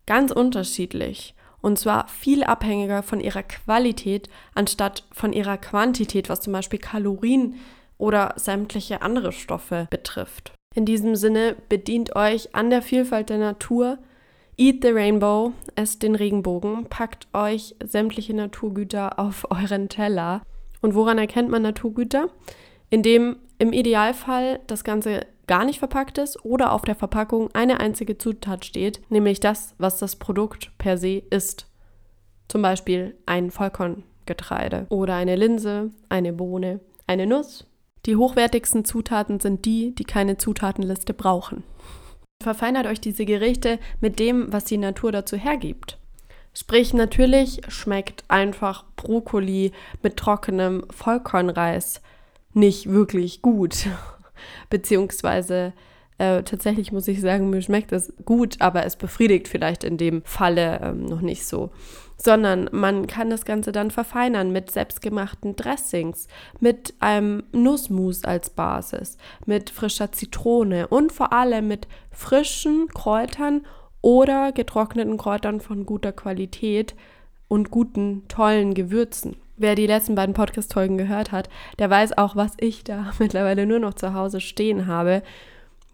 ganz 0.05 0.31
unterschiedlich. 0.31 1.35
Und 1.61 1.77
zwar 1.77 2.07
viel 2.07 2.43
abhängiger 2.43 3.03
von 3.03 3.19
ihrer 3.19 3.43
Qualität 3.43 4.29
anstatt 4.55 5.03
von 5.11 5.31
ihrer 5.31 5.57
Quantität, 5.57 6.27
was 6.27 6.41
zum 6.41 6.53
Beispiel 6.53 6.79
Kalorien 6.79 7.55
oder 7.97 8.33
sämtliche 8.35 9.03
andere 9.03 9.31
Stoffe 9.31 9.87
betrifft. 9.91 10.53
In 10.73 10.85
diesem 10.85 11.15
Sinne 11.15 11.55
bedient 11.69 12.15
euch 12.15 12.55
an 12.55 12.71
der 12.71 12.81
Vielfalt 12.81 13.29
der 13.29 13.37
Natur, 13.37 13.99
eat 14.57 14.81
the 14.81 14.89
rainbow, 14.89 15.53
esst 15.75 16.01
den 16.01 16.15
Regenbogen, 16.15 16.85
packt 16.85 17.27
euch 17.33 17.75
sämtliche 17.83 18.33
Naturgüter 18.33 19.19
auf 19.19 19.45
euren 19.51 19.87
Teller. 19.87 20.41
Und 20.81 20.95
woran 20.95 21.19
erkennt 21.19 21.49
man 21.49 21.61
Naturgüter? 21.61 22.29
Indem 22.89 23.37
im 23.61 23.73
Idealfall 23.73 24.59
das 24.65 24.83
Ganze 24.83 25.27
gar 25.45 25.65
nicht 25.65 25.77
verpackt 25.77 26.17
ist 26.17 26.43
oder 26.43 26.71
auf 26.71 26.81
der 26.81 26.95
Verpackung 26.95 27.51
eine 27.53 27.79
einzige 27.79 28.17
Zutat 28.17 28.65
steht, 28.65 28.99
nämlich 29.11 29.39
das, 29.39 29.75
was 29.77 29.99
das 29.99 30.15
Produkt 30.15 30.75
per 30.79 30.97
se 30.97 31.21
ist. 31.29 31.67
Zum 32.47 32.63
Beispiel 32.63 33.15
ein 33.27 33.51
Vollkorngetreide 33.51 34.87
oder 34.89 35.13
eine 35.13 35.35
Linse, 35.35 35.91
eine 36.09 36.33
Bohne, 36.33 36.79
eine 37.05 37.27
Nuss. 37.27 37.67
Die 38.07 38.15
hochwertigsten 38.15 38.83
Zutaten 38.83 39.39
sind 39.39 39.63
die, 39.65 39.93
die 39.93 40.05
keine 40.05 40.39
Zutatenliste 40.39 41.13
brauchen. 41.13 41.63
Verfeinert 42.41 42.87
euch 42.87 42.99
diese 42.99 43.25
Gerichte 43.25 43.77
mit 43.99 44.17
dem, 44.17 44.51
was 44.51 44.65
die 44.65 44.77
Natur 44.79 45.11
dazu 45.11 45.37
hergibt. 45.37 45.99
Sprich, 46.55 46.95
natürlich 46.95 47.61
schmeckt 47.67 48.23
einfach 48.27 48.85
Brokkoli 48.95 49.71
mit 50.01 50.17
trockenem 50.17 50.83
Vollkornreis 50.89 52.01
nicht 52.53 52.89
wirklich 52.89 53.41
gut. 53.41 53.87
Beziehungsweise 54.69 55.73
äh, 56.21 56.43
tatsächlich 56.43 56.91
muss 56.91 57.07
ich 57.07 57.19
sagen, 57.19 57.49
mir 57.49 57.63
schmeckt 57.63 57.91
es 57.91 58.13
gut, 58.25 58.57
aber 58.59 58.85
es 58.85 58.95
befriedigt 58.95 59.47
vielleicht 59.47 59.83
in 59.83 59.97
dem 59.97 60.21
Falle 60.23 60.79
ähm, 60.83 61.05
noch 61.05 61.21
nicht 61.21 61.47
so. 61.47 61.71
Sondern 62.15 62.69
man 62.71 63.07
kann 63.07 63.31
das 63.31 63.43
Ganze 63.43 63.71
dann 63.71 63.89
verfeinern 63.89 64.51
mit 64.51 64.69
selbstgemachten 64.69 65.55
Dressings, 65.55 66.27
mit 66.59 66.93
einem 66.99 67.41
Nussmus 67.51 68.23
als 68.23 68.51
Basis, 68.51 69.17
mit 69.47 69.71
frischer 69.71 70.11
Zitrone 70.11 70.89
und 70.89 71.11
vor 71.11 71.33
allem 71.33 71.67
mit 71.67 71.87
frischen 72.11 72.87
Kräutern 72.89 73.65
oder 74.01 74.51
getrockneten 74.51 75.17
Kräutern 75.17 75.59
von 75.59 75.87
guter 75.87 76.11
Qualität 76.11 76.93
und 77.47 77.71
guten, 77.71 78.27
tollen 78.27 78.75
Gewürzen. 78.75 79.37
Wer 79.61 79.75
die 79.75 79.85
letzten 79.85 80.15
beiden 80.15 80.33
Podcast-Folgen 80.33 80.97
gehört 80.97 81.31
hat, 81.31 81.47
der 81.77 81.87
weiß 81.87 82.17
auch, 82.17 82.35
was 82.35 82.53
ich 82.59 82.83
da 82.83 83.11
mittlerweile 83.19 83.67
nur 83.67 83.77
noch 83.77 83.93
zu 83.93 84.15
Hause 84.15 84.41
stehen 84.41 84.87
habe. 84.87 85.21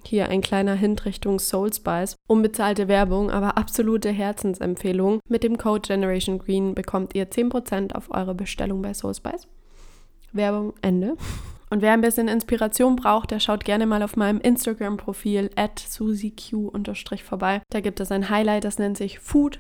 Hier 0.06 0.30
ein 0.30 0.40
kleiner 0.40 0.74
Hint 0.74 1.04
Richtung 1.04 1.38
Soul 1.38 1.74
Spice. 1.74 2.16
Unbezahlte 2.30 2.88
Werbung, 2.88 3.30
aber 3.30 3.58
absolute 3.58 4.10
Herzensempfehlung. 4.10 5.20
Mit 5.28 5.44
dem 5.44 5.58
Code 5.58 5.86
Generation 5.86 6.40
Green 6.40 6.76
bekommt 6.76 7.14
ihr 7.14 7.30
10% 7.30 7.94
auf 7.94 8.10
eure 8.10 8.36
Bestellung 8.36 8.82
bei 8.82 8.94
Soul 8.94 9.16
Spice. 9.16 9.50
Werbung 10.32 10.74
Ende. 10.82 11.18
Und 11.70 11.82
wer 11.82 11.92
ein 11.92 12.00
bisschen 12.00 12.30
Inspiration 12.30 12.96
braucht, 12.96 13.32
der 13.32 13.42
schaut 13.42 13.66
gerne 13.66 13.86
mal 13.86 14.02
auf 14.02 14.16
meinem 14.16 14.40
Instagram-Profil 14.40 15.50
at 15.58 15.78
susiq 15.78 16.54
vorbei. 17.22 17.62
Da 17.70 17.82
gibt 17.82 18.00
es 18.00 18.14
ein 18.14 18.30
Highlight, 18.30 18.64
das 18.64 18.80
nennt 18.80 18.96
sich 18.96 19.20
Food. 19.20 19.60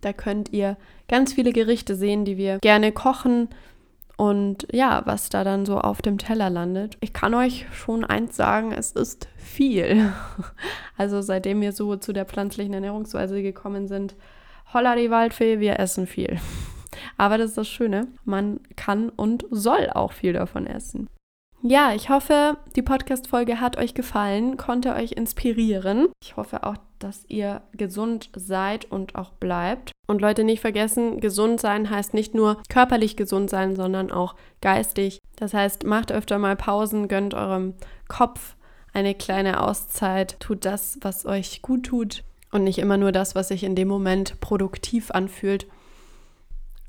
Da 0.00 0.12
könnt 0.12 0.52
ihr 0.52 0.76
ganz 1.08 1.32
viele 1.32 1.52
Gerichte 1.52 1.94
sehen, 1.94 2.24
die 2.24 2.36
wir 2.36 2.58
gerne 2.58 2.92
kochen 2.92 3.48
und 4.18 4.66
ja, 4.72 5.02
was 5.04 5.28
da 5.28 5.44
dann 5.44 5.64
so 5.64 5.78
auf 5.78 6.02
dem 6.02 6.18
Teller 6.18 6.50
landet. 6.50 6.96
Ich 7.00 7.12
kann 7.12 7.34
euch 7.34 7.66
schon 7.72 8.04
eins 8.04 8.36
sagen, 8.36 8.72
es 8.72 8.92
ist 8.92 9.28
viel. 9.36 10.12
Also 10.96 11.20
seitdem 11.22 11.60
wir 11.60 11.70
so 11.70 11.94
zu 11.94 12.12
der 12.12 12.26
pflanzlichen 12.26 12.74
Ernährungsweise 12.74 13.40
gekommen 13.40 13.86
sind, 13.86 14.16
holla 14.74 14.96
die 14.96 15.12
Waldfee, 15.12 15.60
wir 15.60 15.78
essen 15.78 16.08
viel. 16.08 16.40
Aber 17.16 17.38
das 17.38 17.50
ist 17.50 17.58
das 17.58 17.68
Schöne, 17.68 18.08
man 18.24 18.58
kann 18.74 19.08
und 19.10 19.46
soll 19.52 19.90
auch 19.90 20.10
viel 20.10 20.32
davon 20.32 20.66
essen. 20.66 21.06
Ja, 21.62 21.92
ich 21.92 22.08
hoffe, 22.08 22.56
die 22.76 22.82
Podcast-Folge 22.82 23.60
hat 23.60 23.78
euch 23.78 23.92
gefallen, 23.92 24.56
konnte 24.56 24.94
euch 24.94 25.12
inspirieren. 25.12 26.06
Ich 26.22 26.36
hoffe 26.36 26.62
auch, 26.62 26.76
dass 27.00 27.24
ihr 27.26 27.62
gesund 27.72 28.30
seid 28.36 28.84
und 28.92 29.16
auch 29.16 29.32
bleibt. 29.32 29.90
Und 30.06 30.20
Leute, 30.20 30.44
nicht 30.44 30.60
vergessen, 30.60 31.20
gesund 31.20 31.60
sein 31.60 31.90
heißt 31.90 32.14
nicht 32.14 32.32
nur 32.32 32.62
körperlich 32.68 33.16
gesund 33.16 33.50
sein, 33.50 33.74
sondern 33.74 34.12
auch 34.12 34.36
geistig. 34.60 35.18
Das 35.34 35.52
heißt, 35.52 35.84
macht 35.84 36.12
öfter 36.12 36.38
mal 36.38 36.54
Pausen, 36.54 37.08
gönnt 37.08 37.34
eurem 37.34 37.74
Kopf 38.06 38.54
eine 38.92 39.14
kleine 39.14 39.60
Auszeit, 39.60 40.38
tut 40.38 40.64
das, 40.64 40.98
was 41.02 41.26
euch 41.26 41.60
gut 41.60 41.86
tut 41.86 42.22
und 42.52 42.62
nicht 42.62 42.78
immer 42.78 42.96
nur 42.96 43.10
das, 43.10 43.34
was 43.34 43.48
sich 43.48 43.64
in 43.64 43.74
dem 43.74 43.88
Moment 43.88 44.40
produktiv 44.40 45.10
anfühlt. 45.10 45.66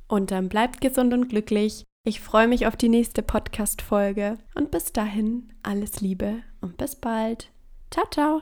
Und 0.07 0.29
dann 0.29 0.47
bleibt 0.47 0.79
gesund 0.79 1.11
und 1.13 1.27
glücklich. 1.27 1.85
Ich 2.09 2.21
freue 2.21 2.47
mich 2.47 2.65
auf 2.65 2.75
die 2.75 2.89
nächste 2.89 3.21
Podcast-Folge 3.21 4.39
und 4.55 4.71
bis 4.71 4.91
dahin 4.93 5.53
alles 5.61 6.01
Liebe 6.01 6.41
und 6.59 6.75
bis 6.75 6.95
bald. 6.95 7.51
Ciao, 7.91 8.07
ciao. 8.09 8.41